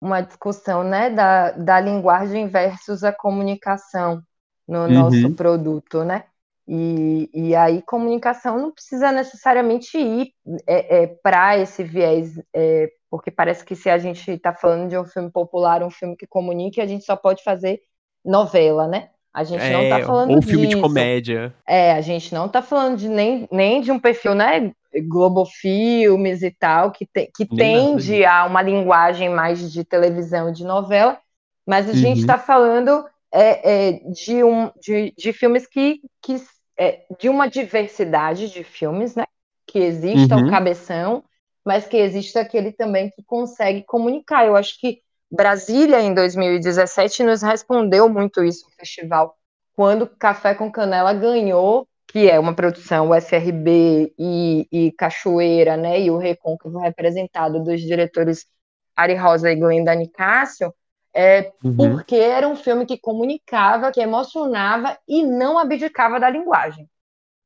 uma 0.00 0.20
discussão 0.20 0.82
né, 0.82 1.08
da, 1.08 1.52
da 1.52 1.78
linguagem 1.78 2.48
versus 2.48 3.04
a 3.04 3.12
comunicação 3.12 4.20
no 4.66 4.80
uhum. 4.80 4.90
nosso 4.90 5.34
produto, 5.34 6.02
né? 6.02 6.24
E, 6.66 7.30
e 7.32 7.54
aí 7.54 7.80
comunicação 7.82 8.58
não 8.58 8.72
precisa 8.72 9.12
necessariamente 9.12 9.96
ir 9.98 10.32
é, 10.66 11.02
é, 11.02 11.06
para 11.06 11.58
esse 11.58 11.84
viés, 11.84 12.32
é, 12.52 12.90
porque 13.08 13.30
parece 13.30 13.64
que 13.64 13.76
se 13.76 13.88
a 13.88 13.98
gente 13.98 14.28
está 14.32 14.52
falando 14.52 14.88
de 14.88 14.98
um 14.98 15.04
filme 15.04 15.30
popular, 15.30 15.82
um 15.82 15.90
filme 15.90 16.16
que 16.16 16.26
comunique, 16.26 16.80
a 16.80 16.86
gente 16.86 17.04
só 17.04 17.14
pode 17.14 17.44
fazer 17.44 17.82
novela, 18.24 18.88
né? 18.88 19.10
A 19.32 19.44
gente 19.44 19.66
não 19.70 19.82
está 19.82 20.00
falando 20.00 20.30
ou 20.32 20.42
filme 20.42 20.66
disso. 20.66 20.76
de 20.76 20.82
comédia. 20.82 21.54
É, 21.66 21.92
a 21.92 22.00
gente 22.00 22.34
não 22.34 22.46
está 22.46 22.60
falando 22.60 22.98
de 22.98 23.08
nem, 23.08 23.48
nem 23.50 23.80
de 23.80 23.90
um 23.90 23.98
perfil, 23.98 24.34
né? 24.34 24.72
Globo 25.08 25.46
Filmes 25.46 26.42
e 26.42 26.50
tal, 26.50 26.90
que, 26.90 27.06
te, 27.06 27.30
que 27.34 27.46
tende 27.46 28.24
a 28.26 28.44
uma 28.44 28.60
linguagem 28.60 29.30
mais 29.30 29.72
de 29.72 29.84
televisão, 29.84 30.52
de 30.52 30.64
novela, 30.64 31.18
mas 31.66 31.88
a 31.88 31.92
uhum. 31.92 31.96
gente 31.96 32.20
está 32.20 32.36
falando 32.36 33.04
é, 33.32 33.88
é, 33.88 33.92
de, 34.10 34.44
um, 34.44 34.70
de, 34.78 35.14
de 35.16 35.32
filmes 35.32 35.66
que, 35.66 36.02
que 36.20 36.36
é, 36.76 37.02
de 37.18 37.30
uma 37.30 37.48
diversidade 37.48 38.50
de 38.50 38.62
filmes, 38.62 39.14
né? 39.14 39.24
Que 39.66 39.78
exista 39.78 40.36
uhum. 40.36 40.46
o 40.46 40.50
cabeção, 40.50 41.24
mas 41.64 41.86
que 41.86 41.96
exista 41.96 42.40
aquele 42.40 42.72
também 42.72 43.08
que 43.08 43.22
consegue 43.22 43.82
comunicar. 43.84 44.46
Eu 44.46 44.56
acho 44.56 44.78
que 44.78 45.00
Brasília, 45.32 46.00
em 46.00 46.12
2017, 46.12 47.22
nos 47.22 47.42
respondeu 47.42 48.08
muito 48.08 48.44
isso 48.44 48.66
no 48.66 48.76
festival, 48.76 49.34
quando 49.74 50.06
Café 50.06 50.54
com 50.54 50.70
Canela 50.70 51.14
ganhou 51.14 51.88
que 52.12 52.28
é 52.28 52.38
uma 52.38 52.54
produção 52.54 53.10
UFRB 53.10 54.12
e, 54.18 54.68
e 54.70 54.92
Cachoeira, 54.92 55.78
né, 55.78 55.98
e 55.98 56.10
o 56.10 56.18
Recôncavo 56.18 56.78
representado 56.78 57.64
dos 57.64 57.80
diretores 57.80 58.46
Ari 58.94 59.14
Rosa 59.14 59.50
e 59.50 59.56
Glenda 59.56 59.94
Nicásio, 59.94 60.74
é, 61.14 61.50
uhum. 61.64 61.74
porque 61.74 62.16
era 62.16 62.46
um 62.46 62.54
filme 62.54 62.84
que 62.84 62.98
comunicava, 62.98 63.90
que 63.90 64.00
emocionava 64.00 64.98
e 65.08 65.24
não 65.24 65.58
abdicava 65.58 66.20
da 66.20 66.28
linguagem. 66.28 66.86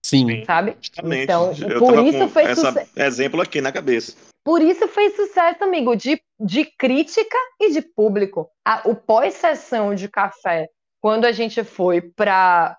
Sim. 0.04 0.44
Sabe? 0.44 0.76
Justamente. 0.80 1.22
Então, 1.22 1.52
Eu 1.68 1.78
por 1.78 2.04
isso 2.04 2.28
foi 2.28 2.44
esse 2.44 2.88
exemplo 2.96 3.40
aqui 3.40 3.60
na 3.60 3.70
cabeça. 3.70 4.16
Por 4.46 4.62
isso 4.62 4.86
fez 4.86 5.16
sucesso, 5.16 5.64
amigo, 5.64 5.96
de, 5.96 6.22
de 6.38 6.64
crítica 6.78 7.36
e 7.60 7.72
de 7.72 7.82
público. 7.82 8.48
A, 8.64 8.82
o 8.84 8.94
pós-sessão 8.94 9.92
de 9.92 10.08
café 10.08 10.68
quando 11.00 11.24
a 11.24 11.32
gente 11.32 11.64
foi 11.64 12.00
para 12.00 12.78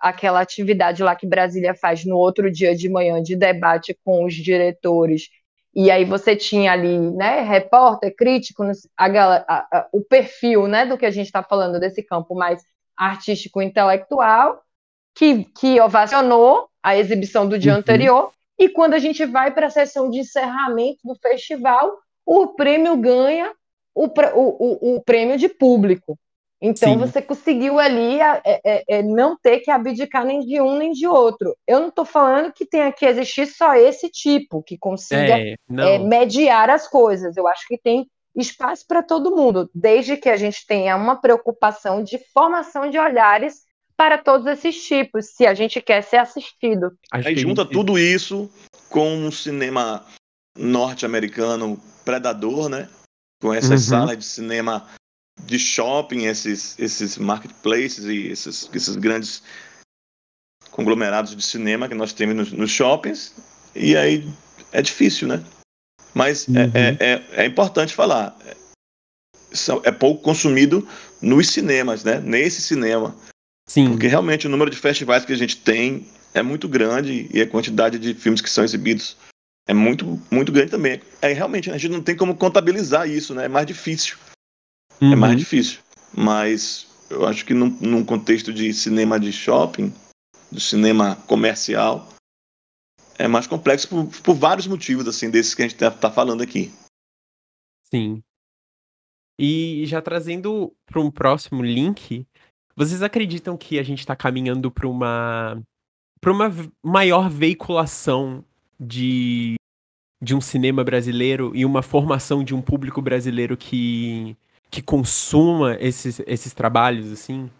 aquela 0.00 0.40
atividade 0.40 1.02
lá 1.02 1.16
que 1.16 1.26
Brasília 1.26 1.74
faz 1.74 2.04
no 2.04 2.16
outro 2.16 2.48
dia 2.52 2.76
de 2.76 2.88
manhã 2.88 3.20
de 3.20 3.34
debate 3.34 3.98
com 4.04 4.24
os 4.24 4.32
diretores, 4.32 5.28
e 5.74 5.90
aí 5.90 6.04
você 6.04 6.36
tinha 6.36 6.70
ali, 6.70 6.96
né, 6.98 7.40
repórter, 7.40 8.14
crítico, 8.16 8.62
a, 8.96 9.06
a, 9.06 9.36
a, 9.48 9.88
o 9.92 10.04
perfil, 10.04 10.68
né, 10.68 10.86
do 10.86 10.96
que 10.96 11.06
a 11.06 11.10
gente 11.10 11.26
está 11.26 11.42
falando 11.42 11.80
desse 11.80 12.00
campo 12.00 12.32
mais 12.36 12.62
artístico 12.96 13.60
intelectual, 13.60 14.62
que, 15.16 15.46
que 15.56 15.80
ovacionou 15.80 16.68
a 16.80 16.96
exibição 16.96 17.48
do 17.48 17.58
dia 17.58 17.72
uhum. 17.72 17.78
anterior, 17.78 18.32
e 18.62 18.68
quando 18.68 18.94
a 18.94 18.98
gente 19.00 19.26
vai 19.26 19.52
para 19.52 19.66
a 19.66 19.70
sessão 19.70 20.08
de 20.08 20.20
encerramento 20.20 21.00
do 21.02 21.16
festival, 21.16 21.98
o 22.24 22.54
prêmio 22.54 22.96
ganha 22.96 23.52
o, 23.92 24.04
o, 24.06 24.94
o, 24.94 25.02
prêmio 25.02 25.36
de 25.36 25.48
público. 25.48 26.16
Então 26.60 26.92
Sim. 26.92 26.96
você 26.96 27.20
conseguiu 27.20 27.80
ali 27.80 28.20
é, 28.20 28.40
é, 28.64 28.84
é, 28.88 29.02
não 29.02 29.36
ter 29.36 29.58
que 29.58 29.70
abdicar 29.70 30.24
nem 30.24 30.46
de 30.46 30.60
um 30.60 30.78
nem 30.78 30.92
de 30.92 31.08
outro. 31.08 31.56
Eu 31.66 31.80
não 31.80 31.88
estou 31.88 32.04
falando 32.04 32.52
que 32.52 32.64
tenha 32.64 32.92
que 32.92 33.04
existir 33.04 33.46
só 33.46 33.74
esse 33.74 34.08
tipo 34.08 34.62
que 34.62 34.78
consiga 34.78 35.40
é, 35.40 35.56
é 35.68 35.98
mediar 35.98 36.70
as 36.70 36.86
coisas. 36.86 37.36
Eu 37.36 37.48
acho 37.48 37.66
que 37.66 37.76
tem 37.76 38.06
espaço 38.36 38.86
para 38.86 39.02
todo 39.02 39.34
mundo, 39.34 39.68
desde 39.74 40.16
que 40.16 40.28
a 40.28 40.36
gente 40.36 40.64
tenha 40.64 40.94
uma 40.94 41.16
preocupação 41.16 42.00
de 42.00 42.16
formação 42.32 42.88
de 42.88 42.96
olhares 42.96 43.62
para 44.02 44.18
todos 44.18 44.48
esses 44.48 44.84
tipos, 44.84 45.26
se 45.26 45.46
a 45.46 45.54
gente 45.54 45.80
quer 45.80 46.02
ser 46.02 46.16
assistido. 46.16 46.98
Aí 47.12 47.36
junta 47.36 47.62
gente... 47.62 47.72
tudo 47.72 47.96
isso 47.96 48.50
com 48.88 49.14
um 49.14 49.30
cinema 49.30 50.04
norte-americano 50.58 51.80
predador, 52.04 52.68
né? 52.68 52.88
Com 53.40 53.54
essas 53.54 53.82
uhum. 53.84 53.90
salas 53.90 54.18
de 54.18 54.24
cinema 54.24 54.88
de 55.44 55.56
shopping, 55.56 56.24
esses, 56.24 56.76
esses 56.80 57.16
marketplaces 57.16 58.04
e 58.06 58.26
esses, 58.26 58.68
esses 58.74 58.96
grandes 58.96 59.40
conglomerados 60.72 61.36
de 61.36 61.42
cinema 61.42 61.88
que 61.88 61.94
nós 61.94 62.12
temos 62.12 62.34
nos, 62.34 62.52
nos 62.52 62.70
shoppings. 62.72 63.32
E 63.72 63.96
aí 63.96 64.28
é 64.72 64.82
difícil, 64.82 65.28
né? 65.28 65.44
Mas 66.12 66.48
é, 66.48 66.50
uhum. 66.50 66.72
é, 66.74 66.96
é, 66.98 67.24
é, 67.44 67.46
importante 67.46 67.94
falar. 67.94 68.36
É 69.84 69.92
pouco 69.92 70.22
consumido 70.22 70.88
nos 71.20 71.50
cinemas, 71.50 72.02
né? 72.02 72.18
Nesse 72.18 72.60
cinema. 72.60 73.14
Sim. 73.72 73.88
Porque 73.88 74.06
realmente 74.06 74.46
o 74.46 74.50
número 74.50 74.70
de 74.70 74.76
festivais 74.76 75.24
que 75.24 75.32
a 75.32 75.36
gente 75.36 75.56
tem 75.56 76.06
é 76.34 76.42
muito 76.42 76.68
grande 76.68 77.26
e 77.32 77.40
a 77.40 77.48
quantidade 77.48 77.98
de 77.98 78.12
filmes 78.12 78.42
que 78.42 78.50
são 78.50 78.62
exibidos 78.62 79.16
é 79.66 79.72
muito, 79.72 80.20
muito 80.30 80.52
grande 80.52 80.72
também. 80.72 81.00
É 81.22 81.32
realmente 81.32 81.70
a 81.70 81.78
gente 81.78 81.90
não 81.90 82.02
tem 82.02 82.14
como 82.14 82.36
contabilizar 82.36 83.08
isso, 83.08 83.34
né? 83.34 83.46
É 83.46 83.48
mais 83.48 83.66
difícil. 83.66 84.18
Uhum. 85.00 85.14
É 85.14 85.16
mais 85.16 85.32
uhum. 85.32 85.38
difícil. 85.38 85.80
Mas 86.12 86.86
eu 87.08 87.26
acho 87.26 87.46
que 87.46 87.54
num, 87.54 87.70
num, 87.80 88.04
contexto 88.04 88.52
de 88.52 88.74
cinema 88.74 89.18
de 89.18 89.32
shopping, 89.32 89.90
do 90.50 90.60
cinema 90.60 91.16
comercial, 91.26 92.06
é 93.18 93.26
mais 93.26 93.46
complexo 93.46 93.88
por, 93.88 94.06
por 94.20 94.34
vários 94.34 94.66
motivos, 94.66 95.08
assim, 95.08 95.30
desses 95.30 95.54
que 95.54 95.62
a 95.62 95.64
gente 95.64 95.76
está 95.76 95.90
tá 95.90 96.10
falando 96.10 96.42
aqui. 96.42 96.70
Sim. 97.84 98.22
E 99.38 99.86
já 99.86 100.02
trazendo 100.02 100.76
para 100.84 101.00
um 101.00 101.10
próximo 101.10 101.62
link, 101.62 102.26
vocês 102.76 103.02
acreditam 103.02 103.56
que 103.56 103.78
a 103.78 103.82
gente 103.82 104.00
está 104.00 104.16
caminhando 104.16 104.70
para 104.70 104.88
uma 104.88 105.62
para 106.20 106.32
uma 106.32 106.50
maior 106.82 107.28
veiculação 107.28 108.44
de, 108.78 109.56
de 110.22 110.36
um 110.36 110.40
cinema 110.40 110.84
brasileiro 110.84 111.50
e 111.54 111.64
uma 111.64 111.82
formação 111.82 112.44
de 112.44 112.54
um 112.54 112.62
público 112.62 113.02
brasileiro 113.02 113.56
que 113.56 114.36
que 114.72 114.80
consuma 114.80 115.76
esses, 115.78 116.20
esses 116.26 116.54
trabalhos, 116.54 117.12
assim. 117.12 117.50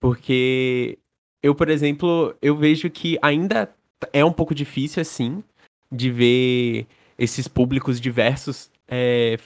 Porque 0.00 0.98
eu, 1.42 1.54
por 1.54 1.68
exemplo, 1.68 2.34
eu 2.40 2.56
vejo 2.56 2.90
que 2.90 3.18
ainda 3.20 3.70
é 4.10 4.24
um 4.24 4.32
pouco 4.32 4.54
difícil, 4.54 5.02
assim, 5.02 5.44
de 5.92 6.10
ver 6.10 6.86
esses 7.18 7.46
públicos 7.46 8.00
diversos 8.00 8.70
é, 8.88 9.36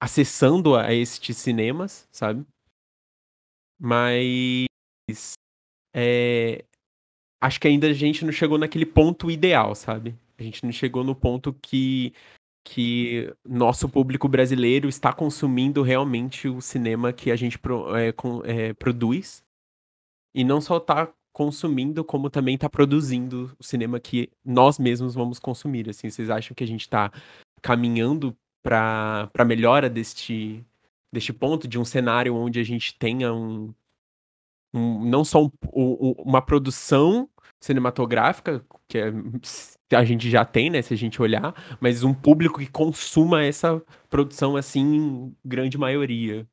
acessando 0.00 0.76
a 0.76 0.94
estes 0.94 1.36
cinemas, 1.36 2.08
sabe? 2.12 2.46
Mas 3.78 4.66
é, 5.94 6.64
acho 7.40 7.60
que 7.60 7.68
ainda 7.68 7.86
a 7.88 7.92
gente 7.92 8.24
não 8.24 8.32
chegou 8.32 8.58
naquele 8.58 8.86
ponto 8.86 9.30
ideal, 9.30 9.74
sabe? 9.74 10.14
A 10.38 10.42
gente 10.42 10.64
não 10.64 10.72
chegou 10.72 11.02
no 11.02 11.14
ponto 11.14 11.52
que 11.62 12.12
que 12.68 13.32
nosso 13.48 13.88
público 13.88 14.28
brasileiro 14.28 14.88
está 14.88 15.12
consumindo 15.12 15.82
realmente 15.82 16.48
o 16.48 16.60
cinema 16.60 17.12
que 17.12 17.30
a 17.30 17.36
gente 17.36 17.56
pro, 17.56 17.94
é, 17.94 18.10
com, 18.10 18.42
é, 18.44 18.74
produz. 18.74 19.44
E 20.34 20.42
não 20.42 20.60
só 20.60 20.78
está 20.78 21.08
consumindo, 21.32 22.04
como 22.04 22.28
também 22.28 22.56
está 22.56 22.68
produzindo 22.68 23.54
o 23.56 23.62
cinema 23.62 24.00
que 24.00 24.28
nós 24.44 24.80
mesmos 24.80 25.14
vamos 25.14 25.38
consumir. 25.38 25.88
Assim, 25.88 26.10
vocês 26.10 26.28
acham 26.28 26.56
que 26.56 26.64
a 26.64 26.66
gente 26.66 26.80
está 26.80 27.12
caminhando 27.62 28.36
para 28.64 29.30
a 29.38 29.44
melhora 29.44 29.88
deste, 29.88 30.64
deste 31.16 31.32
ponto, 31.32 31.66
de 31.66 31.78
um 31.78 31.84
cenário 31.84 32.34
onde 32.34 32.60
a 32.60 32.62
gente 32.62 32.94
tenha 32.98 33.32
um, 33.32 33.74
um 34.74 35.02
não 35.08 35.24
só 35.24 35.42
um, 35.42 35.50
um, 35.72 36.14
uma 36.18 36.42
produção 36.42 37.26
cinematográfica, 37.58 38.62
que 38.86 38.98
é 38.98 39.10
a 39.92 40.04
gente 40.04 40.28
já 40.28 40.44
tem, 40.44 40.68
né, 40.68 40.82
se 40.82 40.92
a 40.92 40.96
gente 40.96 41.22
olhar, 41.22 41.54
mas 41.80 42.02
um 42.02 42.12
público 42.12 42.58
que 42.58 42.70
consuma 42.70 43.42
essa 43.42 43.80
produção 44.10 44.56
assim 44.56 44.80
em 44.80 45.36
grande 45.42 45.78
maioria. 45.78 46.46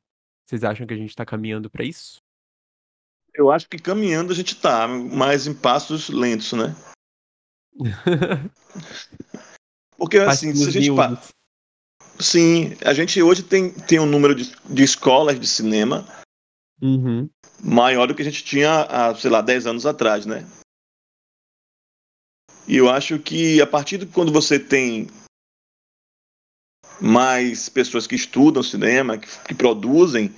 Vocês 0.46 0.64
acham 0.64 0.86
que 0.86 0.94
a 0.94 0.96
gente 0.96 1.10
está 1.10 1.26
caminhando 1.26 1.68
para 1.68 1.84
isso? 1.84 2.22
Eu 3.34 3.50
acho 3.50 3.68
que 3.68 3.76
caminhando 3.76 4.32
a 4.32 4.36
gente 4.36 4.54
está, 4.54 4.88
mas 4.88 5.46
em 5.46 5.52
passos 5.52 6.08
lentos, 6.08 6.52
né? 6.52 6.74
Porque 9.98 10.18
assim, 10.18 10.54
se 10.54 10.68
a 10.68 10.70
gente. 10.70 10.90
Sim, 12.18 12.76
a 12.84 12.94
gente 12.94 13.20
hoje 13.20 13.42
tem, 13.42 13.70
tem 13.70 13.98
um 13.98 14.06
número 14.06 14.34
de, 14.34 14.52
de 14.64 14.82
escolas 14.82 15.38
de 15.38 15.46
cinema 15.46 16.06
uhum. 16.80 17.28
maior 17.62 18.06
do 18.06 18.14
que 18.14 18.22
a 18.22 18.24
gente 18.24 18.44
tinha 18.44 18.82
há, 18.82 19.14
sei 19.14 19.30
lá, 19.30 19.40
10 19.40 19.66
anos 19.66 19.86
atrás, 19.86 20.24
né? 20.24 20.46
E 22.66 22.76
eu 22.76 22.88
acho 22.88 23.18
que 23.18 23.60
a 23.60 23.66
partir 23.66 23.98
de 23.98 24.06
quando 24.06 24.32
você 24.32 24.58
tem 24.58 25.08
mais 27.00 27.68
pessoas 27.68 28.06
que 28.06 28.14
estudam 28.14 28.62
cinema, 28.62 29.18
que, 29.18 29.28
que 29.48 29.54
produzem, 29.54 30.34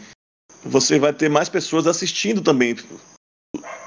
você 0.64 0.98
vai 0.98 1.12
ter 1.12 1.28
mais 1.28 1.48
pessoas 1.48 1.86
assistindo 1.86 2.42
também 2.42 2.74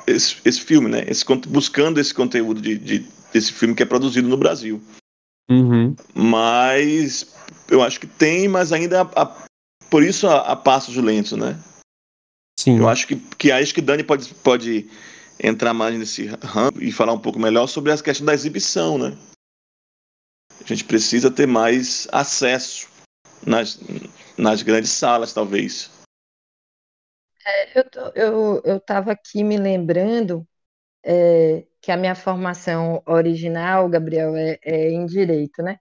esse, 0.08 0.38
esse 0.46 0.62
filme, 0.62 0.90
né? 0.90 1.04
Esse, 1.08 1.26
buscando 1.48 2.00
esse 2.00 2.14
conteúdo 2.14 2.62
de, 2.62 2.78
de, 2.78 3.00
desse 3.34 3.52
filme 3.52 3.76
que 3.76 3.84
é 3.84 3.86
produzido 3.86 4.28
no 4.28 4.38
Brasil. 4.38 4.82
Uhum. 5.50 5.96
Mas 6.14 7.34
eu 7.70 7.82
acho 7.82 8.00
que 8.00 8.08
tem, 8.08 8.48
mas 8.48 8.72
ainda 8.72 9.02
a, 9.02 9.24
a, 9.24 9.48
por 9.90 10.04
isso 10.04 10.28
a, 10.28 10.52
a 10.52 10.56
passos 10.56 10.96
lentos, 10.96 11.38
né? 11.38 11.60
Sim. 12.60 12.78
Eu 12.78 12.88
acho 12.88 13.08
que, 13.08 13.16
que 13.16 13.52
acho 13.52 13.74
que 13.74 13.82
Dani 13.82 14.04
pode, 14.04 14.34
pode 14.36 14.90
entrar 15.42 15.74
mais 15.74 15.98
nesse 15.98 16.28
ramo 16.28 16.82
e 16.82 16.92
falar 16.92 17.14
um 17.14 17.20
pouco 17.20 17.40
melhor 17.40 17.68
sobre 17.68 17.92
as 17.92 18.02
questões 18.02 18.26
da 18.26 18.34
exibição, 18.34 18.98
né? 18.98 19.18
A 20.60 20.68
gente 20.68 20.84
precisa 20.84 21.32
ter 21.32 21.48
mais 21.48 22.08
acesso 22.12 22.90
nas, 23.46 23.80
nas 24.38 24.62
grandes 24.62 24.92
salas, 24.92 25.34
talvez. 25.34 25.90
É, 27.46 27.80
eu, 27.80 27.90
tô, 27.90 28.00
eu, 28.14 28.62
eu 28.66 28.80
tava 28.80 29.14
aqui 29.14 29.44
me 29.44 29.58
lembrando 29.58 30.46
é, 31.04 31.66
que 31.82 31.92
a 31.92 31.98
minha 31.98 32.16
formação 32.16 33.02
original, 33.06 33.88
Gabriel, 33.88 34.36
é, 34.36 34.60
é 34.64 34.92
em 34.92 35.06
direito, 35.06 35.62
né? 35.62 35.78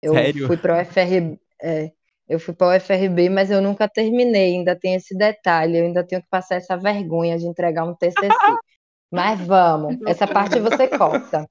Eu 0.00 0.14
Sério? 0.14 0.46
fui 0.46 0.56
para 0.56 0.74
o 0.74 0.84
FRB, 0.84 1.38
é, 1.62 1.92
eu 2.28 2.40
fui 2.40 2.54
para 2.54 2.68
o 2.68 2.80
FRB, 2.80 3.28
mas 3.28 3.50
eu 3.50 3.60
nunca 3.60 3.88
terminei, 3.88 4.56
ainda 4.56 4.74
tem 4.74 4.94
esse 4.94 5.16
detalhe, 5.16 5.78
eu 5.78 5.84
ainda 5.84 6.02
tenho 6.04 6.22
que 6.22 6.28
passar 6.28 6.56
essa 6.56 6.76
vergonha 6.76 7.38
de 7.38 7.46
entregar 7.46 7.84
um 7.84 7.94
TCC. 7.94 8.16
mas 9.10 9.40
vamos, 9.40 9.98
essa 10.06 10.26
parte 10.26 10.58
você 10.58 10.88
corta. 10.88 11.46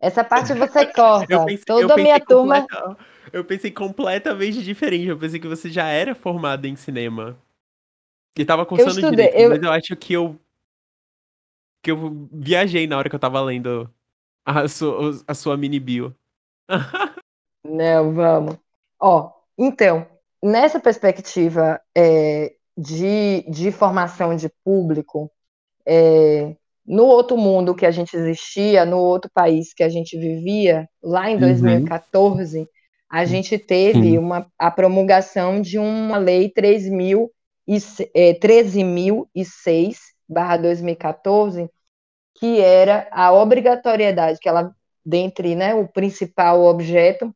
Essa 0.00 0.24
parte 0.24 0.52
você 0.52 0.84
corta. 0.86 1.44
Pensei, 1.44 1.64
Toda 1.64 1.94
a 1.94 1.96
minha 1.96 2.18
turma. 2.18 2.66
Eu 3.32 3.44
pensei 3.44 3.70
completamente 3.70 4.60
diferente. 4.60 5.06
Eu 5.06 5.16
pensei 5.16 5.38
que 5.38 5.46
você 5.46 5.70
já 5.70 5.86
era 5.86 6.12
formada 6.12 6.66
em 6.66 6.74
cinema. 6.74 7.38
E 8.36 8.44
tava 8.44 8.66
cursando 8.66 8.90
eu 8.90 9.04
estudei, 9.04 9.26
direito, 9.26 9.40
eu... 9.40 9.50
mas 9.50 9.62
eu 9.62 9.70
acho 9.70 9.96
que 9.96 10.12
eu. 10.12 10.36
Que 11.82 11.90
eu 11.90 12.28
viajei 12.32 12.86
na 12.86 12.96
hora 12.96 13.08
que 13.08 13.14
eu 13.14 13.20
tava 13.20 13.40
lendo 13.40 13.92
a 14.44 14.68
sua, 14.68 15.22
a 15.26 15.34
sua 15.34 15.56
mini 15.56 15.80
bio. 15.80 16.14
Não, 17.64 18.12
vamos. 18.12 18.56
Ó, 19.00 19.32
então, 19.58 20.06
nessa 20.42 20.80
perspectiva 20.80 21.80
é, 21.96 22.54
de, 22.76 23.42
de 23.50 23.70
formação 23.72 24.34
de 24.34 24.48
público, 24.64 25.30
é, 25.86 26.54
no 26.86 27.04
outro 27.04 27.36
mundo 27.36 27.74
que 27.74 27.86
a 27.86 27.90
gente 27.90 28.16
existia, 28.16 28.84
no 28.84 28.98
outro 28.98 29.30
país 29.32 29.72
que 29.72 29.82
a 29.82 29.88
gente 29.88 30.18
vivia, 30.18 30.88
lá 31.02 31.30
em 31.30 31.38
2014, 31.38 32.58
uhum. 32.58 32.66
a 33.08 33.24
gente 33.24 33.58
teve 33.58 34.18
uma, 34.18 34.46
a 34.58 34.70
promulgação 34.70 35.60
de 35.60 35.78
uma 35.78 36.18
lei 36.18 36.52
3.000 36.52 37.28
e, 37.68 37.76
é, 38.14 38.34
13.006, 38.34 39.96
barra 40.32 40.56
2014, 40.56 41.68
que 42.34 42.60
era 42.60 43.06
a 43.10 43.32
obrigatoriedade, 43.32 44.38
que 44.40 44.48
ela, 44.48 44.74
dentre 45.04 45.54
né, 45.54 45.74
o 45.74 45.86
principal 45.86 46.64
objeto, 46.64 47.34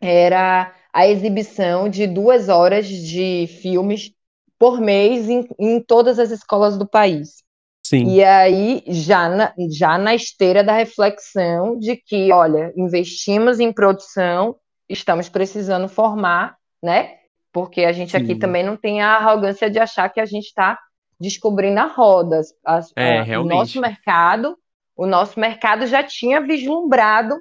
era 0.00 0.74
a 0.92 1.06
exibição 1.06 1.88
de 1.88 2.06
duas 2.06 2.48
horas 2.48 2.86
de 2.86 3.46
filmes 3.60 4.12
por 4.58 4.80
mês 4.80 5.28
em, 5.28 5.46
em 5.58 5.80
todas 5.80 6.18
as 6.18 6.30
escolas 6.30 6.78
do 6.78 6.86
país. 6.86 7.44
Sim. 7.86 8.14
E 8.14 8.24
aí, 8.24 8.82
já 8.88 9.28
na, 9.28 9.54
já 9.70 9.96
na 9.96 10.14
esteira 10.14 10.64
da 10.64 10.72
reflexão 10.72 11.78
de 11.78 11.96
que, 11.96 12.32
olha, 12.32 12.72
investimos 12.76 13.60
em 13.60 13.72
produção, 13.72 14.56
estamos 14.88 15.28
precisando 15.28 15.88
formar, 15.88 16.56
né? 16.82 17.14
Porque 17.52 17.84
a 17.84 17.92
gente 17.92 18.10
Sim. 18.10 18.16
aqui 18.18 18.34
também 18.34 18.64
não 18.64 18.76
tem 18.76 19.02
a 19.02 19.14
arrogância 19.14 19.70
de 19.70 19.78
achar 19.78 20.08
que 20.08 20.20
a 20.20 20.26
gente 20.26 20.46
está 20.46 20.78
descobrindo 21.20 21.80
a 21.80 21.86
roda. 21.86 22.40
As, 22.64 22.92
é, 22.96 23.34
a, 23.34 23.40
o 23.40 23.44
nosso 23.44 23.80
mercado, 23.80 24.56
o 24.96 25.06
nosso 25.06 25.38
mercado 25.38 25.86
já 25.86 26.02
tinha 26.02 26.40
vislumbrado 26.40 27.36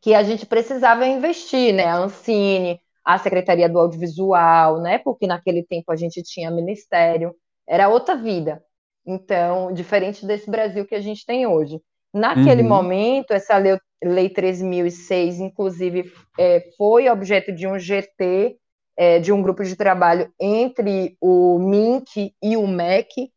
que 0.00 0.14
a 0.14 0.22
gente 0.22 0.46
precisava 0.46 1.06
investir, 1.06 1.74
né? 1.74 1.84
A 1.84 1.96
Ancine, 1.96 2.80
a 3.04 3.18
Secretaria 3.18 3.68
do 3.68 3.78
Audiovisual, 3.78 4.80
né? 4.80 4.98
Porque 4.98 5.26
naquele 5.26 5.62
tempo 5.62 5.90
a 5.90 5.96
gente 5.96 6.22
tinha 6.22 6.50
ministério, 6.50 7.34
era 7.66 7.88
outra 7.88 8.16
vida. 8.16 8.62
Então, 9.06 9.72
diferente 9.72 10.26
desse 10.26 10.50
Brasil 10.50 10.84
que 10.84 10.94
a 10.94 11.00
gente 11.00 11.24
tem 11.24 11.46
hoje. 11.46 11.80
Naquele 12.12 12.62
uhum. 12.62 12.68
momento, 12.68 13.32
essa 13.32 13.56
lei, 13.58 13.78
lei 14.02 14.28
3.006, 14.28 15.38
inclusive, 15.38 16.12
é, 16.38 16.70
foi 16.76 17.08
objeto 17.08 17.52
de 17.52 17.66
um 17.66 17.78
GT, 17.78 18.56
é, 18.96 19.18
de 19.18 19.32
um 19.32 19.42
grupo 19.42 19.62
de 19.64 19.76
trabalho 19.76 20.32
entre 20.40 21.16
o 21.20 21.58
MINC 21.58 22.34
e 22.42 22.56
o 22.56 22.66
MEC, 22.66 23.30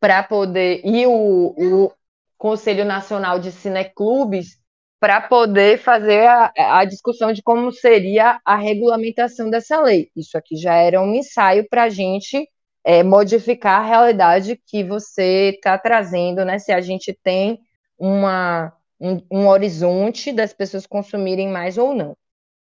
para 0.00 0.22
poder, 0.22 0.80
e 0.84 1.06
o, 1.06 1.54
o 1.56 1.92
Conselho 2.36 2.84
Nacional 2.84 3.38
de 3.38 3.50
Cineclubes, 3.50 4.58
para 5.00 5.20
poder 5.20 5.78
fazer 5.78 6.26
a, 6.26 6.52
a, 6.80 6.84
discussão 6.84 7.32
de 7.32 7.42
como 7.42 7.70
seria 7.72 8.40
a 8.44 8.56
regulamentação 8.56 9.48
dessa 9.48 9.80
lei. 9.80 10.10
Isso 10.16 10.36
aqui 10.36 10.56
já 10.56 10.74
era 10.74 11.00
um 11.00 11.14
ensaio 11.14 11.68
para 11.68 11.84
a 11.84 11.88
gente 11.88 12.48
é, 12.84 13.02
modificar 13.02 13.80
a 13.80 13.86
realidade 13.86 14.60
que 14.66 14.82
você 14.82 15.52
está 15.54 15.78
trazendo, 15.78 16.44
né? 16.44 16.58
Se 16.58 16.72
a 16.72 16.80
gente 16.80 17.16
tem 17.22 17.60
uma, 17.98 18.72
um, 19.00 19.20
um 19.30 19.48
horizonte 19.48 20.32
das 20.32 20.52
pessoas 20.52 20.86
consumirem 20.86 21.48
mais 21.48 21.78
ou 21.78 21.94
não. 21.94 22.16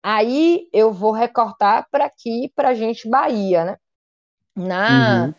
Aí 0.02 0.68
eu 0.72 0.92
vou 0.92 1.12
recortar 1.12 1.86
para 1.90 2.06
aqui, 2.06 2.52
para 2.54 2.70
a 2.70 2.74
gente, 2.74 3.08
Bahia, 3.08 3.64
né? 3.64 3.76
Na, 4.54 5.26
uhum 5.26 5.34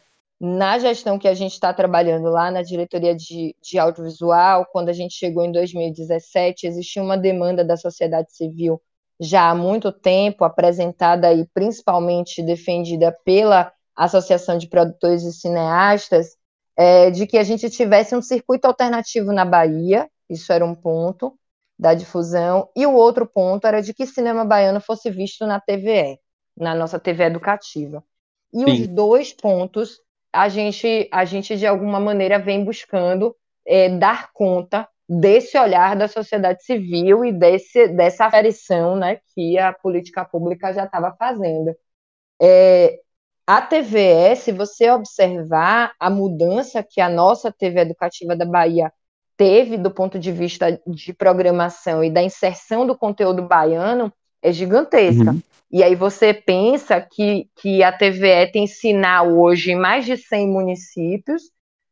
na 0.45 0.77
gestão 0.77 1.17
que 1.17 1.27
a 1.29 1.33
gente 1.33 1.53
está 1.53 1.73
trabalhando 1.73 2.29
lá 2.29 2.51
na 2.51 2.61
diretoria 2.61 3.15
de, 3.15 3.55
de 3.61 3.79
audiovisual, 3.79 4.67
quando 4.73 4.89
a 4.89 4.93
gente 4.93 5.13
chegou 5.13 5.45
em 5.45 5.53
2017, 5.53 6.67
existia 6.67 7.01
uma 7.01 7.17
demanda 7.17 7.63
da 7.63 7.77
sociedade 7.77 8.35
civil 8.35 8.81
já 9.17 9.49
há 9.49 9.55
muito 9.55 9.89
tempo, 9.89 10.43
apresentada 10.43 11.31
e 11.31 11.47
principalmente 11.53 12.43
defendida 12.43 13.17
pela 13.23 13.71
Associação 13.95 14.57
de 14.57 14.67
Produtores 14.67 15.23
e 15.23 15.31
Cineastas, 15.31 16.35
é, 16.75 17.09
de 17.09 17.25
que 17.25 17.37
a 17.37 17.43
gente 17.43 17.69
tivesse 17.69 18.13
um 18.13 18.21
circuito 18.21 18.65
alternativo 18.65 19.31
na 19.31 19.45
Bahia, 19.45 20.09
isso 20.29 20.51
era 20.51 20.65
um 20.65 20.75
ponto 20.75 21.39
da 21.77 21.93
difusão, 21.93 22.69
e 22.75 22.85
o 22.85 22.93
outro 22.93 23.25
ponto 23.25 23.65
era 23.65 23.81
de 23.81 23.93
que 23.93 24.05
cinema 24.05 24.45
baiano 24.45 24.79
fosse 24.79 25.09
visto 25.09 25.45
na 25.45 25.59
TVE, 25.59 26.19
na 26.55 26.75
nossa 26.75 26.99
TV 26.99 27.23
educativa. 27.25 28.03
E 28.53 28.59
Sim. 28.59 28.65
os 28.65 28.87
dois 28.87 29.33
pontos 29.33 29.99
a 30.33 30.49
gente, 30.49 31.07
a 31.11 31.23
gente 31.25 31.55
de 31.55 31.67
alguma 31.67 31.99
maneira 31.99 32.39
vem 32.39 32.65
buscando 32.65 33.35
é, 33.65 33.87
dar 33.89 34.31
conta 34.33 34.87
desse 35.07 35.57
olhar 35.57 35.95
da 35.95 36.07
sociedade 36.07 36.63
civil 36.63 37.23
e 37.23 37.31
desse, 37.31 37.87
dessa 37.89 38.25
aferição 38.25 38.95
né, 38.95 39.19
que 39.33 39.59
a 39.59 39.71
política 39.71 40.25
pública 40.25 40.73
já 40.73 40.85
estava 40.85 41.15
fazendo. 41.17 41.75
É, 42.41 42.99
a 43.45 43.61
TVE, 43.61 44.35
se 44.37 44.51
você 44.51 44.89
observar 44.89 45.93
a 45.99 46.09
mudança 46.09 46.83
que 46.83 46.99
a 47.01 47.09
nossa 47.09 47.51
TV 47.51 47.81
Educativa 47.81 48.35
da 48.35 48.45
Bahia 48.45 48.91
teve 49.37 49.77
do 49.77 49.91
ponto 49.91 50.19
de 50.19 50.31
vista 50.31 50.79
de 50.85 51.13
programação 51.13 52.03
e 52.03 52.09
da 52.09 52.21
inserção 52.21 52.85
do 52.85 52.95
conteúdo 52.95 53.41
baiano, 53.41 54.11
é 54.41 54.51
gigantesca. 54.51 55.31
Uhum. 55.31 55.41
E 55.71 55.81
aí 55.81 55.95
você 55.95 56.33
pensa 56.33 57.01
que, 57.01 57.47
que 57.55 57.81
a 57.81 57.91
TVE 57.91 58.51
tem 58.51 58.67
sinal 58.67 59.31
hoje 59.31 59.71
em 59.71 59.75
mais 59.75 60.05
de 60.05 60.15
100 60.15 60.47
municípios 60.47 61.43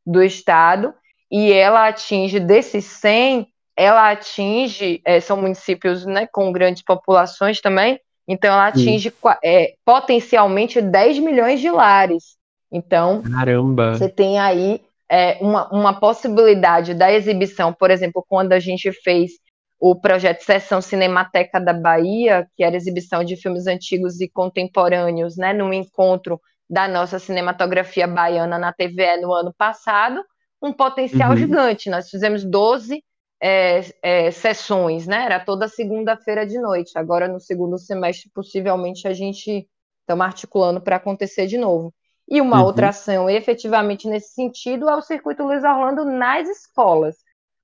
do 0.05 0.21
estado, 0.21 0.93
e 1.31 1.51
ela 1.51 1.87
atinge, 1.87 2.39
desses 2.39 2.85
100, 2.85 3.47
ela 3.75 4.11
atinge, 4.11 5.01
é, 5.05 5.19
são 5.19 5.37
municípios 5.37 6.05
né, 6.05 6.27
com 6.31 6.51
grandes 6.51 6.83
populações 6.83 7.61
também, 7.61 7.99
então 8.27 8.53
ela 8.53 8.67
atinge 8.67 9.11
é, 9.43 9.73
potencialmente 9.83 10.81
10 10.81 11.19
milhões 11.19 11.59
de 11.59 11.71
lares. 11.71 12.37
Então, 12.71 13.21
Caramba. 13.23 13.95
você 13.95 14.07
tem 14.07 14.39
aí 14.39 14.81
é, 15.11 15.37
uma, 15.41 15.67
uma 15.73 15.99
possibilidade 15.99 16.93
da 16.93 17.11
exibição, 17.11 17.73
por 17.73 17.91
exemplo, 17.91 18.25
quando 18.27 18.53
a 18.53 18.59
gente 18.59 18.91
fez 19.03 19.31
o 19.77 19.93
projeto 19.93 20.41
Sessão 20.43 20.79
Cinemateca 20.81 21.59
da 21.59 21.73
Bahia, 21.73 22.47
que 22.55 22.63
era 22.63 22.77
exibição 22.77 23.23
de 23.23 23.35
filmes 23.35 23.67
antigos 23.67 24.21
e 24.21 24.29
contemporâneos, 24.29 25.35
né, 25.35 25.51
num 25.51 25.73
encontro 25.73 26.39
da 26.69 26.87
nossa 26.87 27.19
cinematografia 27.19 28.07
baiana 28.07 28.57
na 28.57 28.71
TVE 28.71 29.19
no 29.21 29.33
ano 29.33 29.53
passado, 29.57 30.23
um 30.61 30.71
potencial 30.71 31.31
uhum. 31.31 31.37
gigante. 31.37 31.89
Nós 31.89 32.09
fizemos 32.09 32.45
12 32.45 33.03
é, 33.41 33.81
é, 34.01 34.31
sessões, 34.31 35.07
né? 35.07 35.25
Era 35.25 35.39
toda 35.39 35.67
segunda-feira 35.67 36.45
de 36.45 36.57
noite. 36.57 36.91
Agora, 36.95 37.27
no 37.27 37.39
segundo 37.39 37.77
semestre, 37.77 38.29
possivelmente, 38.33 39.07
a 39.07 39.13
gente 39.13 39.67
estamos 39.99 40.25
articulando 40.25 40.79
para 40.79 40.95
acontecer 40.97 41.47
de 41.47 41.57
novo. 41.57 41.93
E 42.29 42.39
uma 42.39 42.59
uhum. 42.59 42.65
outra 42.65 42.89
ação, 42.89 43.29
efetivamente, 43.29 44.07
nesse 44.07 44.33
sentido, 44.33 44.89
é 44.89 44.95
o 44.95 45.01
Circuito 45.01 45.43
Luiz 45.43 45.63
Orlando 45.63 46.05
nas 46.05 46.47
escolas 46.47 47.17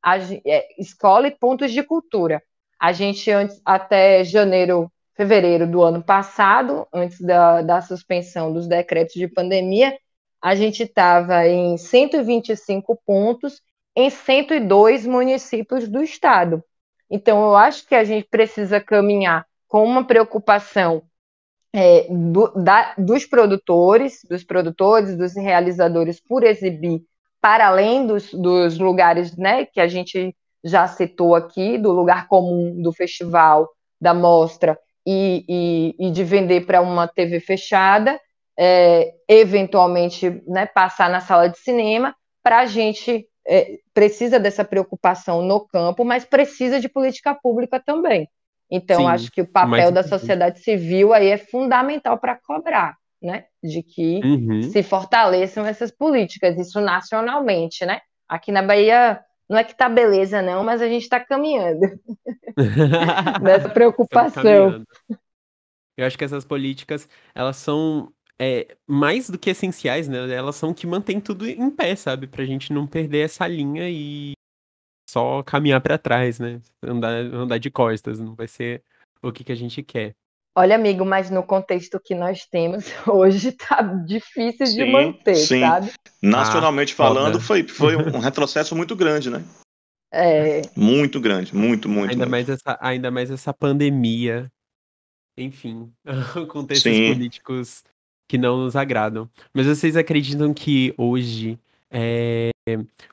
a, 0.03 0.17
é, 0.17 0.67
escola 0.79 1.27
e 1.27 1.31
pontos 1.31 1.71
de 1.71 1.83
cultura. 1.83 2.41
A 2.79 2.91
gente, 2.91 3.29
antes, 3.31 3.61
até 3.65 4.23
janeiro, 4.23 4.91
fevereiro 5.15 5.67
do 5.67 5.81
ano 5.81 6.03
passado, 6.03 6.87
antes 6.93 7.19
da, 7.19 7.61
da 7.61 7.81
suspensão 7.81 8.53
dos 8.53 8.67
decretos 8.67 9.15
de 9.15 9.27
pandemia, 9.27 9.97
a 10.41 10.53
gente 10.53 10.83
estava 10.83 11.47
em 11.47 11.77
125 11.77 12.95
pontos 13.05 13.61
em 13.95 14.09
102 14.09 15.07
municípios 15.07 15.87
do 15.87 16.03
estado. 16.03 16.63
Então, 17.09 17.41
eu 17.41 17.55
acho 17.55 17.87
que 17.87 17.95
a 17.95 18.03
gente 18.03 18.27
precisa 18.29 18.79
caminhar 18.79 19.45
com 19.67 19.83
uma 19.83 20.05
preocupação 20.05 21.03
é, 21.80 22.07
do, 22.09 22.51
da, 22.55 22.95
dos 22.97 23.23
produtores, 23.23 24.21
dos 24.28 24.43
produtores, 24.43 25.15
dos 25.15 25.36
realizadores 25.36 26.19
por 26.19 26.43
exibir 26.43 27.03
para 27.39 27.67
além 27.67 28.07
dos, 28.07 28.34
dos 28.34 28.80
lugares 28.80 29.38
né, 29.38 29.63
que 29.63 29.80
a 29.80 29.88
gente 29.88 30.36
já 30.63 30.88
citou 30.88 31.36
aqui, 31.36 31.78
do 31.78 31.91
lugar 31.91 32.28
comum 32.28 32.82
do 32.82 32.91
festival, 32.91 33.69
da 34.01 34.11
mostra, 34.11 34.75
e, 35.05 35.45
e, 35.47 36.07
e 36.07 36.11
de 36.11 36.23
vender 36.23 36.65
para 36.65 36.82
uma 36.82 37.07
TV 37.07 37.39
fechada, 37.39 38.19
é, 38.57 39.13
eventualmente 39.28 40.41
né, 40.47 40.65
passar 40.65 41.11
na 41.11 41.19
sala 41.19 41.47
de 41.47 41.59
cinema, 41.59 42.15
para 42.41 42.61
a 42.61 42.65
gente 42.65 43.28
é, 43.47 43.78
precisa 43.93 44.39
dessa 44.39 44.65
preocupação 44.65 45.43
no 45.43 45.63
campo, 45.67 46.03
mas 46.03 46.25
precisa 46.25 46.80
de 46.80 46.89
política 46.89 47.36
pública 47.36 47.80
também. 47.80 48.28
Então, 48.70 48.97
Sim, 48.97 49.07
acho 49.07 49.32
que 49.32 49.41
o 49.41 49.47
papel 49.47 49.91
da 49.91 50.03
sociedade 50.03 50.59
civil 50.59 51.13
aí 51.13 51.28
é 51.28 51.38
fundamental 51.38 52.18
para 52.18 52.36
cobrar, 52.36 52.97
né? 53.22 53.45
De 53.63 53.82
que 53.82 54.20
uhum. 54.24 54.61
se 54.61 54.84
fortaleçam 54.84 55.65
essas 55.65 55.89
políticas, 55.89 56.57
isso 56.57 56.82
nacionalmente, 56.82 57.86
né? 57.86 58.01
Aqui 58.28 58.51
na 58.51 58.61
Bahia 58.61 59.22
não 59.49 59.57
é 59.57 59.63
que 59.63 59.76
tá 59.76 59.88
beleza, 59.88 60.41
não, 60.41 60.63
mas 60.63 60.82
a 60.82 60.88
gente 60.88 61.03
está 61.03 61.20
caminhando 61.20 61.80
nessa 63.41 63.70
preocupação. 63.70 64.84
Eu 65.95 66.05
acho 66.05 66.18
que 66.18 66.26
essas 66.26 66.43
políticas, 66.43 67.07
elas 67.34 67.55
são 67.55 68.11
é, 68.38 68.76
mais 68.86 69.30
do 69.30 69.39
que 69.39 69.49
essenciais, 69.49 70.07
né? 70.07 70.32
Elas 70.32 70.57
são 70.57 70.74
que 70.74 70.86
mantêm 70.86 71.20
tudo 71.20 71.47
em 71.47 71.72
pé, 71.72 71.95
sabe? 71.95 72.28
Pra 72.28 72.45
gente 72.45 72.74
não 72.74 72.86
perder 72.86 73.26
essa 73.26 73.47
linha 73.47 73.89
e 73.89 74.34
só 75.09 75.41
caminhar 75.43 75.81
para 75.81 75.97
trás, 75.97 76.39
né? 76.39 76.61
Andar, 76.83 77.13
andar 77.13 77.57
de 77.57 77.71
costas, 77.71 78.19
não 78.19 78.35
vai 78.35 78.47
ser 78.47 78.83
o 79.21 79.31
que, 79.31 79.43
que 79.43 79.51
a 79.51 79.55
gente 79.55 79.81
quer. 79.81 80.15
Olha, 80.55 80.75
amigo, 80.75 81.05
mas 81.05 81.29
no 81.29 81.43
contexto 81.43 81.99
que 82.03 82.15
nós 82.15 82.45
temos 82.45 82.85
hoje 83.07 83.51
tá 83.51 83.81
difícil 83.81 84.65
sim, 84.65 84.75
de 84.75 84.91
manter, 84.91 85.35
sim. 85.35 85.61
sabe? 85.61 85.91
Nacionalmente 86.21 86.93
ah, 86.93 86.95
falando, 86.95 87.39
foi, 87.39 87.63
foi 87.67 87.95
um 88.11 88.19
retrocesso 88.19 88.75
muito 88.75 88.95
grande, 88.95 89.29
né? 89.29 89.43
É. 90.11 90.61
Muito 90.75 91.19
grande, 91.19 91.55
muito, 91.55 91.87
muito. 91.87 92.11
Ainda, 92.11 92.25
mais 92.25 92.49
essa, 92.49 92.77
ainda 92.81 93.11
mais 93.11 93.29
essa 93.29 93.53
pandemia. 93.53 94.51
Enfim, 95.37 95.93
contextos 96.49 96.91
sim. 96.91 97.13
políticos 97.13 97.83
que 98.27 98.37
não 98.37 98.57
nos 98.57 98.75
agradam. 98.75 99.29
Mas 99.53 99.67
vocês 99.67 99.95
acreditam 99.95 100.53
que 100.53 100.93
hoje 100.97 101.59
é, 101.91 102.49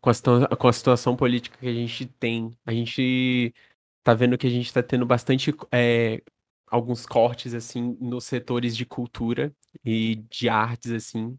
com, 0.01 0.11
a, 0.11 0.57
com 0.57 0.69
a 0.69 0.73
situação 0.73 1.17
política 1.17 1.59
que 1.59 1.69
a 1.69 1.75
gente 1.75 2.07
tem, 2.07 2.57
a 2.65 2.73
gente 2.73 3.55
tá 4.03 4.15
vendo 4.15 4.37
que 4.37 4.47
a 4.47 4.51
gente 4.51 4.73
tá 4.73 4.83
tendo 4.83 5.07
bastante 5.07 5.55
é, 5.73 6.23
alguns 6.71 7.07
cortes 7.07 7.55
assim 7.55 7.97
nos 8.01 8.25
setores 8.25 8.77
de 8.77 8.85
cultura 8.85 9.55
e 9.85 10.17
de 10.31 10.49
artes 10.49 10.91
assim 10.91 11.39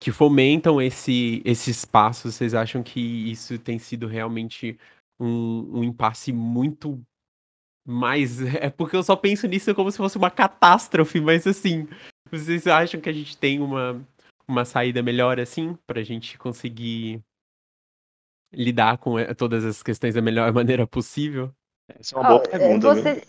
que 0.00 0.10
fomentam 0.10 0.82
esse 0.82 1.40
esse 1.44 1.70
espaço. 1.70 2.30
Vocês 2.30 2.54
acham 2.54 2.82
que 2.82 3.00
isso 3.00 3.58
tem 3.58 3.78
sido 3.78 4.06
realmente 4.08 4.78
um, 5.18 5.78
um 5.78 5.84
impasse 5.84 6.32
muito 6.32 7.00
mais 7.86 8.40
é 8.56 8.70
porque 8.70 8.96
eu 8.96 9.02
só 9.02 9.16
penso 9.16 9.46
nisso 9.46 9.74
como 9.74 9.90
se 9.90 9.98
fosse 9.98 10.18
uma 10.18 10.30
catástrofe, 10.30 11.20
mas 11.20 11.46
assim, 11.46 11.88
vocês 12.30 12.66
acham 12.66 13.00
que 13.00 13.08
a 13.08 13.12
gente 13.12 13.36
tem 13.36 13.60
uma 13.60 14.04
uma 14.46 14.64
saída 14.64 15.02
melhor 15.02 15.40
assim 15.40 15.76
para 15.86 16.00
a 16.00 16.04
gente 16.04 16.38
conseguir 16.38 17.22
lidar 18.52 18.98
com 18.98 19.18
eh, 19.18 19.32
todas 19.34 19.64
as 19.64 19.82
questões 19.82 20.14
da 20.14 20.20
melhor 20.22 20.52
maneira 20.52 20.86
possível? 20.86 21.50
Essa 21.88 22.16
é 22.16 22.18
uma 22.18 22.28
boa 22.28 22.42
oh, 22.44 22.48
pergunta. 22.48 22.94
Você, 22.94 23.22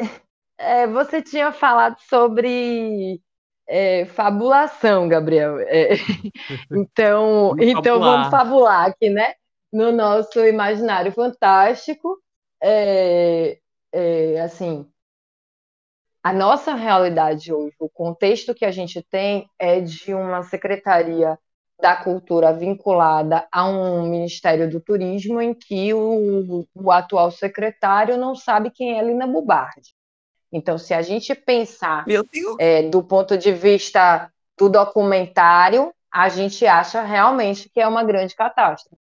é, 0.58 0.88
você 0.88 1.22
tinha 1.22 1.52
falado 1.52 1.98
sobre 2.10 3.22
é, 3.68 4.06
fabulação, 4.06 5.08
Gabriel. 5.08 5.60
É, 5.60 5.94
então, 6.72 7.50
vamos 7.50 7.66
então 7.66 8.00
vamos 8.00 8.28
fabular 8.30 8.90
aqui, 8.90 9.10
né? 9.10 9.34
No 9.72 9.92
nosso 9.92 10.40
imaginário 10.46 11.12
fantástico. 11.12 12.20
É, 12.62 13.60
é, 13.92 14.42
assim, 14.42 14.88
a 16.24 16.32
nossa 16.32 16.74
realidade 16.74 17.52
hoje, 17.52 17.76
o 17.78 17.90
contexto 17.90 18.56
que 18.56 18.64
a 18.64 18.72
gente 18.72 19.02
tem 19.04 19.46
é 19.60 19.82
de 19.82 20.14
uma 20.14 20.42
secretaria 20.42 21.38
da 21.82 21.98
cultura 21.98 22.54
vinculada 22.54 23.46
a 23.52 23.66
um 23.68 24.04
Ministério 24.10 24.70
do 24.70 24.80
Turismo 24.80 25.42
em 25.42 25.54
que 25.54 25.94
o, 25.94 26.66
o 26.74 26.92
atual 26.92 27.30
secretário 27.30 28.18
não 28.18 28.36
sabe 28.36 28.72
quem 28.72 28.98
é 28.98 29.04
Lina 29.04 29.28
Bubardi. 29.28 29.94
Então, 30.50 30.78
se 30.78 30.94
a 30.94 31.02
gente 31.02 31.36
pensar 31.36 32.06
é, 32.58 32.84
do 32.84 33.04
ponto 33.04 33.38
de 33.38 33.52
vista 33.52 34.32
do 34.58 34.70
documentário, 34.70 35.92
a 36.10 36.30
gente 36.30 36.66
acha 36.66 37.02
realmente 37.02 37.70
que 37.70 37.82
é 37.82 37.88
uma 37.88 38.04
grande 38.04 38.34
catástrofe. 38.34 39.03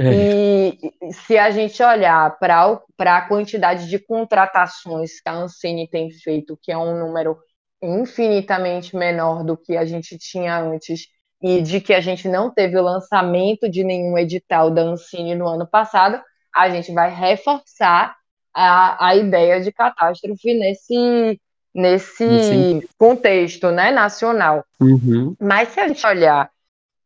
É. 0.00 0.12
E 0.12 1.12
se 1.12 1.36
a 1.36 1.50
gente 1.50 1.82
olhar 1.82 2.38
para 2.38 2.82
a 2.98 3.28
quantidade 3.28 3.88
de 3.88 3.98
contratações 3.98 5.20
que 5.20 5.28
a 5.28 5.34
Ancine 5.34 5.88
tem 5.88 6.10
feito, 6.10 6.58
que 6.62 6.72
é 6.72 6.78
um 6.78 6.98
número 6.98 7.36
infinitamente 7.82 8.96
menor 8.96 9.44
do 9.44 9.56
que 9.56 9.76
a 9.76 9.84
gente 9.84 10.16
tinha 10.18 10.58
antes, 10.58 11.06
e 11.42 11.62
de 11.62 11.80
que 11.80 11.94
a 11.94 12.00
gente 12.00 12.28
não 12.28 12.50
teve 12.50 12.76
o 12.78 12.82
lançamento 12.82 13.68
de 13.68 13.82
nenhum 13.82 14.16
edital 14.18 14.70
da 14.70 14.82
Ancine 14.82 15.34
no 15.34 15.48
ano 15.48 15.66
passado, 15.66 16.20
a 16.54 16.68
gente 16.68 16.92
vai 16.92 17.14
reforçar 17.14 18.14
a, 18.54 19.08
a 19.08 19.16
ideia 19.16 19.60
de 19.60 19.72
catástrofe 19.72 20.52
nesse, 20.54 21.40
nesse 21.74 22.88
contexto 22.98 23.70
né, 23.70 23.90
nacional. 23.90 24.64
Uhum. 24.80 25.34
Mas 25.40 25.70
se 25.70 25.80
a 25.80 25.88
gente 25.88 26.06
olhar 26.06 26.50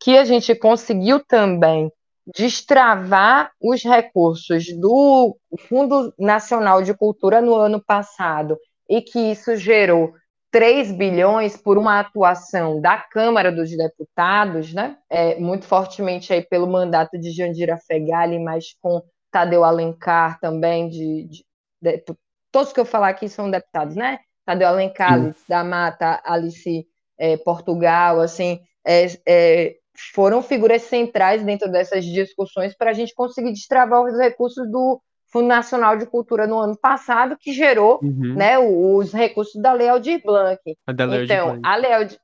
que 0.00 0.18
a 0.18 0.24
gente 0.24 0.54
conseguiu 0.54 1.20
também 1.20 1.90
destravar 2.26 3.52
os 3.60 3.82
recursos 3.82 4.66
do 4.78 5.36
Fundo 5.68 6.12
Nacional 6.18 6.82
de 6.82 6.94
Cultura 6.94 7.40
no 7.40 7.54
ano 7.54 7.82
passado 7.82 8.56
e 8.88 9.02
que 9.02 9.18
isso 9.18 9.56
gerou 9.56 10.14
3 10.50 10.92
bilhões 10.92 11.56
por 11.56 11.76
uma 11.76 11.98
atuação 11.98 12.80
da 12.80 12.96
Câmara 12.96 13.50
dos 13.50 13.76
Deputados, 13.76 14.72
né? 14.72 14.96
É, 15.10 15.38
muito 15.38 15.66
fortemente 15.66 16.32
aí 16.32 16.42
pelo 16.42 16.66
mandato 16.66 17.18
de 17.18 17.32
Jandira 17.32 17.76
Fegali, 17.76 18.38
mas 18.38 18.74
com 18.80 19.02
Tadeu 19.32 19.64
Alencar 19.64 20.38
também, 20.38 20.88
de, 20.88 21.24
de, 21.24 21.44
de, 21.82 22.04
todos 22.52 22.72
que 22.72 22.78
eu 22.78 22.84
falar 22.84 23.08
aqui 23.08 23.28
são 23.28 23.50
deputados, 23.50 23.96
né? 23.96 24.20
Tadeu 24.46 24.68
Alencar, 24.68 25.14
Alice 25.14 25.44
da 25.48 25.64
Mata, 25.64 26.22
Alice 26.24 26.86
é, 27.18 27.36
Portugal, 27.38 28.20
assim, 28.20 28.60
é, 28.86 29.06
é 29.26 29.76
foram 29.96 30.42
figuras 30.42 30.82
centrais 30.82 31.42
dentro 31.44 31.70
dessas 31.70 32.04
discussões 32.04 32.74
para 32.76 32.90
a 32.90 32.92
gente 32.92 33.14
conseguir 33.14 33.52
destravar 33.52 34.02
os 34.02 34.18
recursos 34.18 34.70
do 34.70 35.00
Fundo 35.32 35.48
Nacional 35.48 35.96
de 35.96 36.06
Cultura 36.06 36.46
no 36.46 36.58
ano 36.58 36.76
passado, 36.76 37.36
que 37.38 37.52
gerou 37.52 37.98
uhum. 38.02 38.34
né, 38.34 38.58
os 38.58 39.12
recursos 39.12 39.60
da 39.60 39.72
Lei 39.72 39.88
Aldir 39.88 40.22
Blanc. 40.24 40.60
A 40.86 41.04
Lei 41.04 41.24
então, 41.24 41.46
Blanc. 41.46 41.60
A, 41.64 41.76
Lei 41.76 41.92
Aldir, 41.92 42.18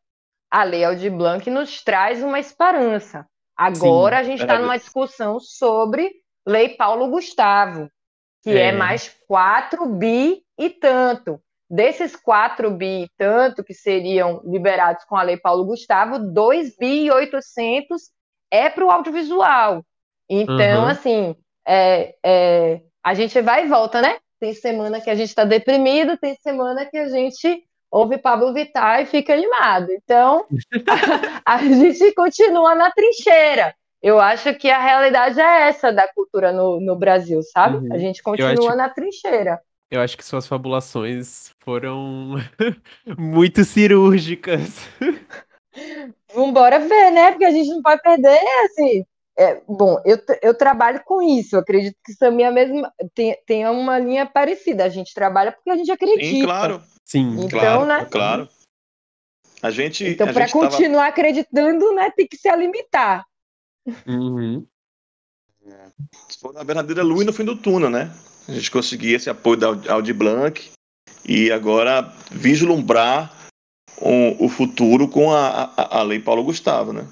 a 0.51 0.65
Lei 0.65 0.85
Aldir 0.85 1.13
Blanc 1.13 1.51
nos 1.51 1.83
traz 1.83 2.23
uma 2.23 2.39
esperança. 2.39 3.27
Agora 3.57 4.17
Sim, 4.17 4.21
a 4.21 4.25
gente 4.25 4.43
está 4.43 4.59
numa 4.59 4.79
discussão 4.79 5.39
sobre 5.41 6.11
Lei 6.47 6.71
Paulo 6.71 7.09
Gustavo, 7.09 7.91
que 8.43 8.51
é. 8.51 8.69
é 8.69 8.73
mais 8.73 9.15
4 9.27 9.87
bi 9.87 10.43
e 10.59 10.71
tanto. 10.71 11.41
Desses 11.71 12.17
4 12.17 12.69
bi 12.73 13.05
e 13.05 13.11
tanto 13.17 13.63
que 13.63 13.73
seriam 13.73 14.43
liberados 14.45 15.05
com 15.05 15.17
a 15.17 15.23
Lei 15.23 15.37
Paulo 15.37 15.65
Gustavo, 15.65 16.19
2 16.19 16.77
bi 16.77 17.05
e 17.05 17.11
800 17.13 18.11
é 18.51 18.69
para 18.69 18.85
o 18.85 18.91
audiovisual. 18.91 19.85
Então, 20.29 20.83
uhum. 20.83 20.89
assim, 20.89 21.37
é, 21.67 22.15
é, 22.25 22.81
a 23.05 23.15
gente 23.15 23.41
vai 23.41 23.65
e 23.65 23.69
volta, 23.69 24.03
né? 24.03 24.19
Tem 24.41 24.53
semana 24.53 25.01
que 25.01 25.11
a 25.11 25.15
gente 25.15 25.29
está 25.29 25.45
deprimido, 25.45 26.17
tem 26.17 26.35
semana 26.43 26.87
que 26.87 26.97
a 26.97 27.09
gente 27.09 27.63
ouve 27.91 28.19
Pablo 28.19 28.53
Vittar 28.53 29.03
e 29.03 29.07
fica 29.07 29.33
animado. 29.33 29.93
Então, 29.93 30.47
a, 31.45 31.55
a 31.55 31.59
gente 31.59 32.13
continua 32.15 32.75
na 32.75 32.91
trincheira. 32.91 33.75
Eu 34.03 34.19
acho 34.19 34.55
que 34.55 34.71
a 34.71 34.81
realidade 34.81 35.39
é 35.39 35.69
essa 35.69 35.93
da 35.93 36.09
cultura 36.13 36.53
no, 36.53 36.81
no 36.81 36.97
Brasil, 36.97 37.43
sabe? 37.43 37.77
Uhum. 37.77 37.95
A 37.95 37.99
gente 37.99 38.23
continua 38.23 38.75
na 38.75 38.89
trincheira. 38.89 39.61
Eu 39.91 40.01
acho 40.01 40.17
que 40.17 40.25
suas 40.25 40.47
fabulações 40.47 41.51
foram 41.59 42.37
muito 43.19 43.65
cirúrgicas. 43.65 44.79
Vambora 46.33 46.79
ver, 46.79 47.11
né? 47.11 47.33
Porque 47.33 47.45
a 47.45 47.51
gente 47.51 47.69
não 47.71 47.83
pode 47.83 48.01
perder, 48.01 48.39
assim. 48.65 49.05
É, 49.37 49.61
bom, 49.67 50.01
eu, 50.05 50.19
eu 50.43 50.55
trabalho 50.55 51.03
com 51.05 51.21
isso. 51.21 51.57
Eu 51.57 51.61
acredito 51.61 51.97
que 52.05 52.13
Samir 52.13 52.47
é 52.47 52.51
mesma, 52.51 52.93
tem, 53.15 53.37
tem 53.47 53.67
uma 53.67 53.99
linha 53.99 54.27
parecida. 54.27 54.85
A 54.85 54.89
gente 54.89 55.13
trabalha 55.13 55.51
porque 55.51 55.71
a 55.71 55.77
gente 55.77 55.91
acredita. 55.91 56.25
Sim, 56.25 56.45
claro. 56.45 56.83
Sim, 57.05 57.35
então, 57.41 57.49
claro, 57.49 57.85
né? 57.85 58.09
Claro. 58.11 58.49
A 59.63 59.71
gente. 59.71 60.05
Então, 60.07 60.33
para 60.33 60.49
continuar 60.49 61.03
tava... 61.03 61.09
acreditando, 61.09 61.93
né, 61.95 62.11
tem 62.17 62.29
que 62.29 62.37
se 62.37 62.55
limitar. 62.55 63.25
Uhum. 64.07 64.67
É. 65.67 65.87
Se 66.29 66.39
for 66.39 66.53
na 66.53 66.63
verdadeira 66.63 67.03
luz 67.03 67.27
no 67.27 67.33
fim 67.33 67.45
do 67.45 67.57
túnel, 67.57 67.91
né? 67.91 68.11
A 68.51 68.53
gente 68.53 68.71
conseguir 68.71 69.15
esse 69.15 69.31
apoio 69.31 69.57
da 69.57 69.93
Audi 69.93 70.13
Blanc 70.13 70.71
e 71.25 71.53
agora 71.53 72.13
vislumbrar 72.33 73.33
um, 74.03 74.45
o 74.45 74.49
futuro 74.49 75.07
com 75.07 75.33
a, 75.33 75.73
a, 75.77 76.01
a, 76.01 76.03
Lei 76.03 76.19
Paulo 76.19 76.43
Gustavo, 76.43 76.93
né? 76.93 77.07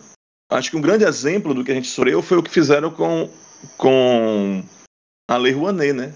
Acho 0.51 0.71
que 0.71 0.77
um 0.77 0.81
grande 0.81 1.05
exemplo 1.05 1.55
do 1.55 1.63
que 1.63 1.71
a 1.71 1.75
gente 1.75 1.87
sofreu 1.87 2.21
foi 2.21 2.39
o 2.39 2.43
que 2.43 2.51
fizeram 2.51 2.91
com, 2.91 3.31
com 3.77 4.65
a 5.31 5.37
Lei 5.37 5.53
Rouanet, 5.53 5.93
né? 5.93 6.13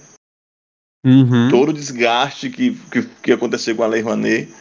Uhum. 1.07 1.49
Todo 1.51 1.69
o 1.69 1.73
desgaste 1.73 2.51
que, 2.51 2.75
que, 2.91 3.03
que, 3.23 3.33
aconteceu 3.33 3.77
com 3.77 3.85
a 3.85 3.87
Lei 3.87 4.01
Rouanet 4.01 4.53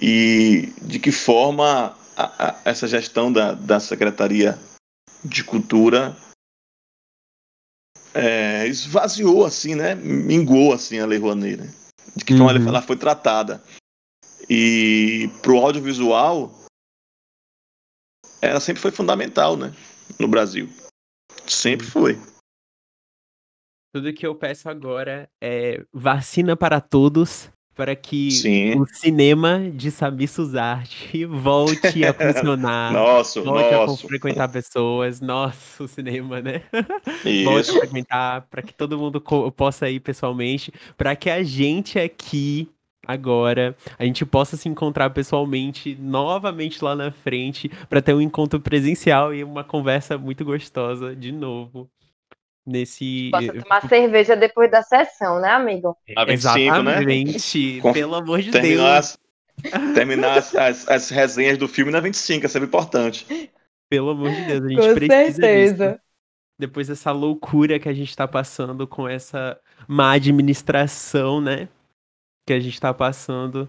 e 0.00 0.72
de 0.80 1.00
que 1.00 1.10
forma 1.10 1.96
a, 2.16 2.60
essa 2.64 2.86
gestão 2.86 3.32
da, 3.32 3.52
da 3.52 3.80
Secretaria 3.80 4.56
de 5.24 5.42
Cultura 5.42 6.16
é, 8.16 8.66
esvaziou 8.66 9.44
assim, 9.44 9.74
né? 9.74 9.94
Minguou 9.94 10.72
assim 10.72 10.98
a 10.98 11.06
Lei 11.06 11.18
Rouanet, 11.18 11.58
né? 11.58 11.74
De 12.16 12.24
que 12.24 12.36
forma 12.36 12.58
uhum. 12.58 12.68
ela 12.68 12.80
foi 12.80 12.96
tratada. 12.96 13.62
E 14.48 15.28
para 15.42 15.52
o 15.52 15.58
audiovisual, 15.58 16.50
ela 18.40 18.60
sempre 18.60 18.80
foi 18.80 18.90
fundamental, 18.90 19.56
né? 19.56 19.74
No 20.18 20.26
Brasil. 20.28 20.68
Sempre 21.46 21.86
foi. 21.86 22.18
Tudo 23.94 24.12
que 24.14 24.26
eu 24.26 24.34
peço 24.34 24.68
agora 24.68 25.28
é 25.42 25.84
vacina 25.92 26.56
para 26.56 26.80
todos, 26.80 27.50
para 27.76 27.94
que 27.94 28.30
Sim. 28.30 28.80
o 28.80 28.86
cinema 28.86 29.70
de 29.70 29.90
Samir 29.90 30.28
Suzarte 30.28 31.24
volte 31.28 32.04
a 32.04 32.14
funcionar. 32.14 32.90
nossa, 32.90 33.42
volte 33.42 33.70
nossa. 33.70 34.06
a 34.06 34.08
frequentar 34.08 34.48
pessoas. 34.48 35.20
Nosso 35.20 35.86
cinema, 35.86 36.40
né? 36.40 36.62
Isso. 37.24 37.44
Volte 37.44 37.70
a 37.70 37.74
frequentar, 37.74 38.46
para 38.50 38.62
que 38.62 38.72
todo 38.72 38.98
mundo 38.98 39.22
possa 39.54 39.90
ir 39.90 40.00
pessoalmente, 40.00 40.72
para 40.96 41.14
que 41.14 41.28
a 41.28 41.42
gente 41.42 41.98
aqui 41.98 42.68
agora, 43.06 43.76
a 43.98 44.04
gente 44.04 44.24
possa 44.24 44.56
se 44.56 44.68
encontrar 44.68 45.10
pessoalmente 45.10 45.96
novamente 46.00 46.82
lá 46.82 46.96
na 46.96 47.10
frente 47.10 47.70
para 47.88 48.02
ter 48.02 48.14
um 48.14 48.20
encontro 48.20 48.58
presencial 48.58 49.34
e 49.34 49.44
uma 49.44 49.62
conversa 49.62 50.16
muito 50.18 50.44
gostosa 50.44 51.14
de 51.14 51.30
novo. 51.30 51.88
Nesse. 52.66 53.30
Possa 53.30 53.52
tomar 53.52 53.88
cerveja 53.88 54.34
depois 54.34 54.70
da 54.70 54.82
sessão, 54.82 55.40
né, 55.40 55.50
amigo? 55.50 55.96
A 56.16 56.24
25, 56.24 56.58
Exatamente. 56.58 57.82
Né? 57.82 57.92
Pelo 57.92 58.14
amor 58.16 58.42
de 58.42 58.50
terminar 58.50 58.94
Deus. 58.94 59.18
As, 59.72 59.94
terminar 59.94 60.38
as, 60.38 60.54
as, 60.54 60.88
as, 60.88 61.10
resenhas 61.10 61.56
do 61.56 61.68
filme 61.68 61.92
na 61.92 62.00
25, 62.00 62.44
é 62.44 62.48
sempre 62.48 62.66
importante. 62.66 63.50
Pelo 63.88 64.10
amor 64.10 64.30
de 64.30 64.44
Deus, 64.46 64.64
a 64.64 64.68
gente 64.68 64.80
com 64.80 64.94
precisa 64.94 65.32
certeza. 65.32 65.88
Disso. 65.92 66.00
Depois 66.58 66.88
dessa 66.88 67.12
loucura 67.12 67.78
que 67.78 67.88
a 67.88 67.92
gente 67.92 68.08
está 68.10 68.26
passando 68.26 68.86
com 68.86 69.08
essa 69.08 69.58
má 69.86 70.12
administração, 70.12 71.40
né? 71.40 71.68
que 72.46 72.52
a 72.52 72.60
gente 72.60 72.74
está 72.74 72.94
passando 72.94 73.68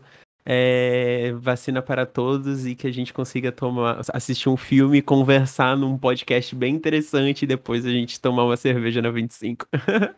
é, 0.50 1.34
vacina 1.34 1.82
para 1.82 2.06
todos 2.06 2.66
e 2.66 2.74
que 2.74 2.88
a 2.88 2.92
gente 2.92 3.14
consiga 3.14 3.52
tomar, 3.52 4.00
assistir 4.14 4.48
um 4.48 4.56
filme, 4.56 5.02
conversar 5.02 5.76
num 5.76 5.98
podcast 5.98 6.56
bem 6.56 6.74
interessante 6.74 7.44
e 7.44 7.48
depois 7.48 7.86
a 7.86 7.90
gente 7.90 8.22
tomar 8.22 8.46
uma 8.46 8.56
cerveja 8.56 9.02
na 9.02 9.12
25. 9.12 9.68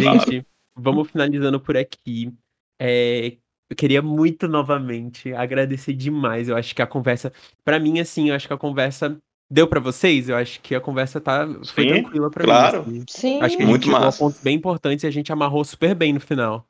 gente, 0.00 0.46
vamos 0.74 1.10
finalizando 1.10 1.60
por 1.60 1.76
aqui. 1.76 2.32
É, 2.80 3.36
eu 3.68 3.76
queria 3.76 4.00
muito 4.00 4.48
novamente 4.48 5.34
agradecer 5.34 5.92
demais. 5.92 6.48
Eu 6.48 6.56
acho 6.56 6.74
que 6.74 6.80
a 6.80 6.86
conversa, 6.86 7.30
para 7.62 7.78
mim, 7.78 8.00
assim, 8.00 8.30
eu 8.30 8.34
acho 8.34 8.46
que 8.46 8.54
a 8.54 8.58
conversa 8.58 9.18
deu 9.52 9.68
para 9.68 9.80
vocês. 9.80 10.30
Eu 10.30 10.36
acho 10.36 10.62
que 10.62 10.74
a 10.74 10.80
conversa 10.80 11.20
tá 11.20 11.46
foi 11.66 11.84
Sim, 11.84 12.02
tranquila 12.02 12.30
para 12.30 12.44
claro. 12.44 12.86
mim. 12.86 13.04
Assim. 13.06 13.20
Sim. 13.20 13.42
Acho 13.42 13.54
que 13.54 13.62
a 13.62 13.66
gente 13.66 13.90
muito 13.90 14.18
pontos 14.18 14.40
bem 14.40 14.56
importantes 14.56 15.04
e 15.04 15.06
a 15.06 15.10
gente 15.10 15.30
amarrou 15.30 15.62
super 15.62 15.94
bem 15.94 16.14
no 16.14 16.20
final. 16.20 16.66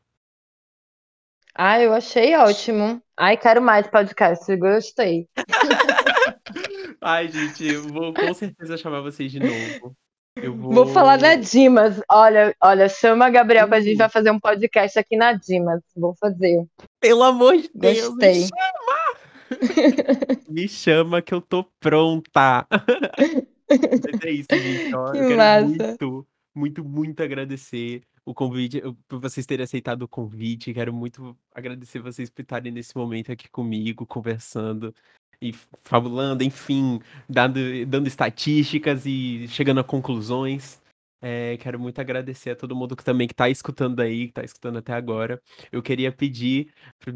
Ah, 1.59 1.80
eu 1.80 1.94
achei 1.94 2.36
ótimo. 2.36 3.00
Ai, 3.16 3.36
quero 3.38 3.62
mais 3.62 3.86
podcast, 3.86 4.54
gostei. 4.57 5.26
Ai, 7.00 7.28
gente, 7.28 7.66
eu 7.66 7.82
vou 7.84 8.12
com 8.12 8.34
certeza 8.34 8.76
chamar 8.76 9.00
vocês 9.00 9.32
de 9.32 9.40
novo. 9.40 9.96
Eu 10.36 10.54
vou... 10.54 10.72
vou 10.72 10.86
falar 10.86 11.18
na 11.18 11.34
Dimas. 11.34 11.98
Olha, 12.11 12.54
olha, 12.62 12.90
chama 12.90 13.24
a 13.24 13.30
Gabriel 13.30 13.66
que 13.68 13.74
a 13.74 13.80
gente 13.80 13.96
vai 13.96 14.09
fazer 14.11 14.30
um 14.30 14.38
podcast 14.38 14.98
aqui 14.98 15.16
na 15.16 15.32
Dimas. 15.32 15.80
Vou 15.96 16.14
fazer. 16.20 16.62
Pelo 17.00 17.22
amor 17.22 17.57
de 17.57 17.70
Deus, 17.74 18.09
Gostei. 18.09 18.34
me 18.34 18.48
chama! 18.48 19.16
me 20.50 20.68
chama 20.68 21.22
que 21.22 21.32
eu 21.32 21.40
tô 21.40 21.64
pronta. 21.80 22.66
Mas 23.70 24.24
é 24.24 24.30
isso, 24.30 24.48
gente. 24.52 24.94
Ó, 24.94 25.11
que 25.11 25.18
eu 25.18 25.28
quero 25.28 25.36
massa. 25.38 25.64
muito, 25.64 26.26
muito, 26.54 26.84
muito 26.84 27.22
agradecer 27.22 28.02
o 28.27 28.35
convite, 28.35 28.83
por 29.09 29.20
vocês 29.20 29.47
terem 29.47 29.64
aceitado 29.64 30.03
o 30.03 30.09
convite. 30.09 30.74
Quero 30.74 30.93
muito 30.93 31.39
agradecer 31.55 32.01
vocês 32.01 32.29
por 32.29 32.43
estarem 32.43 32.72
nesse 32.72 32.97
momento 32.97 33.31
aqui 33.31 33.49
comigo, 33.49 34.05
conversando 34.05 34.93
e 35.41 35.53
fabulando, 35.85 36.43
enfim, 36.43 37.01
dando, 37.29 37.61
dando 37.87 38.09
estatísticas 38.09 39.07
e 39.07 39.47
chegando 39.49 39.81
a 39.81 39.85
conclusões. 39.85 40.83
É, 41.22 41.57
quero 41.59 41.79
muito 41.79 42.01
agradecer 42.01 42.51
a 42.51 42.57
todo 42.57 42.77
mundo 42.77 42.97
que 42.97 43.05
também 43.05 43.27
está 43.27 43.49
escutando 43.49 44.01
aí, 44.01 44.24
que 44.24 44.31
está 44.33 44.43
escutando 44.45 44.79
até 44.79 44.93
agora. 44.93 45.41
Eu 45.70 45.83
queria 45.83 46.11
pedir 46.12 46.72
para 46.99 47.12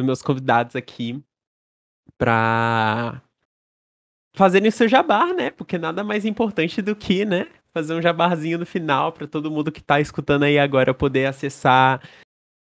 os 0.00 0.04
meus 0.04 0.22
convidados 0.22 0.74
aqui 0.74 1.22
para 2.16 3.22
fazerem 4.34 4.68
o 4.68 4.72
seu 4.72 4.88
jabá, 4.88 5.32
né? 5.34 5.50
Porque 5.50 5.76
nada 5.76 6.02
mais 6.02 6.24
importante 6.24 6.80
do 6.80 6.96
que, 6.96 7.24
né? 7.26 7.46
Fazer 7.74 7.92
um 7.92 8.00
jabarzinho 8.00 8.58
no 8.58 8.64
final 8.64 9.12
para 9.12 9.26
todo 9.26 9.50
mundo 9.50 9.72
que 9.72 9.80
está 9.80 10.00
escutando 10.00 10.44
aí 10.44 10.58
agora 10.58 10.94
poder 10.94 11.26
acessar, 11.26 12.00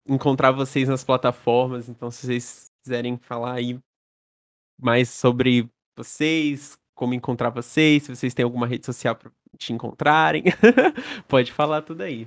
encontrar 0.07 0.51
vocês 0.51 0.89
nas 0.89 1.05
plataformas. 1.05 1.89
Então, 1.89 2.11
se 2.11 2.27
vocês 2.27 2.67
quiserem 2.83 3.17
falar 3.17 3.55
aí 3.55 3.79
mais 4.81 5.09
sobre 5.09 5.71
vocês, 5.97 6.77
como 6.97 7.15
encontrar 7.15 7.51
vocês, 7.51 8.03
se 8.03 8.15
vocês 8.15 8.35
têm 8.35 8.43
alguma 8.43 8.67
rede 8.67 8.85
social 8.85 9.15
para 9.15 9.31
te 9.57 9.73
encontrarem, 9.73 10.43
pode 11.29 11.53
falar 11.53 11.83
tudo 11.83 12.03
aí. 12.03 12.27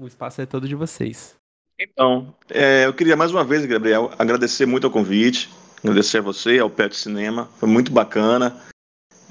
O 0.00 0.06
espaço 0.06 0.40
é 0.40 0.46
todo 0.46 0.68
de 0.68 0.76
vocês. 0.76 1.34
Então, 1.78 2.32
é, 2.48 2.86
eu 2.86 2.94
queria 2.94 3.16
mais 3.16 3.32
uma 3.32 3.42
vez, 3.42 3.66
Gabriel, 3.66 4.12
agradecer 4.16 4.64
muito 4.64 4.86
o 4.86 4.90
convite, 4.90 5.50
agradecer 5.82 6.18
a 6.18 6.22
você, 6.22 6.60
ao 6.60 6.70
Pet 6.70 6.94
Cinema, 6.94 7.48
foi 7.58 7.68
muito 7.68 7.90
bacana. 7.90 8.62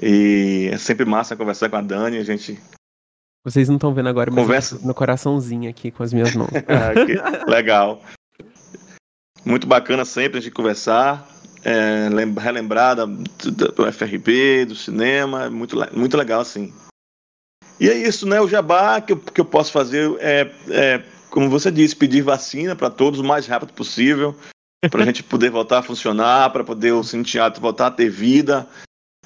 E 0.02 0.70
é 0.72 0.78
sempre 0.78 1.06
massa 1.06 1.38
conversar 1.38 1.70
com 1.70 1.78
a 1.78 1.82
Dani, 1.82 2.18
a 2.18 2.24
gente 2.24 2.60
vocês 3.44 3.68
não 3.68 3.76
estão 3.76 3.94
vendo 3.94 4.10
agora, 4.10 4.30
mas 4.32 4.44
Conversa... 4.44 4.80
no 4.82 4.94
coraçãozinho 4.94 5.70
aqui 5.70 5.92
com 5.92 6.04
as 6.04 6.14
minhas 6.14 6.36
mãos. 6.36 6.50
ah, 6.68 7.50
legal. 7.50 8.02
Muito 9.44 9.66
bacana 9.66 10.06
sempre 10.06 10.38
a 10.38 10.42
gente 10.42 10.54
conversar, 10.54 11.28
é, 11.64 12.08
relembrar 12.39 12.96
da, 12.96 13.06
do 13.06 13.92
FRB, 13.92 14.66
do 14.66 14.76
cinema, 14.76 15.50
muito, 15.50 15.76
muito 15.94 16.16
legal, 16.16 16.42
assim. 16.42 16.72
E 17.80 17.89
é 17.89 17.98
isso, 17.98 18.28
né? 18.28 18.39
O 18.39 18.48
jabá 18.48 19.02
que 19.02 19.14
eu, 19.14 19.18
que 19.18 19.42
eu 19.42 19.46
posso 19.46 19.72
fazer 19.72 20.16
é, 20.20 20.52
é, 20.70 21.04
como 21.32 21.50
você 21.50 21.72
disse, 21.72 21.96
pedir 21.96 22.22
vacina 22.22 22.76
para 22.76 22.92
todos 22.92 23.20
o 23.20 23.24
mais 23.24 23.48
rápido 23.48 23.74
possível, 23.74 24.36
para 24.92 25.02
a 25.02 25.06
gente 25.06 25.24
poder 25.24 25.50
voltar 25.50 25.80
a 25.80 25.84
funcionar, 25.84 26.52
para 26.52 26.64
poder 26.64 26.92
o 26.92 27.04
Cine 27.04 27.24
Teatro 27.24 27.62
voltar 27.62 27.88
a 27.88 27.92
ter 27.92 28.10
vida 28.10 28.68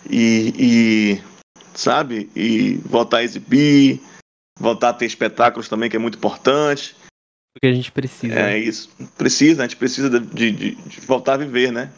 e, 0.09 0.53
e 0.57 1.34
sabe? 1.75 2.29
E 2.35 2.75
voltar 2.85 3.17
a 3.17 3.23
exibir, 3.23 4.01
voltar 4.59 4.89
a 4.89 4.93
ter 4.93 5.05
espetáculos 5.05 5.69
também, 5.69 5.89
que 5.89 5.95
é 5.95 5.99
muito 5.99 6.17
importante. 6.17 6.95
Porque 7.53 7.67
a 7.67 7.73
gente 7.73 7.91
precisa. 7.91 8.33
É 8.33 8.43
né? 8.43 8.59
isso. 8.59 8.89
Precisa, 9.17 9.63
a 9.63 9.67
gente 9.67 9.77
precisa 9.77 10.09
de, 10.09 10.51
de, 10.51 10.75
de 10.75 11.01
voltar 11.01 11.33
a 11.33 11.37
viver, 11.37 11.71
né? 11.71 11.91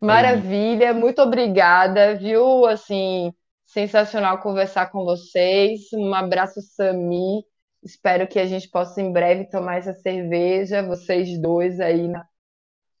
Maravilha, 0.00 0.94
muito 0.94 1.20
obrigada, 1.22 2.14
viu? 2.14 2.66
Assim, 2.66 3.32
sensacional 3.66 4.40
conversar 4.40 4.90
com 4.90 5.04
vocês. 5.04 5.92
Um 5.92 6.14
abraço, 6.14 6.60
Sami. 6.60 7.44
Espero 7.82 8.26
que 8.26 8.38
a 8.38 8.46
gente 8.46 8.68
possa 8.68 9.00
em 9.00 9.12
breve 9.12 9.46
tomar 9.46 9.78
essa 9.78 9.94
cerveja, 9.94 10.82
vocês 10.82 11.40
dois 11.40 11.80
aí 11.80 12.08
na, 12.08 12.26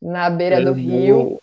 na 0.00 0.30
beira 0.30 0.60
eu 0.60 0.66
do 0.66 0.74
vou... 0.74 0.82
rio. 0.82 1.42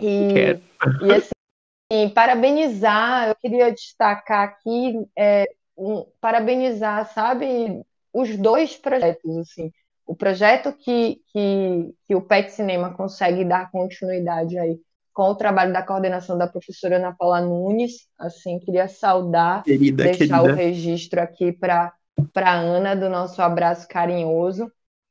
E, 0.00 0.58
e 1.02 1.12
assim, 1.12 2.08
parabenizar, 2.14 3.28
eu 3.28 3.34
queria 3.36 3.72
destacar 3.72 4.44
aqui, 4.48 5.06
é, 5.16 5.46
um, 5.76 6.04
parabenizar, 6.20 7.12
sabe, 7.12 7.82
os 8.12 8.36
dois 8.36 8.76
projetos, 8.76 9.36
assim. 9.38 9.72
O 10.06 10.16
projeto 10.16 10.72
que, 10.72 11.20
que, 11.32 11.94
que 12.06 12.14
o 12.14 12.22
PET 12.22 12.50
Cinema 12.50 12.94
consegue 12.94 13.44
dar 13.44 13.70
continuidade 13.70 14.58
aí 14.58 14.80
com 15.12 15.30
o 15.30 15.34
trabalho 15.34 15.72
da 15.72 15.82
coordenação 15.82 16.38
da 16.38 16.46
professora 16.46 16.96
Ana 16.96 17.12
Paula 17.12 17.40
Nunes, 17.40 18.08
assim, 18.16 18.58
queria 18.60 18.86
saudar, 18.86 19.64
querida, 19.64 20.04
deixar 20.04 20.40
querida. 20.40 20.42
o 20.52 20.54
registro 20.54 21.20
aqui 21.20 21.52
para 21.52 21.92
para 22.32 22.52
Ana 22.52 22.94
do 22.94 23.08
nosso 23.08 23.40
abraço 23.42 23.86
carinhoso 23.88 24.70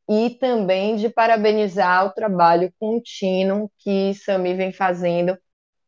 e 0.10 0.30
também 0.32 0.96
de 0.96 1.10
parabenizar 1.10 2.06
o 2.06 2.12
trabalho 2.12 2.72
contínuo 2.80 3.70
que 3.80 4.14
Sami 4.14 4.54
vem 4.54 4.72
fazendo 4.72 5.38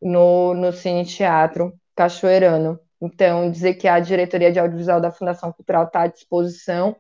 no, 0.02 0.54
no 0.54 0.72
Cine 0.74 1.06
Teatro 1.06 1.74
Cachoeirano. 1.96 2.80
Então, 3.02 3.50
dizer 3.50 3.76
que 3.76 3.88
a 3.88 4.00
diretoria 4.00 4.52
de 4.52 4.60
audiovisual 4.60 5.00
da 5.00 5.12
Fundação 5.12 5.52
Cultural 5.54 5.86
está 5.86 6.02
à 6.02 6.08
disposição 6.08 6.96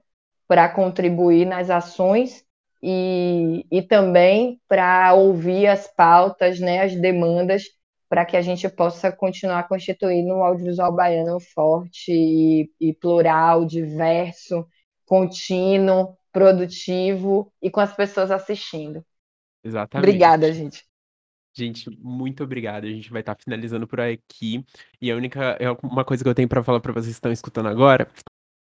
para 0.47 0.69
contribuir 0.69 1.45
nas 1.45 1.69
ações 1.69 2.43
e, 2.81 3.65
e 3.69 3.81
também 3.81 4.61
para 4.67 5.13
ouvir 5.13 5.67
as 5.67 5.87
pautas, 5.87 6.59
né, 6.59 6.81
as 6.81 6.95
demandas 6.95 7.63
para 8.09 8.25
que 8.25 8.35
a 8.35 8.41
gente 8.41 8.67
possa 8.67 9.11
continuar 9.11 9.67
constituindo 9.67 10.33
um 10.33 10.43
audiovisual 10.43 10.91
baiano 10.91 11.39
forte 11.39 12.11
e, 12.11 12.71
e 12.81 12.93
plural, 12.93 13.65
diverso, 13.65 14.67
contínuo, 15.05 16.17
produtivo 16.31 17.53
e 17.61 17.69
com 17.69 17.79
as 17.79 17.95
pessoas 17.95 18.31
assistindo. 18.31 19.05
Exatamente. 19.63 20.07
Obrigada, 20.07 20.51
gente. 20.51 20.83
Gente, 21.55 21.89
muito 21.99 22.43
obrigado. 22.43 22.85
A 22.85 22.89
gente 22.89 23.11
vai 23.11 23.21
estar 23.21 23.35
tá 23.35 23.43
finalizando 23.43 23.87
por 23.87 23.99
aqui. 23.99 24.65
E 25.01 25.11
a 25.11 25.15
única 25.15 25.57
é 25.59 25.69
uma 25.83 26.03
coisa 26.03 26.23
que 26.23 26.29
eu 26.29 26.35
tenho 26.35 26.47
para 26.47 26.63
falar 26.63 26.79
para 26.79 26.93
vocês 26.93 27.07
que 27.07 27.17
estão 27.17 27.31
escutando 27.31 27.67
agora, 27.67 28.07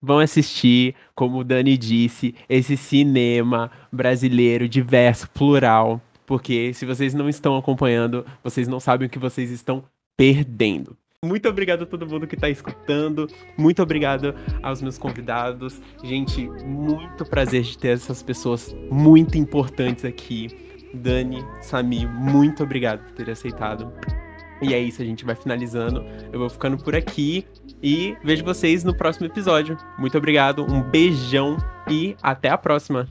vão 0.01 0.19
assistir, 0.19 0.95
como 1.15 1.39
o 1.39 1.45
Dani 1.45 1.77
disse, 1.77 2.35
esse 2.49 2.77
cinema 2.77 3.71
brasileiro 3.93 4.69
diverso, 4.69 5.29
plural, 5.31 6.01
porque 6.27 6.75
se 6.75 6.85
vocês 6.85 7.15
não 7.15 7.29
estão 7.29 7.57
acompanhando, 7.57 8.27
vocês 8.43 8.69
não 8.69 8.81
sabem 8.81 9.07
o 9.07 9.11
que 9.11 9.19
vocês 9.19 9.51
estão 9.51 9.85
perdendo. 10.17 10.97
Muito 11.25 11.49
obrigado 11.49 11.83
a 11.83 11.87
todo 11.87 12.07
mundo 12.07 12.27
que 12.27 12.35
está 12.35 12.49
escutando. 12.49 13.29
Muito 13.57 13.83
obrigado 13.83 14.35
aos 14.63 14.83
meus 14.83 14.99
convidados. 14.99 15.81
Gente, 16.05 16.49
muito 16.65 17.25
prazer 17.25 17.63
de 17.63 17.79
ter 17.79 17.89
essas 17.89 18.23
pessoas 18.23 18.75
muito 18.91 19.39
importantes 19.39 20.05
aqui. 20.05 20.49
Dani, 20.95 21.45
Sami, 21.61 22.07
muito 22.07 22.63
obrigado 22.63 23.03
por 23.03 23.13
ter 23.13 23.31
aceitado. 23.31 23.93
E 24.63 24.73
é 24.73 24.81
isso, 24.81 25.03
a 25.03 25.05
gente 25.05 25.25
vai 25.25 25.35
finalizando. 25.35 26.05
Eu 26.33 26.39
vou 26.39 26.49
ficando 26.49 26.79
por 26.79 26.95
aqui 26.95 27.47
e 27.83 28.17
vejo 28.25 28.45
vocês 28.45 28.85
no 28.85 28.97
próximo 28.97 29.27
episódio. 29.27 29.77
Muito 29.99 30.17
obrigado, 30.17 30.65
um 30.65 30.83
beijão 30.83 31.57
e 31.91 32.17
até 32.23 32.49
a 32.49 32.57
próxima. 32.57 33.09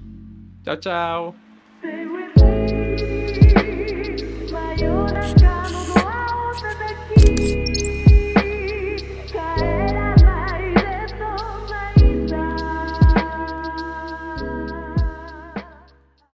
Tchau, 0.63 0.77
tchau. 0.77 1.44
Stop. 5.07 5.55